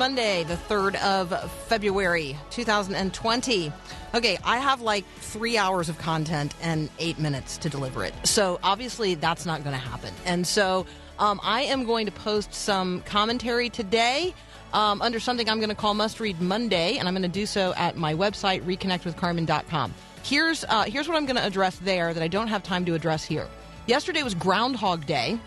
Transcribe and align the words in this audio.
Monday, 0.00 0.44
the 0.44 0.54
3rd 0.54 0.94
of 1.02 1.52
February, 1.66 2.34
2020. 2.48 3.70
Okay, 4.14 4.38
I 4.42 4.56
have 4.56 4.80
like 4.80 5.04
three 5.18 5.58
hours 5.58 5.90
of 5.90 5.98
content 5.98 6.54
and 6.62 6.88
eight 6.98 7.18
minutes 7.18 7.58
to 7.58 7.68
deliver 7.68 8.02
it. 8.06 8.14
So 8.24 8.58
obviously 8.62 9.14
that's 9.14 9.44
not 9.44 9.62
going 9.62 9.78
to 9.78 9.78
happen. 9.78 10.14
And 10.24 10.46
so 10.46 10.86
um, 11.18 11.38
I 11.42 11.64
am 11.64 11.84
going 11.84 12.06
to 12.06 12.12
post 12.12 12.54
some 12.54 13.02
commentary 13.02 13.68
today. 13.68 14.32
Um, 14.72 15.02
under 15.02 15.20
something 15.20 15.50
I'm 15.50 15.58
going 15.58 15.68
to 15.68 15.74
call 15.74 15.92
Must 15.92 16.18
Read 16.18 16.40
Monday, 16.40 16.96
and 16.96 17.06
I'm 17.06 17.12
going 17.12 17.20
to 17.20 17.28
do 17.28 17.44
so 17.44 17.74
at 17.76 17.98
my 17.98 18.14
website, 18.14 18.62
reconnectwithcarmen.com. 18.62 19.92
Here's, 20.22 20.64
uh, 20.64 20.84
here's 20.84 21.08
what 21.08 21.18
I'm 21.18 21.26
going 21.26 21.36
to 21.36 21.44
address 21.44 21.76
there 21.76 22.14
that 22.14 22.22
I 22.22 22.28
don't 22.28 22.48
have 22.48 22.62
time 22.62 22.86
to 22.86 22.94
address 22.94 23.22
here. 23.22 23.46
Yesterday 23.86 24.22
was 24.22 24.34
Groundhog 24.34 25.04
Day. 25.04 25.38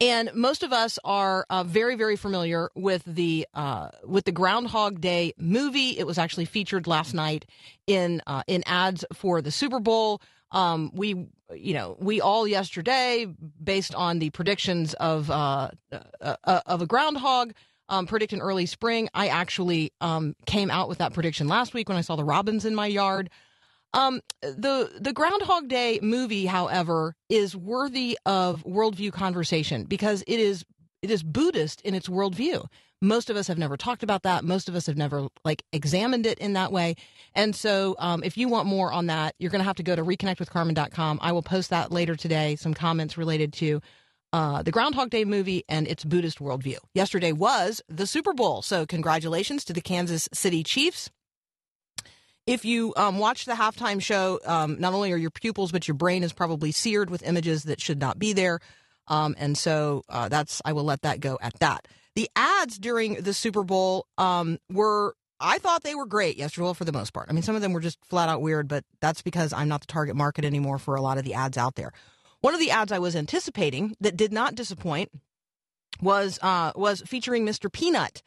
And 0.00 0.30
most 0.34 0.62
of 0.62 0.72
us 0.72 0.98
are 1.04 1.46
uh, 1.48 1.64
very, 1.64 1.94
very 1.94 2.16
familiar 2.16 2.70
with 2.74 3.04
the 3.06 3.46
uh, 3.54 3.90
with 4.04 4.24
the 4.24 4.32
Groundhog 4.32 5.00
Day 5.00 5.34
movie. 5.38 5.98
It 5.98 6.06
was 6.06 6.18
actually 6.18 6.46
featured 6.46 6.86
last 6.86 7.14
night 7.14 7.46
in 7.86 8.20
uh, 8.26 8.42
in 8.46 8.64
ads 8.66 9.04
for 9.12 9.40
the 9.40 9.50
Super 9.50 9.80
Bowl. 9.80 10.20
Um, 10.50 10.90
we, 10.94 11.26
you 11.52 11.74
know, 11.74 11.96
we 11.98 12.20
all 12.20 12.46
yesterday, 12.46 13.26
based 13.62 13.94
on 13.94 14.18
the 14.20 14.30
predictions 14.30 14.94
of 14.94 15.30
uh, 15.30 15.70
uh, 15.92 16.36
uh, 16.44 16.60
of 16.66 16.82
a 16.82 16.86
groundhog, 16.86 17.52
um, 17.88 18.06
early 18.40 18.66
spring. 18.66 19.08
I 19.14 19.28
actually 19.28 19.92
um, 20.00 20.34
came 20.46 20.70
out 20.70 20.88
with 20.88 20.98
that 20.98 21.12
prediction 21.12 21.48
last 21.48 21.74
week 21.74 21.88
when 21.88 21.98
I 21.98 22.02
saw 22.02 22.16
the 22.16 22.24
robins 22.24 22.64
in 22.64 22.74
my 22.74 22.86
yard. 22.86 23.30
Um, 23.94 24.20
the 24.42 24.90
the 25.00 25.12
Groundhog 25.12 25.68
Day 25.68 26.00
movie, 26.02 26.46
however, 26.46 27.14
is 27.28 27.56
worthy 27.56 28.18
of 28.26 28.64
worldview 28.64 29.12
conversation 29.12 29.84
because 29.84 30.22
it 30.26 30.40
is 30.40 30.64
it 31.00 31.10
is 31.10 31.22
Buddhist 31.22 31.80
in 31.82 31.94
its 31.94 32.08
worldview. 32.08 32.66
Most 33.00 33.30
of 33.30 33.36
us 33.36 33.46
have 33.46 33.58
never 33.58 33.76
talked 33.76 34.02
about 34.02 34.22
that. 34.22 34.44
Most 34.44 34.68
of 34.68 34.74
us 34.74 34.86
have 34.86 34.96
never 34.96 35.28
like 35.44 35.62
examined 35.72 36.26
it 36.26 36.38
in 36.38 36.54
that 36.54 36.72
way. 36.72 36.96
And 37.34 37.54
so, 37.54 37.94
um, 37.98 38.24
if 38.24 38.36
you 38.36 38.48
want 38.48 38.66
more 38.66 38.90
on 38.92 39.06
that, 39.06 39.34
you're 39.38 39.50
going 39.50 39.60
to 39.60 39.66
have 39.66 39.76
to 39.76 39.82
go 39.82 39.94
to 39.94 40.02
reconnectwithcarmen.com. 40.02 41.18
I 41.22 41.32
will 41.32 41.42
post 41.42 41.70
that 41.70 41.92
later 41.92 42.16
today. 42.16 42.56
Some 42.56 42.74
comments 42.74 43.18
related 43.18 43.52
to 43.54 43.80
uh, 44.32 44.62
the 44.62 44.70
Groundhog 44.72 45.10
Day 45.10 45.24
movie 45.24 45.64
and 45.68 45.86
its 45.86 46.04
Buddhist 46.04 46.38
worldview. 46.38 46.78
Yesterday 46.94 47.32
was 47.32 47.82
the 47.88 48.06
Super 48.06 48.32
Bowl, 48.32 48.62
so 48.62 48.86
congratulations 48.86 49.64
to 49.66 49.72
the 49.72 49.82
Kansas 49.82 50.28
City 50.32 50.64
Chiefs 50.64 51.10
if 52.46 52.64
you 52.64 52.92
um, 52.96 53.18
watch 53.18 53.44
the 53.44 53.52
halftime 53.52 54.02
show, 54.02 54.38
um, 54.44 54.78
not 54.78 54.92
only 54.92 55.12
are 55.12 55.16
your 55.16 55.30
pupils, 55.30 55.72
but 55.72 55.88
your 55.88 55.94
brain 55.94 56.22
is 56.22 56.32
probably 56.32 56.72
seared 56.72 57.10
with 57.10 57.22
images 57.22 57.64
that 57.64 57.80
should 57.80 58.00
not 58.00 58.18
be 58.18 58.32
there. 58.32 58.60
Um, 59.08 59.34
and 59.38 59.56
so 59.56 60.02
uh, 60.08 60.28
that's, 60.28 60.60
I 60.64 60.72
will 60.72 60.84
let 60.84 61.02
that 61.02 61.20
go 61.20 61.38
at 61.40 61.58
that. 61.60 61.86
The 62.14 62.28
ads 62.36 62.78
during 62.78 63.14
the 63.14 63.34
Super 63.34 63.64
Bowl 63.64 64.06
um, 64.18 64.58
were, 64.70 65.14
I 65.40 65.58
thought 65.58 65.82
they 65.82 65.94
were 65.94 66.06
great 66.06 66.36
yesterday, 66.36 66.64
well, 66.64 66.74
for 66.74 66.84
the 66.84 66.92
most 66.92 67.12
part. 67.12 67.28
I 67.28 67.32
mean, 67.32 67.42
some 67.42 67.56
of 67.56 67.62
them 67.62 67.72
were 67.72 67.80
just 67.80 67.98
flat 68.04 68.28
out 68.28 68.40
weird, 68.40 68.68
but 68.68 68.84
that's 69.00 69.22
because 69.22 69.52
I'm 69.52 69.68
not 69.68 69.80
the 69.80 69.86
target 69.86 70.14
market 70.14 70.44
anymore 70.44 70.78
for 70.78 70.94
a 70.94 71.02
lot 71.02 71.18
of 71.18 71.24
the 71.24 71.34
ads 71.34 71.58
out 71.58 71.74
there. 71.74 71.92
One 72.40 72.54
of 72.54 72.60
the 72.60 72.70
ads 72.70 72.92
I 72.92 72.98
was 72.98 73.16
anticipating 73.16 73.96
that 74.00 74.16
did 74.16 74.32
not 74.32 74.54
disappoint 74.54 75.10
was 76.00 76.38
uh, 76.42 76.72
was 76.76 77.02
featuring 77.06 77.46
Mr. 77.46 77.72
Peanut. 77.72 78.22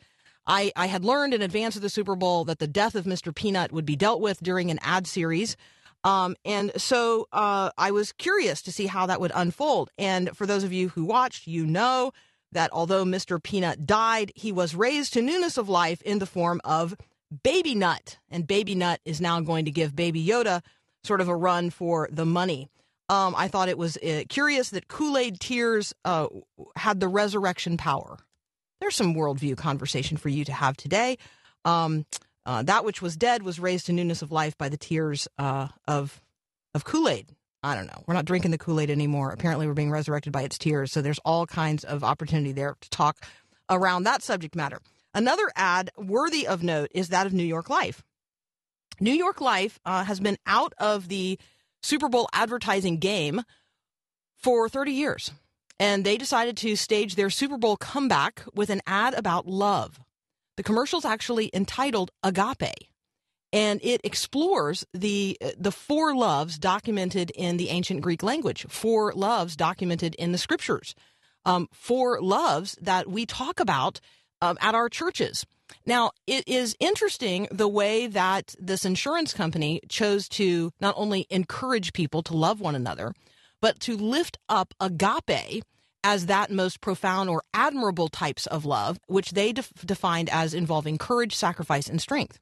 I, 0.47 0.71
I 0.75 0.87
had 0.87 1.03
learned 1.03 1.33
in 1.33 1.41
advance 1.41 1.75
of 1.75 1.81
the 1.81 1.89
Super 1.89 2.15
Bowl 2.15 2.45
that 2.45 2.59
the 2.59 2.67
death 2.67 2.95
of 2.95 3.05
Mr. 3.05 3.35
Peanut 3.35 3.71
would 3.73 3.85
be 3.85 3.97
dealt 3.97 4.21
with 4.21 4.41
during 4.41 4.71
an 4.71 4.79
ad 4.81 5.05
series. 5.05 5.57
Um, 6.03 6.35
and 6.45 6.71
so 6.77 7.27
uh, 7.33 7.71
I 7.77 7.91
was 7.91 8.13
curious 8.13 8.61
to 8.63 8.71
see 8.71 8.87
how 8.87 9.05
that 9.07 9.19
would 9.19 9.33
unfold. 9.35 9.89
And 9.97 10.35
for 10.37 10.45
those 10.45 10.63
of 10.63 10.71
you 10.71 10.89
who 10.89 11.03
watched, 11.03 11.47
you 11.47 11.65
know 11.65 12.13
that 12.53 12.69
although 12.71 13.03
Mr. 13.03 13.43
Peanut 13.43 13.85
died, 13.85 14.31
he 14.35 14.53
was 14.53 14.73
raised 14.73 15.13
to 15.13 15.21
newness 15.21 15.57
of 15.57 15.67
life 15.67 16.01
in 16.03 16.19
the 16.19 16.25
form 16.25 16.61
of 16.63 16.95
Baby 17.43 17.75
Nut. 17.75 18.17
And 18.29 18.47
Baby 18.47 18.73
Nut 18.73 19.01
is 19.03 19.19
now 19.19 19.41
going 19.41 19.65
to 19.65 19.71
give 19.71 19.95
Baby 19.95 20.25
Yoda 20.25 20.61
sort 21.03 21.19
of 21.19 21.27
a 21.27 21.35
run 21.35 21.69
for 21.71 22.07
the 22.09 22.25
money. 22.25 22.69
Um, 23.09 23.35
I 23.37 23.47
thought 23.47 23.69
it 23.69 23.77
was 23.77 23.97
uh, 23.97 24.23
curious 24.29 24.69
that 24.69 24.87
Kool 24.87 25.17
Aid 25.17 25.39
Tears 25.39 25.93
uh, 26.05 26.27
had 26.75 26.99
the 26.99 27.07
resurrection 27.07 27.77
power 27.77 28.17
there's 28.79 28.95
some 28.95 29.15
worldview 29.15 29.57
conversation 29.57 30.17
for 30.17 30.29
you 30.29 30.45
to 30.45 30.53
have 30.53 30.77
today. 30.77 31.17
Um, 31.65 32.05
uh, 32.45 32.63
that 32.63 32.85
which 32.85 33.01
was 33.01 33.17
dead 33.17 33.43
was 33.43 33.59
raised 33.59 33.87
to 33.87 33.93
newness 33.93 34.21
of 34.21 34.31
life 34.31 34.57
by 34.57 34.69
the 34.69 34.77
tears 34.77 35.27
uh, 35.37 35.67
of 35.87 36.21
of 36.73 36.85
Kool 36.85 37.09
Aid. 37.09 37.27
I 37.63 37.75
don't 37.75 37.87
know. 37.87 38.03
We're 38.05 38.13
not 38.13 38.25
drinking 38.25 38.51
the 38.51 38.57
Kool 38.57 38.79
Aid 38.79 38.89
anymore. 38.89 39.31
Apparently, 39.31 39.67
we're 39.67 39.73
being 39.73 39.91
resurrected 39.91 40.31
by 40.31 40.43
its 40.43 40.57
tears. 40.57 40.91
So 40.91 41.01
there's 41.01 41.19
all 41.25 41.45
kinds 41.45 41.83
of 41.83 42.03
opportunity 42.03 42.51
there 42.51 42.75
to 42.79 42.89
talk 42.89 43.17
around 43.69 44.03
that 44.03 44.21
subject 44.23 44.55
matter. 44.55 44.79
Another 45.13 45.51
ad 45.55 45.89
worthy 45.97 46.47
of 46.47 46.63
note 46.63 46.89
is 46.93 47.09
that 47.09 47.25
of 47.25 47.33
New 47.33 47.43
York 47.43 47.69
Life. 47.69 48.03
New 48.99 49.13
York 49.13 49.41
Life 49.41 49.79
uh, 49.85 50.03
has 50.03 50.19
been 50.19 50.37
out 50.45 50.73
of 50.77 51.07
the 51.07 51.39
Super 51.81 52.07
Bowl 52.07 52.29
advertising 52.31 52.97
game 52.99 53.41
for 54.37 54.69
30 54.69 54.91
years 54.91 55.31
and 55.79 56.03
they 56.03 56.17
decided 56.17 56.57
to 56.57 56.75
stage 56.75 57.15
their 57.15 57.29
Super 57.29 57.57
Bowl 57.57 57.77
comeback 57.77 58.43
with 58.53 58.69
an 58.69 58.81
ad 58.87 59.13
about 59.13 59.47
love. 59.47 59.99
The 60.55 60.63
commercial's 60.63 61.05
actually 61.05 61.51
entitled 61.53 62.11
Agape, 62.23 62.89
and 63.53 63.79
it 63.83 64.01
explores 64.03 64.85
the 64.93 65.37
the 65.57 65.71
four 65.71 66.15
loves 66.15 66.57
documented 66.57 67.31
in 67.31 67.57
the 67.57 67.69
ancient 67.69 68.01
Greek 68.01 68.23
language, 68.23 68.65
four 68.69 69.13
loves 69.13 69.55
documented 69.55 70.15
in 70.15 70.31
the 70.31 70.37
scriptures, 70.37 70.95
um, 71.45 71.67
four 71.71 72.19
loves 72.21 72.75
that 72.81 73.07
we 73.07 73.25
talk 73.25 73.59
about 73.59 73.99
um, 74.41 74.57
at 74.61 74.75
our 74.75 74.89
churches. 74.89 75.45
Now, 75.85 76.11
it 76.25 76.47
is 76.47 76.75
interesting 76.79 77.47
the 77.51 77.67
way 77.67 78.07
that 78.07 78.55
this 78.59 78.85
insurance 78.85 79.33
company 79.33 79.81
chose 79.89 80.27
to 80.29 80.71
not 80.79 80.95
only 80.97 81.27
encourage 81.29 81.93
people 81.93 82.23
to 82.23 82.35
love 82.35 82.61
one 82.61 82.75
another, 82.75 83.13
but 83.61 83.79
to 83.81 83.97
lift 83.97 84.37
up 84.49 84.73
agape 84.79 85.63
as 86.03 86.27
that 86.27 86.51
most 86.51 86.79
profound 86.79 87.29
or 87.29 87.43
admirable 87.53 88.07
types 88.07 88.45
of 88.47 88.65
love, 88.65 88.99
which 89.07 89.31
they 89.31 89.51
def- 89.51 89.73
defined 89.85 90.29
as 90.29 90.53
involving 90.53 90.97
courage, 90.97 91.35
sacrifice, 91.35 91.87
and 91.87 92.01
strength. 92.01 92.39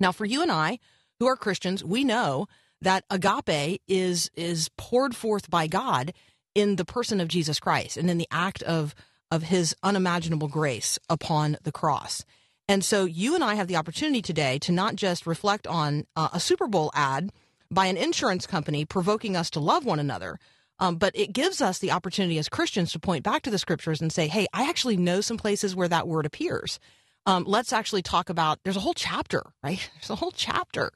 Now, 0.00 0.12
for 0.12 0.24
you 0.24 0.42
and 0.42 0.50
I, 0.50 0.78
who 1.18 1.26
are 1.26 1.36
Christians, 1.36 1.84
we 1.84 2.04
know 2.04 2.46
that 2.80 3.04
agape 3.10 3.80
is 3.86 4.30
is 4.34 4.70
poured 4.76 5.14
forth 5.14 5.50
by 5.50 5.66
God 5.66 6.12
in 6.54 6.76
the 6.76 6.84
person 6.84 7.20
of 7.20 7.28
Jesus 7.28 7.60
Christ 7.60 7.96
and 7.96 8.10
in 8.10 8.18
the 8.18 8.28
act 8.30 8.62
of 8.62 8.94
of 9.30 9.44
his 9.44 9.74
unimaginable 9.82 10.48
grace 10.48 10.98
upon 11.08 11.56
the 11.62 11.72
cross. 11.72 12.24
And 12.68 12.84
so 12.84 13.04
you 13.04 13.34
and 13.34 13.42
I 13.42 13.54
have 13.54 13.66
the 13.66 13.76
opportunity 13.76 14.22
today 14.22 14.58
to 14.60 14.72
not 14.72 14.96
just 14.96 15.26
reflect 15.26 15.66
on 15.66 16.06
uh, 16.16 16.28
a 16.32 16.40
Super 16.40 16.66
Bowl 16.66 16.90
ad 16.94 17.32
by 17.72 17.86
an 17.86 17.96
insurance 17.96 18.46
company 18.46 18.84
provoking 18.84 19.36
us 19.36 19.50
to 19.50 19.60
love 19.60 19.84
one 19.84 19.98
another, 19.98 20.38
um, 20.78 20.96
but 20.96 21.12
it 21.14 21.32
gives 21.32 21.60
us 21.60 21.78
the 21.78 21.92
opportunity 21.92 22.38
as 22.38 22.48
Christians 22.48 22.92
to 22.92 22.98
point 22.98 23.24
back 23.24 23.42
to 23.42 23.50
the 23.50 23.58
scriptures 23.58 24.00
and 24.00 24.12
say, 24.12 24.28
hey, 24.28 24.46
I 24.52 24.68
actually 24.68 24.96
know 24.96 25.20
some 25.20 25.36
places 25.36 25.76
where 25.76 25.88
that 25.88 26.08
word 26.08 26.26
appears. 26.26 26.78
Um, 27.24 27.44
let's 27.46 27.72
actually 27.72 28.02
talk 28.02 28.28
about, 28.28 28.58
there's 28.64 28.76
a 28.76 28.80
whole 28.80 28.94
chapter, 28.94 29.42
right? 29.62 29.88
There's 29.94 30.10
a 30.10 30.16
whole 30.16 30.32
chapter 30.32 30.90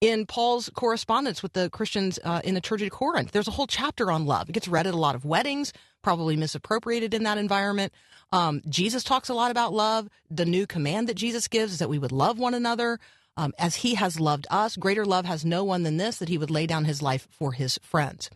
in 0.00 0.26
Paul's 0.26 0.70
correspondence 0.74 1.42
with 1.42 1.52
the 1.52 1.68
Christians 1.70 2.18
uh, 2.24 2.40
in 2.42 2.54
the 2.54 2.60
church 2.60 2.82
of 2.82 2.90
Corinth. 2.90 3.32
There's 3.32 3.46
a 3.46 3.52
whole 3.52 3.66
chapter 3.66 4.10
on 4.10 4.24
love. 4.24 4.48
It 4.48 4.52
gets 4.52 4.66
read 4.66 4.86
at 4.86 4.94
a 4.94 4.96
lot 4.96 5.14
of 5.14 5.24
weddings, 5.24 5.72
probably 6.02 6.36
misappropriated 6.36 7.12
in 7.12 7.22
that 7.24 7.38
environment. 7.38 7.92
Um, 8.32 8.62
Jesus 8.68 9.04
talks 9.04 9.28
a 9.28 9.34
lot 9.34 9.50
about 9.50 9.72
love. 9.72 10.08
The 10.30 10.46
new 10.46 10.66
command 10.66 11.08
that 11.08 11.14
Jesus 11.14 11.48
gives 11.48 11.72
is 11.72 11.78
that 11.80 11.90
we 11.90 11.98
would 11.98 12.12
love 12.12 12.38
one 12.38 12.54
another 12.54 12.98
um, 13.40 13.52
as 13.58 13.74
he 13.82 13.92
has 14.02 14.20
loved 14.20 14.46
us. 14.50 14.76
Greater 14.76 15.06
love 15.14 15.26
has 15.26 15.44
no 15.44 15.60
one 15.72 15.82
than 15.84 15.96
this, 15.96 16.18
that 16.18 16.28
he 16.28 16.38
would 16.38 16.50
lay 16.50 16.66
down 16.66 16.84
his 16.84 17.00
life 17.00 17.26
for 17.30 17.52
his 17.52 17.78
friends. 17.82 18.30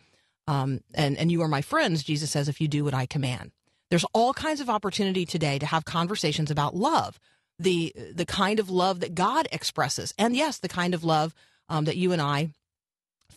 Um, 0.46 0.80
and, 0.94 1.18
and 1.18 1.30
you 1.30 1.42
are 1.42 1.56
my 1.56 1.62
friends, 1.62 2.02
Jesus 2.10 2.30
says, 2.30 2.48
if 2.48 2.60
you 2.60 2.68
do 2.68 2.84
what 2.84 2.94
I 3.02 3.06
command. 3.06 3.50
There's 3.90 4.06
all 4.12 4.32
kinds 4.32 4.60
of 4.60 4.70
opportunity 4.70 5.24
today 5.26 5.58
to 5.58 5.66
have 5.66 5.84
conversations 5.84 6.50
about 6.50 6.74
love. 6.74 7.12
the 7.58 7.92
the 8.14 8.26
kind 8.26 8.58
of 8.58 8.70
love 8.70 9.00
that 9.00 9.14
God 9.14 9.48
expresses, 9.52 10.14
and 10.18 10.36
yes, 10.36 10.58
the 10.58 10.68
kind 10.68 10.94
of 10.94 11.04
love 11.04 11.34
um, 11.68 11.84
that 11.84 11.96
you 11.96 12.12
and 12.12 12.20
I, 12.20 12.50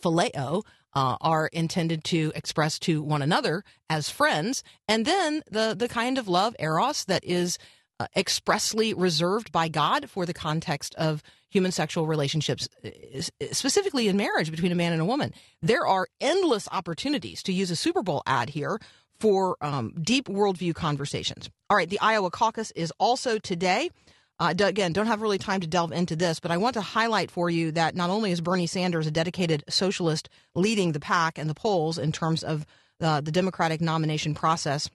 phileo, 0.00 0.64
uh, 0.94 1.16
are 1.20 1.48
intended 1.52 2.04
to 2.04 2.32
express 2.34 2.78
to 2.80 3.02
one 3.02 3.22
another 3.22 3.64
as 3.88 4.10
friends, 4.10 4.62
and 4.88 5.04
then 5.04 5.42
the 5.50 5.74
the 5.78 5.88
kind 5.88 6.18
of 6.18 6.28
love 6.28 6.56
eros 6.58 7.04
that 7.04 7.24
is 7.24 7.58
expressly 8.16 8.94
reserved 8.94 9.50
by 9.52 9.68
God 9.68 10.08
for 10.08 10.26
the 10.26 10.34
context 10.34 10.94
of 10.96 11.22
human 11.50 11.72
sexual 11.72 12.06
relationships, 12.06 12.68
uh, 12.84 12.90
specifically 13.52 14.08
in 14.08 14.16
marriage 14.16 14.50
between 14.50 14.72
a 14.72 14.76
man 14.76 14.92
and 14.92 15.00
a 15.00 15.04
woman. 15.04 15.32
There 15.62 15.86
are 15.86 16.06
endless 16.20 16.68
opportunities 16.70 17.42
to 17.44 17.52
use 17.52 17.70
a 17.70 17.76
Super 17.76 18.02
Bowl 18.02 18.22
ad 18.26 18.50
here 18.50 18.78
for 19.18 19.56
um, 19.60 19.94
deep 20.00 20.28
worldview 20.28 20.74
conversations. 20.74 21.50
All 21.70 21.76
right, 21.76 21.88
the 21.88 22.00
Iowa 22.00 22.30
caucus 22.30 22.70
is 22.72 22.92
also 22.98 23.38
today. 23.38 23.90
Uh, 24.40 24.54
again, 24.56 24.92
don't 24.92 25.08
have 25.08 25.20
really 25.20 25.38
time 25.38 25.60
to 25.60 25.66
delve 25.66 25.90
into 25.90 26.14
this, 26.14 26.38
but 26.38 26.52
I 26.52 26.58
want 26.58 26.74
to 26.74 26.80
highlight 26.80 27.30
for 27.30 27.50
you 27.50 27.72
that 27.72 27.96
not 27.96 28.10
only 28.10 28.30
is 28.30 28.40
Bernie 28.40 28.68
Sanders 28.68 29.08
a 29.08 29.10
dedicated 29.10 29.64
socialist 29.68 30.28
leading 30.54 30.92
the 30.92 31.00
pack 31.00 31.38
and 31.38 31.50
the 31.50 31.54
polls 31.54 31.98
in 31.98 32.12
terms 32.12 32.44
of 32.44 32.64
uh, 33.00 33.20
the 33.20 33.32
Democratic 33.32 33.80
nomination 33.80 34.34
process, 34.34 34.88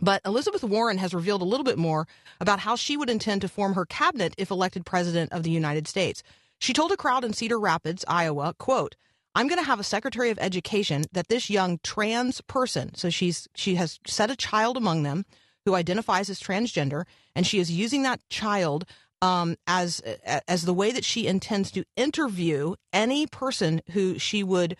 but 0.00 0.20
Elizabeth 0.24 0.64
Warren 0.64 0.98
has 0.98 1.14
revealed 1.14 1.42
a 1.42 1.46
little 1.46 1.64
bit 1.64 1.78
more 1.78 2.06
about 2.40 2.60
how 2.60 2.76
she 2.76 2.96
would 2.96 3.10
intend 3.10 3.40
to 3.40 3.48
form 3.48 3.74
her 3.74 3.86
cabinet 3.86 4.34
if 4.38 4.50
elected 4.50 4.84
president 4.84 5.32
of 5.32 5.42
the 5.42 5.50
United 5.50 5.88
States. 5.88 6.22
She 6.58 6.72
told 6.72 6.92
a 6.92 6.96
crowd 6.96 7.24
in 7.24 7.32
Cedar 7.32 7.58
Rapids, 7.58 8.04
Iowa, 8.08 8.54
quote, 8.58 8.94
I'm 9.34 9.48
going 9.48 9.60
to 9.60 9.66
have 9.66 9.80
a 9.80 9.84
secretary 9.84 10.30
of 10.30 10.38
education 10.38 11.04
that 11.12 11.28
this 11.28 11.50
young 11.50 11.78
trans 11.82 12.40
person, 12.40 12.94
so 12.94 13.10
she's 13.10 13.48
she 13.54 13.74
has 13.74 14.00
set 14.06 14.30
a 14.30 14.36
child 14.36 14.78
among 14.78 15.02
them 15.02 15.26
who 15.66 15.74
identifies 15.74 16.30
as 16.30 16.40
transgender, 16.40 17.04
and 17.34 17.46
she 17.46 17.58
is 17.58 17.70
using 17.70 18.02
that 18.04 18.26
child 18.30 18.86
um, 19.20 19.56
as 19.66 20.00
as 20.46 20.62
the 20.62 20.72
way 20.72 20.90
that 20.90 21.04
she 21.04 21.26
intends 21.26 21.70
to 21.72 21.84
interview 21.96 22.76
any 22.94 23.26
person 23.26 23.82
who 23.92 24.18
she 24.18 24.42
would 24.42 24.76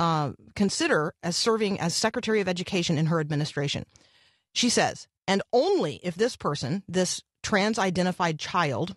uh, 0.00 0.32
consider 0.56 1.14
as 1.22 1.36
serving 1.36 1.78
as 1.78 1.94
secretary 1.94 2.40
of 2.40 2.48
education 2.48 2.98
in 2.98 3.06
her 3.06 3.20
administration. 3.20 3.84
She 4.52 4.68
says, 4.68 5.06
and 5.26 5.42
only 5.52 6.00
if 6.02 6.14
this 6.14 6.36
person, 6.36 6.82
this 6.88 7.22
trans 7.42 7.78
identified 7.78 8.38
child, 8.38 8.96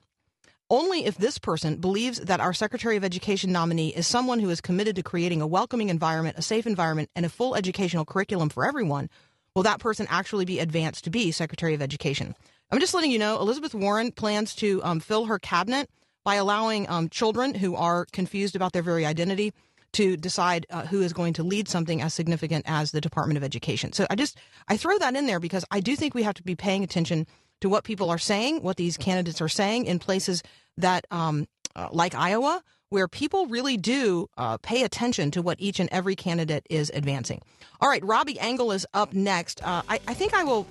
only 0.69 1.05
if 1.05 1.17
this 1.17 1.37
person 1.37 1.77
believes 1.77 2.19
that 2.19 2.39
our 2.39 2.53
Secretary 2.53 2.97
of 2.97 3.03
Education 3.03 3.51
nominee 3.51 3.89
is 3.89 4.07
someone 4.07 4.39
who 4.39 4.49
is 4.49 4.61
committed 4.61 4.95
to 4.95 5.03
creating 5.03 5.41
a 5.41 5.47
welcoming 5.47 5.89
environment, 5.89 6.37
a 6.37 6.41
safe 6.41 6.65
environment, 6.65 7.09
and 7.15 7.25
a 7.25 7.29
full 7.29 7.55
educational 7.55 8.05
curriculum 8.05 8.49
for 8.49 8.65
everyone 8.65 9.09
will 9.55 9.63
that 9.63 9.79
person 9.79 10.07
actually 10.09 10.45
be 10.45 10.59
advanced 10.59 11.03
to 11.03 11.11
be 11.11 11.31
Secretary 11.31 11.75
of 11.75 11.81
Education. 11.81 12.35
I'm 12.71 12.79
just 12.79 12.95
letting 12.95 13.11
you 13.11 13.19
know 13.19 13.39
Elizabeth 13.39 13.75
Warren 13.75 14.11
plans 14.11 14.55
to 14.55 14.81
um, 14.83 14.99
fill 14.99 15.25
her 15.25 15.37
cabinet 15.37 15.89
by 16.23 16.35
allowing 16.35 16.89
um, 16.89 17.09
children 17.09 17.53
who 17.53 17.75
are 17.75 18.07
confused 18.11 18.55
about 18.55 18.73
their 18.73 18.81
very 18.81 19.05
identity 19.05 19.53
to 19.93 20.17
decide 20.17 20.65
uh, 20.69 20.85
who 20.85 21.01
is 21.01 21.13
going 21.13 21.33
to 21.33 21.43
lead 21.43 21.67
something 21.67 22.01
as 22.01 22.13
significant 22.13 22.65
as 22.67 22.91
the 22.91 23.01
Department 23.01 23.37
of 23.37 23.43
Education. 23.43 23.93
So 23.93 24.05
I 24.09 24.15
just 24.15 24.37
I 24.67 24.77
throw 24.77 24.97
that 24.97 25.15
in 25.15 25.25
there 25.25 25.39
because 25.39 25.65
I 25.71 25.79
do 25.79 25.95
think 25.95 26.13
we 26.13 26.23
have 26.23 26.35
to 26.35 26.43
be 26.43 26.55
paying 26.55 26.83
attention 26.83 27.27
to 27.61 27.69
what 27.69 27.85
people 27.85 28.09
are 28.09 28.17
saying, 28.17 28.61
what 28.61 28.75
these 28.75 28.97
candidates 28.97 29.39
are 29.39 29.47
saying 29.47 29.85
in 29.85 29.97
places 29.97 30.43
that, 30.77 31.07
um, 31.11 31.47
uh, 31.75 31.87
like 31.91 32.13
Iowa, 32.13 32.61
where 32.89 33.07
people 33.07 33.47
really 33.47 33.77
do 33.77 34.27
uh, 34.37 34.57
pay 34.57 34.83
attention 34.83 35.31
to 35.31 35.41
what 35.41 35.55
each 35.59 35.79
and 35.79 35.89
every 35.91 36.15
candidate 36.15 36.67
is 36.69 36.91
advancing. 36.93 37.41
All 37.79 37.89
right, 37.89 38.03
Robby 38.03 38.37
Angle 38.39 38.71
is 38.73 38.85
up 38.93 39.13
next. 39.13 39.63
Uh, 39.63 39.81
I, 39.87 39.99
I 40.07 40.13
think 40.13 40.33
I 40.33 40.43
will. 40.43 40.67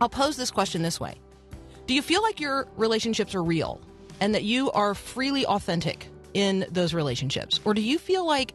I'll 0.00 0.08
pose 0.08 0.36
this 0.36 0.50
question 0.50 0.82
this 0.82 1.00
way: 1.00 1.14
Do 1.86 1.94
you 1.94 2.02
feel 2.02 2.22
like 2.22 2.40
your 2.40 2.68
relationships 2.76 3.34
are 3.34 3.42
real 3.42 3.80
and 4.20 4.34
that 4.34 4.44
you 4.44 4.70
are 4.72 4.94
freely 4.94 5.46
authentic 5.46 6.08
in 6.34 6.66
those 6.70 6.94
relationships, 6.94 7.60
or 7.64 7.74
do 7.74 7.82
you 7.82 7.98
feel 7.98 8.26
like 8.26 8.54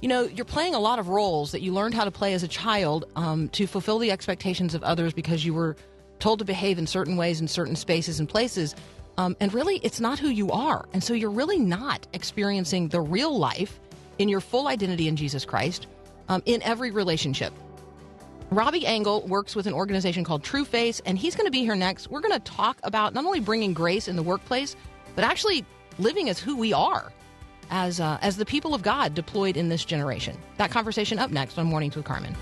you 0.00 0.08
know 0.08 0.22
you're 0.22 0.44
playing 0.44 0.74
a 0.74 0.78
lot 0.78 0.98
of 0.98 1.08
roles 1.08 1.52
that 1.52 1.62
you 1.62 1.72
learned 1.72 1.94
how 1.94 2.04
to 2.04 2.10
play 2.10 2.34
as 2.34 2.42
a 2.42 2.48
child 2.48 3.04
um, 3.16 3.48
to 3.50 3.66
fulfill 3.66 3.98
the 3.98 4.10
expectations 4.10 4.74
of 4.74 4.82
others 4.82 5.12
because 5.12 5.44
you 5.44 5.54
were 5.54 5.76
told 6.18 6.38
to 6.40 6.44
behave 6.44 6.78
in 6.78 6.86
certain 6.86 7.16
ways 7.16 7.40
in 7.40 7.48
certain 7.48 7.76
spaces 7.76 8.20
and 8.20 8.28
places? 8.28 8.74
Um, 9.16 9.36
and 9.40 9.52
really, 9.52 9.80
it's 9.82 10.00
not 10.00 10.18
who 10.18 10.28
you 10.28 10.50
are. 10.50 10.88
And 10.92 11.02
so 11.02 11.12
you're 11.12 11.30
really 11.30 11.58
not 11.58 12.06
experiencing 12.12 12.88
the 12.88 13.00
real 13.00 13.36
life 13.36 13.80
in 14.18 14.28
your 14.28 14.40
full 14.40 14.68
identity 14.68 15.08
in 15.08 15.16
Jesus 15.16 15.44
Christ 15.44 15.88
um, 16.28 16.42
in 16.46 16.62
every 16.62 16.90
relationship. 16.90 17.52
Robby 18.50 18.86
Angle 18.86 19.26
works 19.26 19.54
with 19.54 19.66
an 19.66 19.74
organization 19.74 20.24
called 20.24 20.42
True 20.42 20.64
Face, 20.64 21.00
and 21.04 21.18
he's 21.18 21.36
going 21.36 21.46
to 21.46 21.50
be 21.50 21.62
here 21.62 21.74
next. 21.74 22.10
We're 22.10 22.20
going 22.20 22.32
to 22.32 22.40
talk 22.40 22.78
about 22.82 23.12
not 23.12 23.24
only 23.24 23.40
bringing 23.40 23.74
grace 23.74 24.08
in 24.08 24.16
the 24.16 24.22
workplace, 24.22 24.74
but 25.14 25.24
actually 25.24 25.66
living 25.98 26.28
as 26.30 26.38
who 26.38 26.56
we 26.56 26.72
are 26.72 27.12
as, 27.70 28.00
uh, 28.00 28.18
as 28.22 28.36
the 28.36 28.46
people 28.46 28.74
of 28.74 28.82
God 28.82 29.14
deployed 29.14 29.56
in 29.56 29.68
this 29.68 29.84
generation. 29.84 30.36
That 30.56 30.70
conversation 30.70 31.18
up 31.18 31.30
next 31.30 31.58
on 31.58 31.66
Mornings 31.66 31.96
with 31.96 32.04
Carmen. 32.04 32.34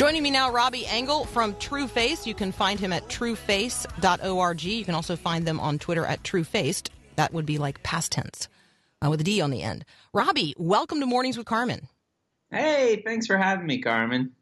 Joining 0.00 0.22
me 0.22 0.30
now, 0.30 0.50
Robby 0.50 0.86
Angle 0.86 1.26
from 1.26 1.54
True 1.56 1.86
Face. 1.86 2.26
You 2.26 2.32
can 2.32 2.52
find 2.52 2.80
him 2.80 2.90
at 2.90 3.06
trueface.org. 3.08 4.62
You 4.62 4.82
can 4.86 4.94
also 4.94 5.14
find 5.14 5.44
them 5.44 5.60
on 5.60 5.78
Twitter 5.78 6.06
at 6.06 6.22
truefaced. 6.22 6.88
That 7.16 7.34
would 7.34 7.44
be 7.44 7.58
like 7.58 7.82
past 7.82 8.10
tense 8.10 8.48
uh, 9.04 9.10
with 9.10 9.20
a 9.20 9.24
D 9.24 9.42
on 9.42 9.50
the 9.50 9.60
end. 9.62 9.84
Robby, 10.14 10.54
welcome 10.56 11.00
to 11.00 11.06
Mornings 11.06 11.36
with 11.36 11.44
Carmen. 11.44 11.86
Hey, 12.50 13.02
thanks 13.04 13.26
for 13.26 13.36
having 13.36 13.66
me, 13.66 13.82
Carmen. 13.82 14.32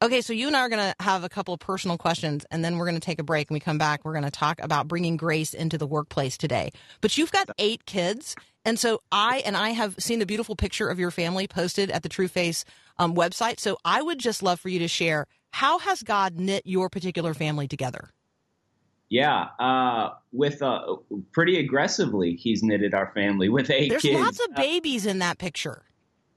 Okay, 0.00 0.20
so 0.20 0.32
you 0.32 0.46
and 0.46 0.56
I 0.56 0.60
are 0.60 0.68
going 0.68 0.92
to 0.92 0.94
have 1.02 1.24
a 1.24 1.28
couple 1.28 1.52
of 1.52 1.58
personal 1.58 1.98
questions, 1.98 2.46
and 2.52 2.64
then 2.64 2.78
we're 2.78 2.86
going 2.86 2.94
to 2.94 3.04
take 3.04 3.18
a 3.18 3.24
break. 3.24 3.50
And 3.50 3.56
we 3.56 3.60
come 3.60 3.78
back, 3.78 4.04
we're 4.04 4.12
going 4.12 4.22
to 4.22 4.30
talk 4.30 4.60
about 4.62 4.86
bringing 4.86 5.16
grace 5.16 5.52
into 5.52 5.76
the 5.76 5.86
workplace 5.88 6.38
today. 6.38 6.70
But 7.00 7.18
you've 7.18 7.32
got 7.32 7.50
eight 7.58 7.84
kids, 7.86 8.36
and 8.64 8.78
so 8.78 9.00
I 9.10 9.42
and 9.44 9.56
I 9.56 9.70
have 9.70 9.96
seen 9.98 10.20
the 10.20 10.26
beautiful 10.26 10.54
picture 10.54 10.88
of 10.88 11.00
your 11.00 11.10
family 11.10 11.48
posted 11.48 11.90
at 11.90 12.04
the 12.04 12.08
True 12.08 12.28
Face 12.28 12.64
um, 12.98 13.14
website. 13.14 13.60
So 13.60 13.76
I 13.84 14.02
would 14.02 14.18
just 14.18 14.42
love 14.42 14.60
for 14.60 14.68
you 14.68 14.78
to 14.80 14.88
share 14.88 15.26
how 15.52 15.78
has 15.78 16.02
God 16.02 16.36
knit 16.36 16.62
your 16.66 16.88
particular 16.88 17.34
family 17.34 17.68
together? 17.68 18.10
Yeah, 19.10 19.46
uh, 19.58 20.10
with 20.32 20.60
uh, 20.60 20.96
pretty 21.32 21.58
aggressively, 21.58 22.34
he's 22.34 22.62
knitted 22.62 22.92
our 22.92 23.10
family 23.14 23.48
with 23.56 23.70
eight 23.70 23.88
There's 23.88 24.02
kids. 24.02 24.20
lots 24.20 24.40
of 24.46 24.54
babies 24.54 25.06
in 25.06 25.20
that 25.20 25.38
picture. 25.38 25.82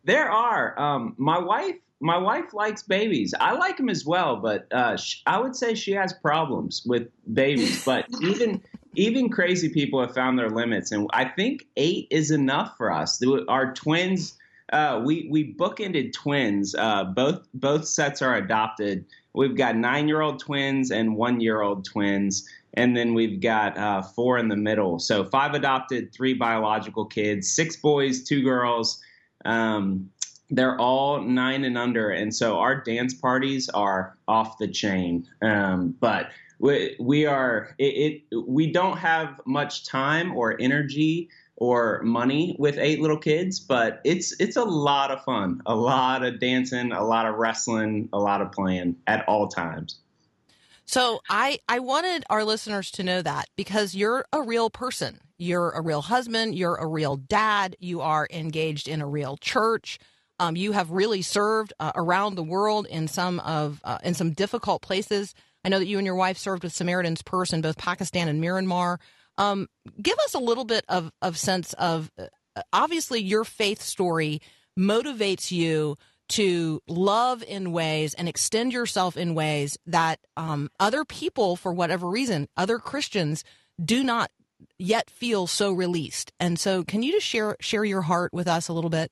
There 0.04 0.30
are. 0.32 0.80
Um, 0.80 1.14
my 1.18 1.38
wife, 1.38 1.76
my 2.00 2.18
wife 2.18 2.54
likes 2.54 2.82
babies. 2.82 3.34
I 3.40 3.54
like 3.54 3.78
them 3.78 3.90
as 3.90 4.06
well, 4.06 4.38
but 4.38 4.72
uh, 4.72 4.96
sh- 4.98 5.22
I 5.28 5.38
would 5.40 5.56
say 5.56 5.76
she 5.76 5.92
has 5.92 6.14
problems 6.14 6.84
with 6.86 7.10
babies. 7.34 7.84
But 7.86 8.06
even 8.22 8.62
even 8.96 9.30
crazy 9.30 9.70
people 9.70 10.02
have 10.02 10.14
found 10.14 10.40
their 10.40 10.50
limits, 10.50 10.92
and 10.92 11.08
I 11.14 11.26
think 11.26 11.68
eight 11.78 12.08
is 12.10 12.32
enough 12.32 12.76
for 12.78 12.92
us. 12.92 13.22
Our 13.48 13.74
twins, 13.74 14.38
uh, 14.72 15.02
we 15.04 15.28
we 15.30 15.54
bookended 15.54 16.14
twins. 16.14 16.76
Uh, 16.76 17.06
both 17.06 17.48
both 17.54 17.86
sets 17.86 18.22
are 18.22 18.36
adopted. 18.36 19.06
We've 19.34 19.56
got 19.56 19.76
nine 19.76 20.08
year 20.08 20.22
old 20.22 20.40
twins 20.40 20.92
and 20.92 21.16
one 21.16 21.40
year 21.40 21.62
old 21.62 21.86
twins. 21.86 22.48
And 22.74 22.96
then 22.96 23.14
we've 23.14 23.42
got 23.42 23.78
uh, 23.78 24.02
four 24.02 24.38
in 24.38 24.48
the 24.48 24.56
middle. 24.56 25.00
So 25.00 25.26
five 25.26 25.54
adopted, 25.54 26.14
three 26.14 26.34
biological 26.34 27.06
kids, 27.06 27.52
six 27.52 27.76
boys, 27.76 28.24
two 28.24 28.44
girls. 28.44 29.02
Um, 29.44 30.10
they're 30.50 30.80
all 30.80 31.22
nine 31.22 31.64
and 31.64 31.78
under, 31.78 32.10
and 32.10 32.34
so 32.36 32.60
our 32.60 32.76
dance 32.76 33.14
parties 33.14 33.70
are 33.70 34.18
off 34.28 34.58
the 34.58 34.68
chain. 34.68 35.28
Um, 35.42 35.96
but 36.00 36.32
we, 36.60 36.96
we 37.00 37.26
are 37.26 37.74
it, 37.78 38.24
it. 38.32 38.46
We 38.48 38.72
don't 38.72 38.98
have 38.98 39.40
much 39.46 39.86
time 39.86 40.36
or 40.36 40.60
energy 40.60 41.30
or 41.62 42.02
money 42.02 42.56
with 42.58 42.80
eight 42.80 43.00
little 43.00 43.20
kids, 43.20 43.60
but 43.60 44.02
it's 44.04 44.34
it's 44.40 44.56
a 44.56 44.64
lot 44.64 45.12
of 45.12 45.24
fun, 45.24 45.62
a 45.68 45.76
lot 45.76 46.24
of 46.24 46.40
dancing, 46.40 46.92
a 46.92 47.06
lot 47.06 47.28
of 47.28 47.36
wrestling, 47.36 48.10
a 48.12 48.18
lot 48.18 48.42
of 48.42 48.52
playing 48.52 48.96
at 49.06 49.24
all 49.28 49.48
times. 49.48 50.00
So 50.86 51.22
I 51.30 51.60
I 51.70 51.78
wanted 51.78 52.24
our 52.32 52.44
listeners 52.44 52.90
to 52.94 53.04
know 53.04 53.22
that 53.22 53.48
because 53.56 53.94
you're 53.94 54.26
a 54.34 54.42
real 54.42 54.72
person. 54.72 55.20
You're 55.38 55.70
a 55.70 55.82
real 55.82 56.02
husband, 56.02 56.56
you're 56.56 56.78
a 56.78 56.88
real 56.88 57.16
dad, 57.16 57.76
you 57.80 58.02
are 58.02 58.28
engaged 58.32 58.88
in 58.88 59.00
a 59.00 59.08
real 59.08 59.38
church. 59.38 60.00
Um, 60.40 60.56
you 60.56 60.72
have 60.72 60.90
really 60.90 61.22
served 61.22 61.74
uh, 61.80 61.92
around 61.94 62.34
the 62.34 62.44
world 62.44 62.88
in 62.88 63.08
some 63.08 63.40
of 63.40 63.82
uh, 63.84 64.00
in 64.04 64.16
some 64.16 64.32
difficult 64.32 64.82
places. 64.82 65.36
I 65.64 65.70
know 65.70 65.78
that 65.78 65.86
you 65.86 66.00
and 66.00 66.08
your 66.08 66.16
wife 66.16 66.40
served 66.40 66.64
with 66.64 66.74
Samaritan's 66.74 67.22
Purse 67.22 67.54
in 67.54 67.62
both 67.62 67.78
Pakistan 67.78 68.28
and 68.28 68.44
Myanmar. 68.44 68.98
Um, 69.42 69.68
give 70.00 70.18
us 70.26 70.36
a 70.36 70.40
little 70.40 70.66
bit 70.66 70.86
of 70.88 71.12
of 71.22 71.38
sense 71.38 71.74
of 71.74 72.12
uh, 72.20 72.62
obviously 72.72 73.22
your 73.22 73.44
faith 73.44 73.82
story 73.82 74.40
motivates 74.78 75.52
you 75.52 75.98
to 76.30 76.82
love 76.88 77.44
in 77.44 77.72
ways 77.72 78.14
and 78.14 78.30
extend 78.30 78.72
yourself 78.72 79.18
in 79.18 79.36
ways 79.36 79.78
that 79.86 80.20
um, 80.38 80.70
other 80.80 81.04
people, 81.04 81.56
for 81.56 81.74
whatever 81.74 82.08
reason, 82.08 82.48
other 82.56 82.78
Christians 82.78 83.44
do 83.84 84.04
not 84.04 84.32
yet 84.78 85.10
feel 85.10 85.48
so 85.48 85.74
released. 85.74 86.32
And 86.40 86.60
so, 86.60 86.84
can 86.84 87.02
you 87.02 87.12
just 87.12 87.26
share 87.26 87.58
share 87.60 87.84
your 87.84 88.04
heart 88.04 88.34
with 88.34 88.48
us 88.48 88.68
a 88.68 88.74
little 88.74 88.92
bit? 88.92 89.12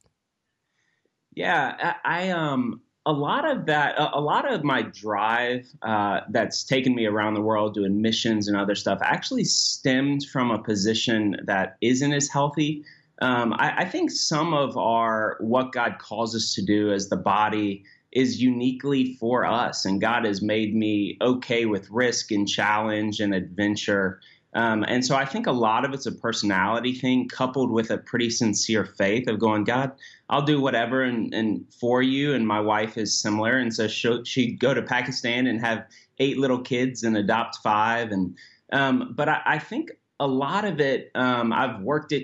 Yeah, 1.34 1.96
I, 2.06 2.28
I 2.28 2.30
um 2.30 2.82
a 3.06 3.12
lot 3.12 3.50
of 3.50 3.66
that, 3.66 3.96
a, 3.98 4.20
lot 4.20 4.52
of 4.52 4.64
my 4.64 4.82
drive 4.82 5.68
uh, 5.82 6.22
that's 6.30 6.64
taken 6.64 6.94
me 6.94 7.06
around 7.06 7.34
the 7.34 7.42
world 7.42 7.74
doing 7.74 8.02
missions 8.02 8.48
and 8.48 8.58
other 8.58 8.76
stuff 8.76 9.00
actually 9.02 9.46
stemmed 9.46 10.26
from 10.26 10.52
a 10.52 10.62
position 10.62 11.38
that 11.46 11.78
isn't 11.82 12.14
as 12.14 12.28
healthy. 12.28 12.84
Um, 13.22 13.54
I, 13.54 13.80
I 13.80 13.86
think 13.86 14.12
some 14.12 14.54
of 14.54 14.78
our 14.78 15.38
what 15.40 15.72
God 15.72 15.98
calls 16.00 16.36
us 16.36 16.54
to 16.56 16.62
do 16.62 16.92
as 16.92 17.10
the 17.10 17.18
body 17.18 17.84
is 18.12 18.42
uniquely 18.42 19.16
for 19.16 19.46
us, 19.46 19.86
and 19.86 20.02
God 20.02 20.26
has 20.26 20.42
made 20.42 20.76
me 20.76 21.18
okay 21.22 21.66
with 21.66 21.90
risk 21.90 22.32
and 22.32 22.48
challenge 22.48 23.20
and 23.20 23.34
adventure. 23.34 24.20
Um, 24.54 24.84
and 24.88 25.06
so 25.06 25.16
I 25.16 25.26
think 25.26 25.46
a 25.46 25.52
lot 25.52 25.86
of 25.86 25.94
it's 25.94 26.08
a 26.08 26.12
personality 26.12 26.94
thing 26.94 27.28
coupled 27.28 27.70
with 27.70 27.92
a 27.92 28.00
pretty 28.00 28.30
sincere 28.30 28.84
faith 28.84 29.28
of 29.28 29.40
going, 29.40 29.64
God, 29.64 29.92
I'll 30.30 30.42
do 30.42 30.60
whatever 30.60 31.04
and, 31.04 31.34
and 31.34 31.66
for 31.80 32.02
you. 32.02 32.34
And 32.34 32.48
my 32.48 32.60
wife 32.60 32.98
is 32.98 33.20
similar. 33.20 33.58
And 33.58 33.74
so 33.74 33.88
she'll, 33.88 34.24
she'd 34.24 34.60
go 34.60 34.74
to 34.74 34.82
Pakistan 34.82 35.46
and 35.46 35.62
have 35.62 35.86
eight 36.18 36.40
little 36.40 36.62
kids 36.62 37.04
and 37.04 37.16
adopt 37.16 37.58
five. 37.58 38.12
And, 38.12 38.36
um, 38.72 39.14
but 39.16 39.30
I, 39.30 39.42
I, 39.46 39.60
think 39.60 39.92
a 40.20 40.28
lot 40.28 40.66
of 40.66 40.80
it, 40.80 41.12
um, 41.14 41.54
I've 41.54 41.82
worked 41.82 42.12
at 42.12 42.24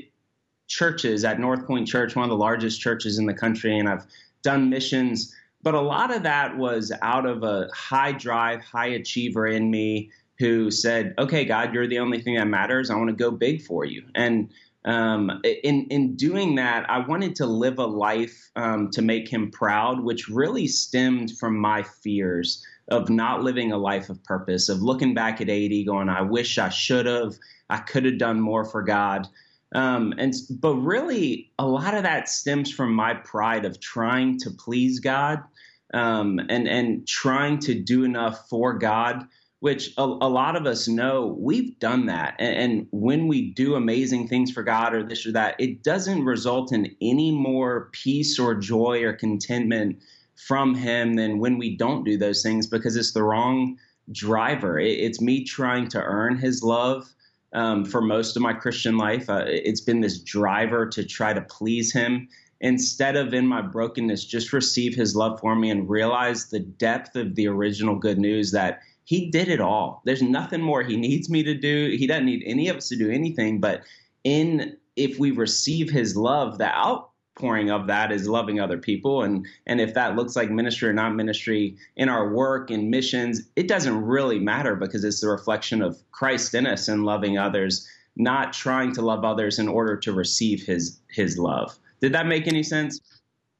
churches 0.68 1.24
at 1.24 1.40
North 1.40 1.66
Point 1.68 1.88
Church, 1.88 2.16
one 2.16 2.24
of 2.24 2.30
the 2.30 2.38
largest 2.38 2.82
churches 2.82 3.20
in 3.20 3.28
the 3.28 3.34
country, 3.34 3.78
and 3.78 3.88
I've 3.88 4.06
done 4.42 4.70
missions. 4.70 5.34
But 5.62 5.76
a 5.76 5.82
lot 5.82 6.14
of 6.14 6.24
that 6.24 6.58
was 6.58 6.92
out 7.02 7.26
of 7.26 7.44
a 7.44 7.70
high 7.74 8.12
drive, 8.12 8.62
high 8.62 8.88
achiever 8.88 9.48
in 9.48 9.70
me 9.70 10.12
who 10.40 10.72
said, 10.72 11.14
"Okay, 11.18 11.46
God, 11.46 11.74
you're 11.74 11.88
the 11.88 12.00
only 12.00 12.22
thing 12.22 12.36
that 12.36 12.48
matters. 12.48 12.90
I 12.90 12.96
want 12.96 13.10
to 13.10 13.16
go 13.16 13.32
big 13.32 13.62
for 13.62 13.86
you." 13.86 14.04
And 14.16 14.52
um, 14.86 15.42
in 15.44 15.88
in 15.90 16.16
doing 16.16 16.56
that, 16.56 16.90
I 16.90 17.00
wanted 17.00 17.36
to 17.38 17.46
live 17.46 17.80
a 17.80 17.86
life 17.86 18.52
um, 18.56 18.90
to 18.92 19.02
make 19.02 19.30
Him 19.30 19.52
proud, 19.52 20.04
which 20.04 20.28
really 20.28 20.68
stemmed 20.68 21.38
from 21.38 21.58
my 21.58 21.84
fears 21.84 22.64
of 22.88 23.10
not 23.10 23.42
living 23.42 23.72
a 23.72 23.78
life 23.78 24.10
of 24.10 24.24
purpose, 24.24 24.70
of 24.70 24.82
looking 24.82 25.16
back 25.16 25.42
at 25.42 25.50
80, 25.50 25.86
going, 25.86 26.10
"I 26.10 26.22
wish 26.22 26.58
I 26.58 26.70
should 26.70 27.06
have. 27.06 27.36
I 27.70 27.78
could 27.78 28.06
have 28.06 28.18
done 28.18 28.40
more 28.40 28.66
for 28.66 28.84
God." 28.84 29.28
Um, 29.74 30.14
and 30.18 30.34
but 30.50 30.76
really, 30.76 31.52
a 31.58 31.66
lot 31.66 31.96
of 31.96 32.04
that 32.04 32.30
stems 32.30 32.72
from 32.72 32.94
my 32.94 33.14
pride 33.14 33.66
of 33.66 33.80
trying 33.80 34.40
to 34.40 34.52
please 34.52 35.00
God 35.00 35.44
um, 35.94 36.40
and 36.50 36.68
and 36.68 37.08
trying 37.08 37.60
to 37.60 37.74
do 37.74 38.04
enough 38.04 38.48
for 38.50 38.78
God 38.78 39.26
which 39.66 39.92
a, 39.98 40.04
a, 40.04 40.30
lot 40.30 40.56
of 40.56 40.68
us 40.68 40.88
know 40.88 41.36
we've 41.40 41.80
done 41.80 42.06
that. 42.06 42.36
And, 42.38 42.56
and, 42.56 42.88
when 42.92 43.28
we 43.28 43.50
do 43.50 43.74
amazing 43.74 44.28
things 44.28 44.52
for 44.52 44.62
God 44.62 44.94
or 44.94 45.02
this 45.02 45.26
or 45.26 45.32
that, 45.32 45.56
it 45.58 45.82
doesn't 45.82 46.24
result 46.24 46.72
in 46.72 46.96
any 47.02 47.32
more 47.32 47.90
peace 47.92 48.38
or 48.38 48.54
joy 48.54 49.02
or 49.02 49.14
contentment 49.14 49.98
from 50.36 50.76
Him 50.76 51.16
than 51.16 51.40
when 51.40 51.58
we 51.58 51.76
don't 51.76 52.04
do 52.04 52.16
those 52.16 52.44
things 52.44 52.68
because 52.68 52.96
it's 52.96 53.14
the 53.14 53.24
wrong 53.24 53.80
driver. 54.12 54.78
It, 54.78 55.00
it's 55.00 55.20
me 55.20 55.44
trying 55.44 55.88
to 55.88 56.00
earn 56.00 56.38
His 56.38 56.62
love. 56.62 57.12
Um, 57.52 57.86
for 57.86 58.02
most 58.02 58.36
of 58.36 58.44
my 58.44 58.54
Christian 58.54 59.00
life, 59.00 59.32
uh, 59.32 59.46
it's 59.48 59.82
been 59.82 60.02
this 60.02 60.20
driver 60.20 60.88
to 60.90 61.04
try 61.04 61.34
to 61.34 61.42
please 61.42 61.92
Him 61.92 62.28
instead 62.62 63.16
of 63.16 63.34
in 63.34 63.48
my 63.48 63.64
brokenness, 63.64 64.26
just 64.26 64.54
receive 64.54 64.94
His 64.94 65.16
love 65.16 65.40
for 65.40 65.56
me 65.56 65.72
and 65.72 65.90
realize 65.90 66.50
the 66.50 66.60
depth 66.60 67.16
of 67.16 67.34
the 67.34 67.48
original 67.48 67.96
good 67.96 68.20
news 68.20 68.52
that 68.52 68.82
he 69.06 69.30
did 69.30 69.48
it 69.48 69.62
all. 69.62 70.02
There's 70.04 70.22
nothing 70.22 70.62
more 70.62 70.84
he 70.84 70.98
needs 70.98 71.30
me 71.30 71.44
to 71.44 71.54
do. 71.54 71.96
He 71.98 72.08
doesn't 72.08 72.26
need 72.26 72.44
any 72.46 72.68
of 72.68 72.78
us 72.78 72.90
to 72.90 72.98
do 72.98 73.10
anything. 73.10 73.62
But 73.62 73.84
in 74.24 74.78
if 74.96 75.20
we 75.20 75.32
receive 75.32 75.90
his 75.90 76.18
love, 76.18 76.58
the 76.58 76.76
outpouring 76.76 77.70
of 77.70 77.86
that 77.88 78.12
is 78.12 78.28
loving 78.28 78.60
other 78.60 78.80
people. 78.80 79.22
And 79.22 79.46
and 79.68 79.80
if 79.80 79.94
that 79.94 80.16
looks 80.16 80.36
like 80.36 80.50
ministry 80.50 80.90
or 80.90 80.94
not 80.94 81.16
ministry 81.16 81.78
in 81.96 82.10
our 82.10 82.34
work 82.34 82.72
and 82.72 82.90
missions, 82.90 83.44
it 83.56 83.68
doesn't 83.68 84.04
really 84.04 84.40
matter 84.40 84.76
because 84.76 85.04
it's 85.04 85.22
the 85.22 85.30
reflection 85.30 85.84
of 85.84 86.02
Christ 86.12 86.56
in 86.56 86.66
us 86.66 86.88
and 86.88 87.06
loving 87.06 87.38
others, 87.38 87.88
not 88.16 88.54
trying 88.54 88.92
to 88.96 89.04
love 89.04 89.24
others 89.24 89.60
in 89.60 89.68
order 89.68 89.96
to 89.98 90.14
receive 90.14 90.66
his 90.66 91.00
his 91.10 91.38
love. 91.38 91.78
Did 92.02 92.14
that 92.14 92.26
make 92.26 92.48
any 92.48 92.64
sense? 92.64 93.00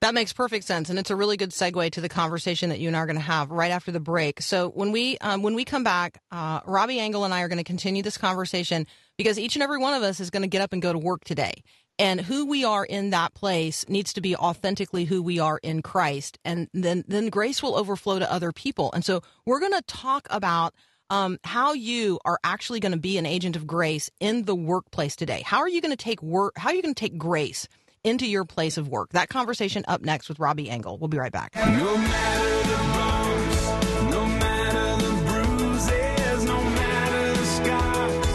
That 0.02 0.14
makes 0.14 0.34
perfect 0.34 0.66
sense, 0.66 0.90
and 0.90 1.00
it's 1.00 1.10
a 1.10 1.16
really 1.16 1.38
good 1.38 1.52
segue 1.52 1.92
to 1.92 2.02
the 2.02 2.10
conversation 2.10 2.70
that 2.70 2.80
you 2.80 2.88
and 2.88 2.98
I 2.98 3.00
are 3.00 3.06
going 3.06 3.16
to 3.16 3.22
have 3.22 3.50
right 3.50 3.72
after 3.72 3.92
the 3.92 4.00
break. 4.00 4.42
So 4.42 4.70
when 4.70 4.92
we 4.92 5.18
um, 5.20 5.42
when 5.42 5.56
we 5.56 5.66
come 5.66 5.84
back, 5.84 6.22
uh, 6.32 6.60
Robby 6.66 7.00
Angle 7.00 7.24
and 7.24 7.34
I 7.34 7.42
are 7.42 7.48
going 7.48 7.58
to 7.58 7.64
continue 7.64 8.04
this 8.04 8.18
conversation 8.18 8.86
because 9.18 9.40
each 9.40 9.56
and 9.56 9.64
every 9.64 9.80
one 9.80 9.94
of 9.94 10.04
us 10.04 10.20
is 10.20 10.30
going 10.30 10.44
to 10.44 10.50
get 10.50 10.62
up 10.62 10.74
and 10.74 10.82
go 10.82 10.92
to 10.92 11.00
work 11.00 11.24
today, 11.24 11.54
and 11.98 12.20
who 12.22 12.46
we 12.46 12.66
are 12.66 12.86
in 12.86 13.12
that 13.12 13.34
place 13.34 13.88
needs 13.88 14.14
to 14.14 14.22
be 14.22 14.36
authentically 14.36 15.06
who 15.06 15.24
we 15.24 15.40
are 15.40 15.60
in 15.64 15.82
Christ, 15.82 16.38
and 16.44 16.68
then 16.74 17.04
then 17.08 17.30
grace 17.30 17.64
will 17.64 17.76
overflow 17.76 18.20
to 18.20 18.32
other 18.32 18.52
people. 18.52 18.92
And 18.94 19.04
so 19.04 19.22
we're 19.46 19.62
going 19.62 19.74
to 19.74 19.84
talk 19.88 20.28
about. 20.30 20.74
Um, 21.12 21.38
how 21.44 21.74
you 21.74 22.20
are 22.26 22.40
actually 22.44 22.80
going 22.80 22.92
to 22.92 22.98
be 22.98 23.20
an 23.20 23.28
agent 23.28 23.56
of 23.56 23.68
grace 23.68 24.10
in 24.20 24.46
the 24.46 24.56
workplace 24.56 25.16
today. 25.16 25.44
How 25.46 25.60
are 25.60 25.70
you 25.70 25.80
going 25.80 25.92
to 25.92 26.04
take 26.04 26.20
work? 26.24 26.54
How 26.58 26.70
are 26.70 26.74
you 26.74 26.82
going 26.82 26.96
to 26.96 27.00
take 27.00 27.16
grace 27.16 27.68
into 28.06 28.28
your 28.28 28.46
place 28.46 28.78
of 28.78 28.88
work. 28.88 29.10
That 29.10 29.30
conversation 29.30 29.84
up 29.88 30.02
next 30.02 30.30
with 30.30 30.40
Robby 30.40 30.70
Angle. 30.70 30.98
We'll 31.00 31.08
be 31.08 31.18
right 31.18 31.32
back. 31.32 31.56
No 31.56 31.98
matter 31.98 32.68
the 32.70 32.78
bumps, 32.94 33.64
no 34.12 34.26
matter 34.26 34.96
the 35.04 35.12
bruises, 35.26 36.46
no 36.46 36.62
matter 36.64 37.34
the 37.34 37.46
scars, 37.46 38.28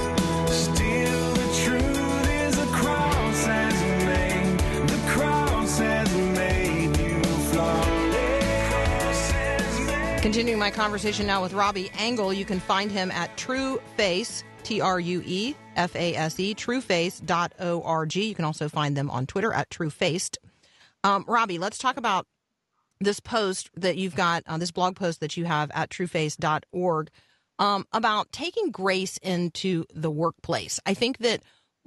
still 0.52 1.34
the 1.34 1.48
truth 1.64 2.30
is 2.30 2.56
the 2.56 2.66
cross 2.66 3.46
has 3.46 3.80
made, 4.04 4.58
the 4.88 4.98
cross 5.08 5.78
has 5.78 6.12
made 6.36 6.96
you 6.98 7.22
flawless. 7.52 9.32
Continuing 10.20 10.58
my 10.58 10.70
conversation 10.70 11.26
now 11.26 11.40
with 11.42 11.52
Robby 11.52 11.90
Angle, 11.96 12.32
you 12.32 12.44
can 12.44 12.58
find 12.58 12.90
him 12.90 13.12
at 13.12 13.36
True 13.36 13.80
Face, 13.96 14.42
T 14.64 14.80
R 14.80 14.98
U 15.00 15.22
E 15.24 15.54
F 15.80 15.96
A 15.96 16.14
S 16.14 16.38
E, 16.38 16.54
trueface.org. 16.54 18.16
You 18.16 18.34
can 18.34 18.44
also 18.44 18.68
find 18.68 18.96
them 18.96 19.10
on 19.10 19.26
Twitter 19.26 19.52
at 19.52 19.70
truefaced. 19.70 20.36
Um, 21.02 21.24
Robby, 21.26 21.58
let's 21.58 21.78
talk 21.78 21.96
about 21.96 22.26
this 23.00 23.18
post 23.18 23.70
that 23.76 23.96
you've 23.96 24.14
got, 24.14 24.42
uh, 24.46 24.58
this 24.58 24.70
blog 24.70 24.94
post 24.94 25.20
that 25.20 25.38
you 25.38 25.46
have 25.46 25.70
at 25.72 25.88
trueface.org 25.88 27.10
um, 27.58 27.86
about 27.92 28.30
taking 28.30 28.70
grace 28.70 29.16
into 29.22 29.86
the 29.94 30.10
workplace. 30.10 30.80
I 30.84 30.92
think 30.92 31.18
that 31.18 31.42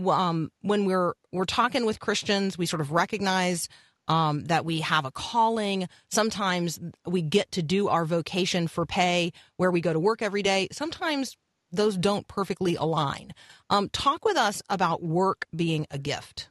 um, 0.08 0.52
when 0.62 0.86
we're 0.86 1.14
we're 1.32 1.46
talking 1.46 1.86
with 1.86 2.00
Christians, 2.00 2.58
we 2.58 2.66
sort 2.66 2.82
of 2.82 2.92
recognize 2.92 3.70
um, 4.08 4.46
that 4.46 4.66
we 4.66 4.82
have 4.82 5.06
a 5.06 5.12
calling. 5.12 5.88
Sometimes 6.10 6.80
we 7.06 7.22
get 7.22 7.52
to 7.52 7.62
do 7.62 7.90
our 7.90 8.06
vocation 8.06 8.68
for 8.68 8.88
pay, 8.88 9.32
where 9.58 9.70
we 9.72 9.82
go 9.82 9.94
to 9.94 10.00
work 10.00 10.24
every 10.24 10.42
day. 10.42 10.68
Sometimes 10.72 11.38
those 11.74 11.98
don't 11.98 12.28
perfectly 12.28 12.76
align. 12.76 13.34
Um, 13.70 13.90
talk 13.90 14.24
with 14.24 14.38
us 14.38 14.62
about 14.70 15.04
work 15.04 15.46
being 15.54 15.86
a 15.92 15.98
gift. 15.98 16.50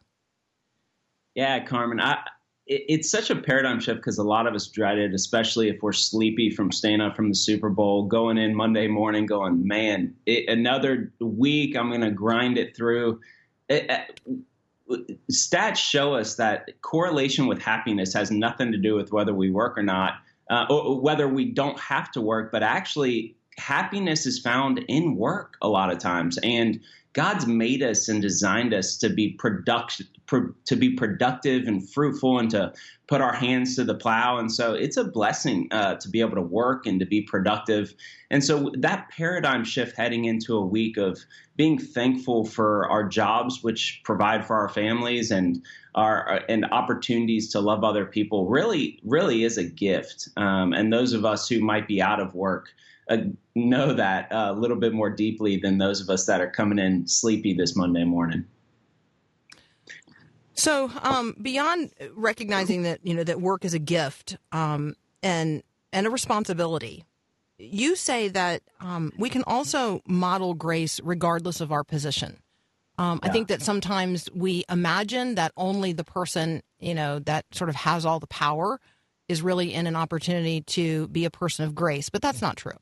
Yeah, 1.34 1.64
Carmen, 1.64 2.00
I, 2.00 2.18
it, 2.66 2.82
it's 2.88 3.10
such 3.10 3.30
a 3.30 3.36
paradigm 3.36 3.80
shift 3.80 4.00
because 4.00 4.18
a 4.18 4.24
lot 4.24 4.46
of 4.46 4.54
us 4.54 4.66
dread 4.66 4.98
it, 4.98 5.14
especially 5.14 5.68
if 5.68 5.80
we're 5.82 5.92
sleepy 5.92 6.50
from 6.50 6.70
staying 6.70 7.00
up 7.00 7.16
from 7.16 7.28
the 7.28 7.34
Super 7.34 7.70
Bowl, 7.70 8.04
going 8.04 8.36
in 8.36 8.54
Monday 8.54 8.88
morning, 8.88 9.24
going, 9.24 9.66
man, 9.66 10.14
it, 10.26 10.48
another 10.48 11.12
week, 11.20 11.76
I'm 11.76 11.88
going 11.88 12.02
to 12.02 12.10
grind 12.10 12.58
it 12.58 12.76
through. 12.76 13.20
It, 13.68 14.20
stats 15.30 15.76
show 15.76 16.14
us 16.14 16.34
that 16.36 16.68
correlation 16.82 17.46
with 17.46 17.62
happiness 17.62 18.12
has 18.12 18.30
nothing 18.30 18.72
to 18.72 18.78
do 18.78 18.94
with 18.94 19.12
whether 19.12 19.34
we 19.34 19.50
work 19.50 19.78
or 19.78 19.82
not, 19.82 20.14
uh, 20.50 20.66
or 20.68 21.00
whether 21.00 21.28
we 21.28 21.46
don't 21.46 21.78
have 21.78 22.10
to 22.12 22.20
work, 22.20 22.52
but 22.52 22.62
actually 22.62 23.36
happiness 23.58 24.26
is 24.26 24.38
found 24.38 24.84
in 24.88 25.16
work 25.16 25.56
a 25.62 25.68
lot 25.68 25.92
of 25.92 25.98
times 25.98 26.38
and 26.42 26.80
god's 27.12 27.46
made 27.46 27.82
us 27.82 28.08
and 28.08 28.22
designed 28.22 28.72
us 28.72 28.96
to 28.96 29.10
be 29.10 29.30
production 29.32 30.06
pro, 30.26 30.48
to 30.64 30.76
be 30.76 30.94
productive 30.94 31.68
and 31.68 31.88
fruitful 31.90 32.38
and 32.38 32.50
to 32.50 32.72
put 33.06 33.20
our 33.20 33.34
hands 33.34 33.76
to 33.76 33.84
the 33.84 33.94
plow 33.94 34.38
and 34.38 34.50
so 34.50 34.74
it's 34.74 34.96
a 34.96 35.04
blessing 35.04 35.68
uh, 35.70 35.94
to 35.96 36.08
be 36.08 36.20
able 36.20 36.34
to 36.34 36.42
work 36.42 36.86
and 36.86 37.00
to 37.00 37.06
be 37.06 37.22
productive. 37.22 37.94
And 38.30 38.44
so 38.44 38.70
that 38.78 39.08
paradigm 39.10 39.64
shift 39.64 39.96
heading 39.96 40.24
into 40.24 40.56
a 40.56 40.64
week 40.64 40.96
of 40.96 41.18
being 41.56 41.78
thankful 41.78 42.44
for 42.44 42.88
our 42.90 43.06
jobs 43.06 43.62
which 43.62 44.00
provide 44.04 44.46
for 44.46 44.56
our 44.56 44.68
families 44.68 45.30
and 45.30 45.64
our 45.94 46.42
and 46.48 46.64
opportunities 46.72 47.50
to 47.52 47.60
love 47.60 47.84
other 47.84 48.06
people 48.06 48.48
really 48.48 48.98
really 49.04 49.44
is 49.44 49.58
a 49.58 49.64
gift 49.64 50.30
um, 50.38 50.72
and 50.72 50.90
those 50.90 51.12
of 51.12 51.26
us 51.26 51.46
who 51.46 51.60
might 51.60 51.86
be 51.86 52.00
out 52.00 52.18
of 52.18 52.34
work 52.34 52.70
uh, 53.10 53.18
know 53.54 53.92
that 53.92 54.32
uh, 54.32 54.48
a 54.50 54.58
little 54.58 54.76
bit 54.76 54.92
more 54.92 55.10
deeply 55.10 55.56
than 55.56 55.78
those 55.78 56.00
of 56.00 56.08
us 56.08 56.26
that 56.26 56.40
are 56.40 56.50
coming 56.50 56.78
in 56.78 57.06
sleepy 57.06 57.54
this 57.54 57.76
Monday 57.76 58.04
morning. 58.04 58.44
So, 60.54 60.90
um, 61.02 61.34
beyond 61.40 61.92
recognizing 62.14 62.82
that 62.82 63.00
you 63.02 63.14
know 63.14 63.24
that 63.24 63.40
work 63.40 63.64
is 63.64 63.74
a 63.74 63.78
gift 63.78 64.36
um, 64.52 64.94
and 65.22 65.62
and 65.92 66.06
a 66.06 66.10
responsibility, 66.10 67.04
you 67.58 67.96
say 67.96 68.28
that 68.28 68.62
um, 68.80 69.12
we 69.18 69.28
can 69.28 69.44
also 69.46 70.02
model 70.06 70.54
grace 70.54 71.00
regardless 71.02 71.60
of 71.60 71.72
our 71.72 71.84
position. 71.84 72.38
Um, 72.98 73.20
I 73.22 73.30
think 73.30 73.48
that 73.48 73.62
sometimes 73.62 74.28
we 74.34 74.64
imagine 74.68 75.34
that 75.36 75.52
only 75.56 75.92
the 75.92 76.04
person 76.04 76.62
you 76.78 76.94
know 76.94 77.18
that 77.20 77.46
sort 77.52 77.70
of 77.70 77.76
has 77.76 78.04
all 78.04 78.20
the 78.20 78.26
power 78.26 78.78
is 79.28 79.40
really 79.40 79.72
in 79.72 79.86
an 79.86 79.96
opportunity 79.96 80.60
to 80.60 81.08
be 81.08 81.24
a 81.24 81.30
person 81.30 81.64
of 81.64 81.74
grace, 81.74 82.10
but 82.10 82.20
that's 82.20 82.42
not 82.42 82.56
true. 82.56 82.76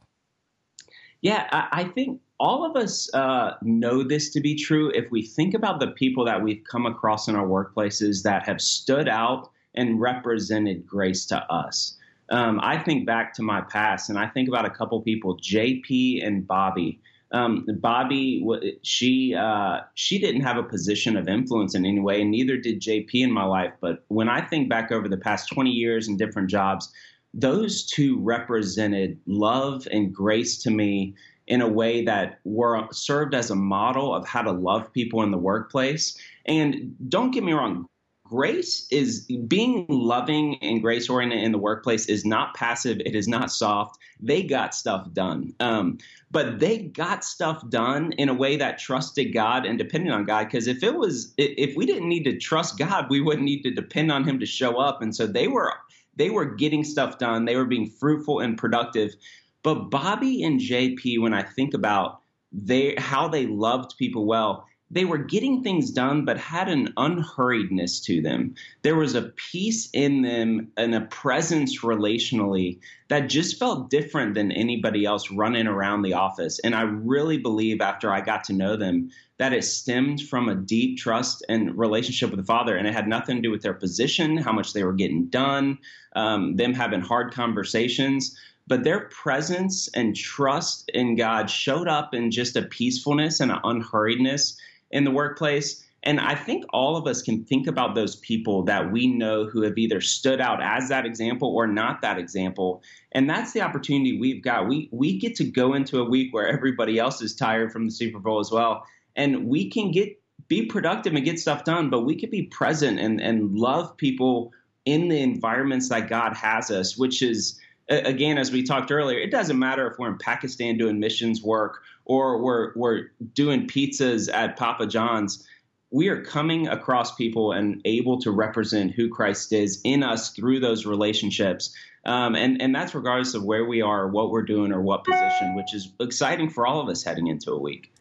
Yeah, 1.23 1.47
I, 1.53 1.85
think 1.85 2.21
all 2.39 2.65
of 2.65 2.77
us 2.77 3.13
uh, 3.13 3.53
know 3.61 4.03
this 4.03 4.31
to 4.31 4.41
be 4.41 4.55
true 4.55 4.91
if 4.95 5.11
we 5.11 5.23
think 5.23 5.53
about 5.53 5.79
the 5.79 5.89
people 5.89 6.25
that 6.25 6.43
we've 6.43 6.63
come 6.71 6.87
across 6.87 7.29
in 7.29 7.37
our 7.37 7.47
workplaces 7.47 8.23
that 8.23 8.47
have 8.47 8.61
stood 8.61 9.07
out 9.07 9.51
and 9.75 10.01
represented 10.01 10.87
grace 10.87 11.27
to 11.27 11.37
us. 11.53 11.97
Um, 12.31 12.59
I 12.63 12.79
think 12.79 13.07
back 13.07 13.35
to 13.35 13.43
my 13.43 13.61
past 13.61 14.09
and 14.09 14.19
I 14.19 14.29
think 14.29 14.49
about 14.49 14.65
a 14.65 14.71
couple 14.71 15.01
people, 15.03 15.37
JP 15.39 16.27
and 16.27 16.47
Bobby. 16.47 17.01
Um, 17.33 17.67
Bobby, 17.81 18.45
she 18.83 19.35
uh, 19.35 19.81
she 19.95 20.19
didn't 20.19 20.41
have 20.41 20.57
a 20.57 20.65
position 20.65 21.17
of 21.17 21.29
influence 21.29 21.77
in 21.77 21.87
any 21.87 22.01
way, 22.01 22.21
and 22.21 22.31
neither 22.33 22.57
did 22.57 22.81
JP 22.81 23.11
in 23.15 23.31
my 23.31 23.45
life. 23.45 23.73
But 23.81 24.05
when 24.09 24.29
I 24.29 24.41
think 24.41 24.69
back 24.69 24.91
over 24.91 25.09
the 25.09 25.17
past 25.17 25.49
20 25.49 25.71
years 25.71 26.09
in 26.09 26.17
different 26.17 26.51
jobs, 26.51 26.93
those 27.35 27.87
two 27.87 28.19
represented 28.21 29.19
love 29.27 29.87
and 29.91 30.15
grace 30.15 30.59
to 30.63 30.71
me 30.71 31.15
in 31.47 31.61
a 31.61 31.69
way 31.69 32.05
that 32.05 32.41
were 32.45 32.87
served 32.93 33.35
as 33.35 33.51
a 33.51 33.57
model 33.57 34.15
of 34.15 34.27
how 34.27 34.43
to 34.43 34.53
love 34.53 34.93
people 34.93 35.23
in 35.23 35.31
the 35.31 35.39
workplace. 35.39 36.17
And 36.47 36.95
don't 37.09 37.33
get 37.33 37.43
me 37.43 37.53
wrong, 37.53 37.87
grace 38.25 38.87
is 38.93 39.27
being 39.49 39.85
loving 39.89 40.57
and 40.63 40.81
grace 40.81 41.11
oriented 41.11 41.43
in 41.43 41.51
the 41.51 41.59
workplace 41.59 42.07
is 42.07 42.25
not 42.25 42.55
passive. 42.55 43.01
It 43.05 43.17
is 43.17 43.27
not 43.27 43.51
soft. 43.51 43.99
They 44.21 44.45
got 44.45 44.75
stuff 44.75 45.13
done. 45.13 45.53
Um, 45.59 45.99
but 46.31 46.61
they 46.61 46.79
got 46.79 47.25
stuff 47.25 47.69
done 47.69 48.13
in 48.13 48.29
a 48.29 48.35
way 48.35 48.57
that 48.57 48.79
trusted 48.79 49.35
God 49.35 49.67
and 49.67 49.77
depended 49.77 50.13
on 50.13 50.25
God. 50.25 50.45
Because 50.45 50.69
if 50.69 50.85
it 50.85 50.95
was, 50.95 51.35
if 51.37 51.77
we 51.77 51.85
didn't 51.85 52.09
need 52.09 52.23
to 52.25 52.39
trust 52.39 52.79
God, 52.79 53.11
we 53.11 53.21
wouldn't 53.21 53.45
need 53.45 53.63
to 53.63 53.73
depend 53.73 54.13
on 54.13 54.23
Him 54.23 54.39
to 54.39 54.47
show 54.47 54.79
up. 54.79 55.03
And 55.03 55.15
so 55.15 55.27
they 55.27 55.49
were, 55.49 55.73
they 56.17 56.31
were 56.31 56.45
getting 56.45 56.85
stuff 56.85 57.19
done. 57.19 57.45
They 57.45 57.57
were 57.57 57.65
being 57.65 57.89
fruitful 57.89 58.41
and 58.41 58.59
productive. 58.59 59.15
But 59.63 59.91
Bobby 59.91 60.43
and 60.43 60.61
JP, 60.61 61.21
when 61.21 61.35
I 61.35 61.43
think 61.43 61.75
about 61.75 62.21
they 62.53 62.95
how 62.97 63.29
they 63.29 63.47
loved 63.47 63.97
people 63.99 64.27
well, 64.27 64.67
they 64.91 65.05
were 65.05 65.19
getting 65.19 65.63
things 65.63 65.91
done, 65.91 66.25
but 66.25 66.37
had 66.37 66.69
an 66.69 66.93
unhurriedness 66.97 68.03
to 68.05 68.21
them. 68.21 68.55
There 68.83 68.97
was 68.97 69.15
a 69.15 69.23
peace 69.23 69.89
in 69.93 70.23
them 70.23 70.73
and 70.77 70.95
a 70.95 71.03
presence 71.03 71.81
relationally 71.83 72.81
that 73.09 73.29
just 73.29 73.59
felt 73.59 73.89
different 73.89 74.35
than 74.35 74.51
anybody 74.51 75.05
else 75.05 75.31
running 75.31 75.69
around 75.69 76.03
the 76.03 76.15
office. 76.15 76.59
And 76.61 76.75
I 76.75 76.83
really 76.83 77.39
believe 77.39 77.81
after 77.81 78.13
I 78.13 78.21
got 78.21 78.45
to 78.45 78.53
know 78.53 78.77
them 78.77 79.11
that 79.39 79.53
it 79.53 79.65
stemmed 79.65 80.23
from 80.23 80.49
a 80.49 80.57
deep 80.57 80.99
trust 80.99 81.45
and 81.49 81.79
relationship 81.79 82.31
with 82.31 82.41
the 82.41 82.45
Father. 82.47 82.77
And 82.77 82.87
it 82.87 82.93
had 82.93 83.09
nothing 83.09 83.37
to 83.37 83.43
do 83.43 83.51
with 83.51 83.63
their 83.63 83.75
position, 83.75 84.37
how 84.37 84.53
much 84.53 84.73
they 84.73 84.85
were 84.85 84.93
getting 84.93 85.27
done, 85.27 85.79
um, 86.17 86.57
them 86.57 86.75
having 86.75 87.01
hard 87.01 87.33
conversations 87.33 88.37
but 88.67 88.85
their 88.85 89.09
presence 89.09 89.89
and 89.95 90.15
trust 90.15 90.89
in 90.95 91.17
God 91.17 91.51
showed 91.51 91.89
up 91.89 92.15
in 92.15 92.31
just 92.31 92.55
a 92.55 92.63
peacefulness 92.63 93.41
and 93.41 93.51
an 93.51 93.59
unhurriedness 93.65 94.57
in 94.91 95.05
the 95.05 95.11
workplace. 95.11 95.85
And 96.03 96.19
I 96.19 96.35
think 96.35 96.65
all 96.71 96.97
of 96.97 97.07
us 97.07 97.21
can 97.21 97.45
think 97.45 97.67
about 97.67 97.95
those 97.95 98.17
people 98.17 98.63
that 98.65 98.91
we 98.91 99.07
know 99.07 99.47
who 99.47 99.63
have 99.63 99.77
either 99.77 100.01
stood 100.01 100.41
out 100.41 100.63
as 100.63 100.89
that 100.89 101.05
example 101.05 101.55
or 101.55 101.67
not 101.67 102.01
that 102.01 102.19
example. 102.19 102.83
And 103.13 103.29
that's 103.29 103.53
the 103.53 103.61
opportunity 103.61 104.19
we've 104.19 104.43
got. 104.43 104.67
We 104.67 104.89
we 104.93 105.19
get 105.19 105.37
to 105.37 105.45
go 105.45 105.75
into 105.75 106.01
a 106.01 106.09
week 106.09 106.33
where 106.33 106.49
everybody 106.49 106.99
else 106.99 107.21
is 107.21 107.35
tired 107.35 107.71
from 107.71 107.85
the 107.85 107.91
Super 107.91 108.19
Bowl 108.19 108.41
as 108.41 108.51
well. 108.51 108.87
And 109.15 109.47
we 109.47 109.69
can 109.69 109.91
get 109.91 110.19
be 110.49 110.67
productive 110.67 111.15
and 111.15 111.25
get 111.25 111.39
stuff 111.39 111.65
done, 111.65 111.91
but 111.91 112.01
we 112.01 112.17
can 112.17 112.31
be 112.31 112.45
present 112.45 112.99
and, 112.99 113.21
and 113.21 113.55
love 113.57 113.97
people 113.97 114.53
in 114.85 115.09
the 115.09 115.21
environments 115.21 115.91
that 115.91 116.09
God 116.09 116.35
has 116.35 116.71
us, 116.71 116.97
which 116.97 117.23
is 117.23 117.61
again, 117.91 118.39
as 118.39 118.51
we 118.51 118.63
talked 118.63 118.91
earlier, 118.91 119.19
it 119.19 119.31
doesn't 119.31 119.59
matter 119.59 119.91
if 119.91 119.99
we're 119.99 120.09
in 120.09 120.19
Pakistan 120.19 120.79
doing 120.79 121.01
missions 121.01 121.43
work 121.43 121.83
or 122.05 122.43
we're 122.43 122.73
we're 122.75 123.11
doing 123.35 123.67
pizzas 123.67 124.33
at 124.33 124.57
Papa 124.57 124.87
John's. 124.87 125.47
We 125.91 126.09
are 126.09 126.23
coming 126.23 126.69
across 126.69 127.17
people 127.17 127.51
and 127.51 127.83
able 127.85 128.21
to 128.21 128.31
represent 128.31 128.93
who 128.93 129.09
Christ 129.09 129.53
is 129.53 129.81
in 129.83 130.05
us 130.05 130.31
through 130.31 130.61
those 130.61 130.87
relationships. 130.87 131.75
Um, 132.05 132.37
and, 132.37 132.63
and 132.63 132.73
that's 132.73 132.95
regardless 132.95 133.35
of 133.35 133.43
where 133.43 133.65
we 133.65 133.83
are, 133.83 134.07
what 134.09 134.31
we're 134.31 134.45
doing, 134.45 134.73
or 134.73 134.81
what 134.81 135.05
position, 135.05 135.57
which 135.57 135.75
is 135.75 135.93
exciting 136.01 136.49
for 136.49 136.65
all 136.65 136.81
of 136.81 136.89
us 136.89 137.03
heading 137.03 137.27
into 137.27 137.51
a 137.51 137.59
week. 137.59 137.93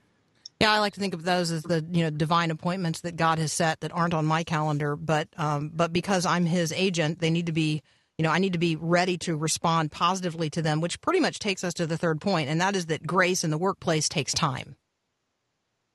Yeah, 0.61 0.71
I 0.71 0.79
like 0.79 0.93
to 0.93 0.99
think 0.99 1.13
of 1.13 1.23
those 1.23 1.51
as 1.51 1.63
the 1.63 1.85
you 1.89 2.03
know 2.03 2.09
divine 2.09 2.51
appointments 2.51 3.01
that 3.01 3.15
God 3.15 3.39
has 3.39 3.51
set 3.51 3.81
that 3.81 3.91
aren't 3.91 4.13
on 4.13 4.25
my 4.25 4.43
calendar, 4.43 4.95
but 4.95 5.29
um, 5.37 5.71
but 5.73 5.91
because 5.91 6.25
I'm 6.25 6.45
His 6.45 6.71
agent, 6.71 7.19
they 7.19 7.29
need 7.29 7.47
to 7.47 7.51
be 7.51 7.81
you 8.19 8.23
know, 8.23 8.31
I 8.31 8.39
need 8.39 8.51
to 8.51 8.59
be 8.59 8.75
ready 8.75 9.17
to 9.19 9.37
respond 9.37 9.93
positively 9.93 10.49
to 10.49 10.61
them, 10.61 10.81
which 10.81 10.99
pretty 10.99 11.21
much 11.21 11.39
takes 11.39 11.63
us 11.63 11.73
to 11.75 11.87
the 11.87 11.97
third 11.97 12.19
point, 12.19 12.49
and 12.49 12.59
that 12.59 12.75
is 12.75 12.87
that 12.87 13.07
grace 13.07 13.45
in 13.45 13.49
the 13.49 13.57
workplace 13.57 14.09
takes 14.09 14.33
time. 14.33 14.75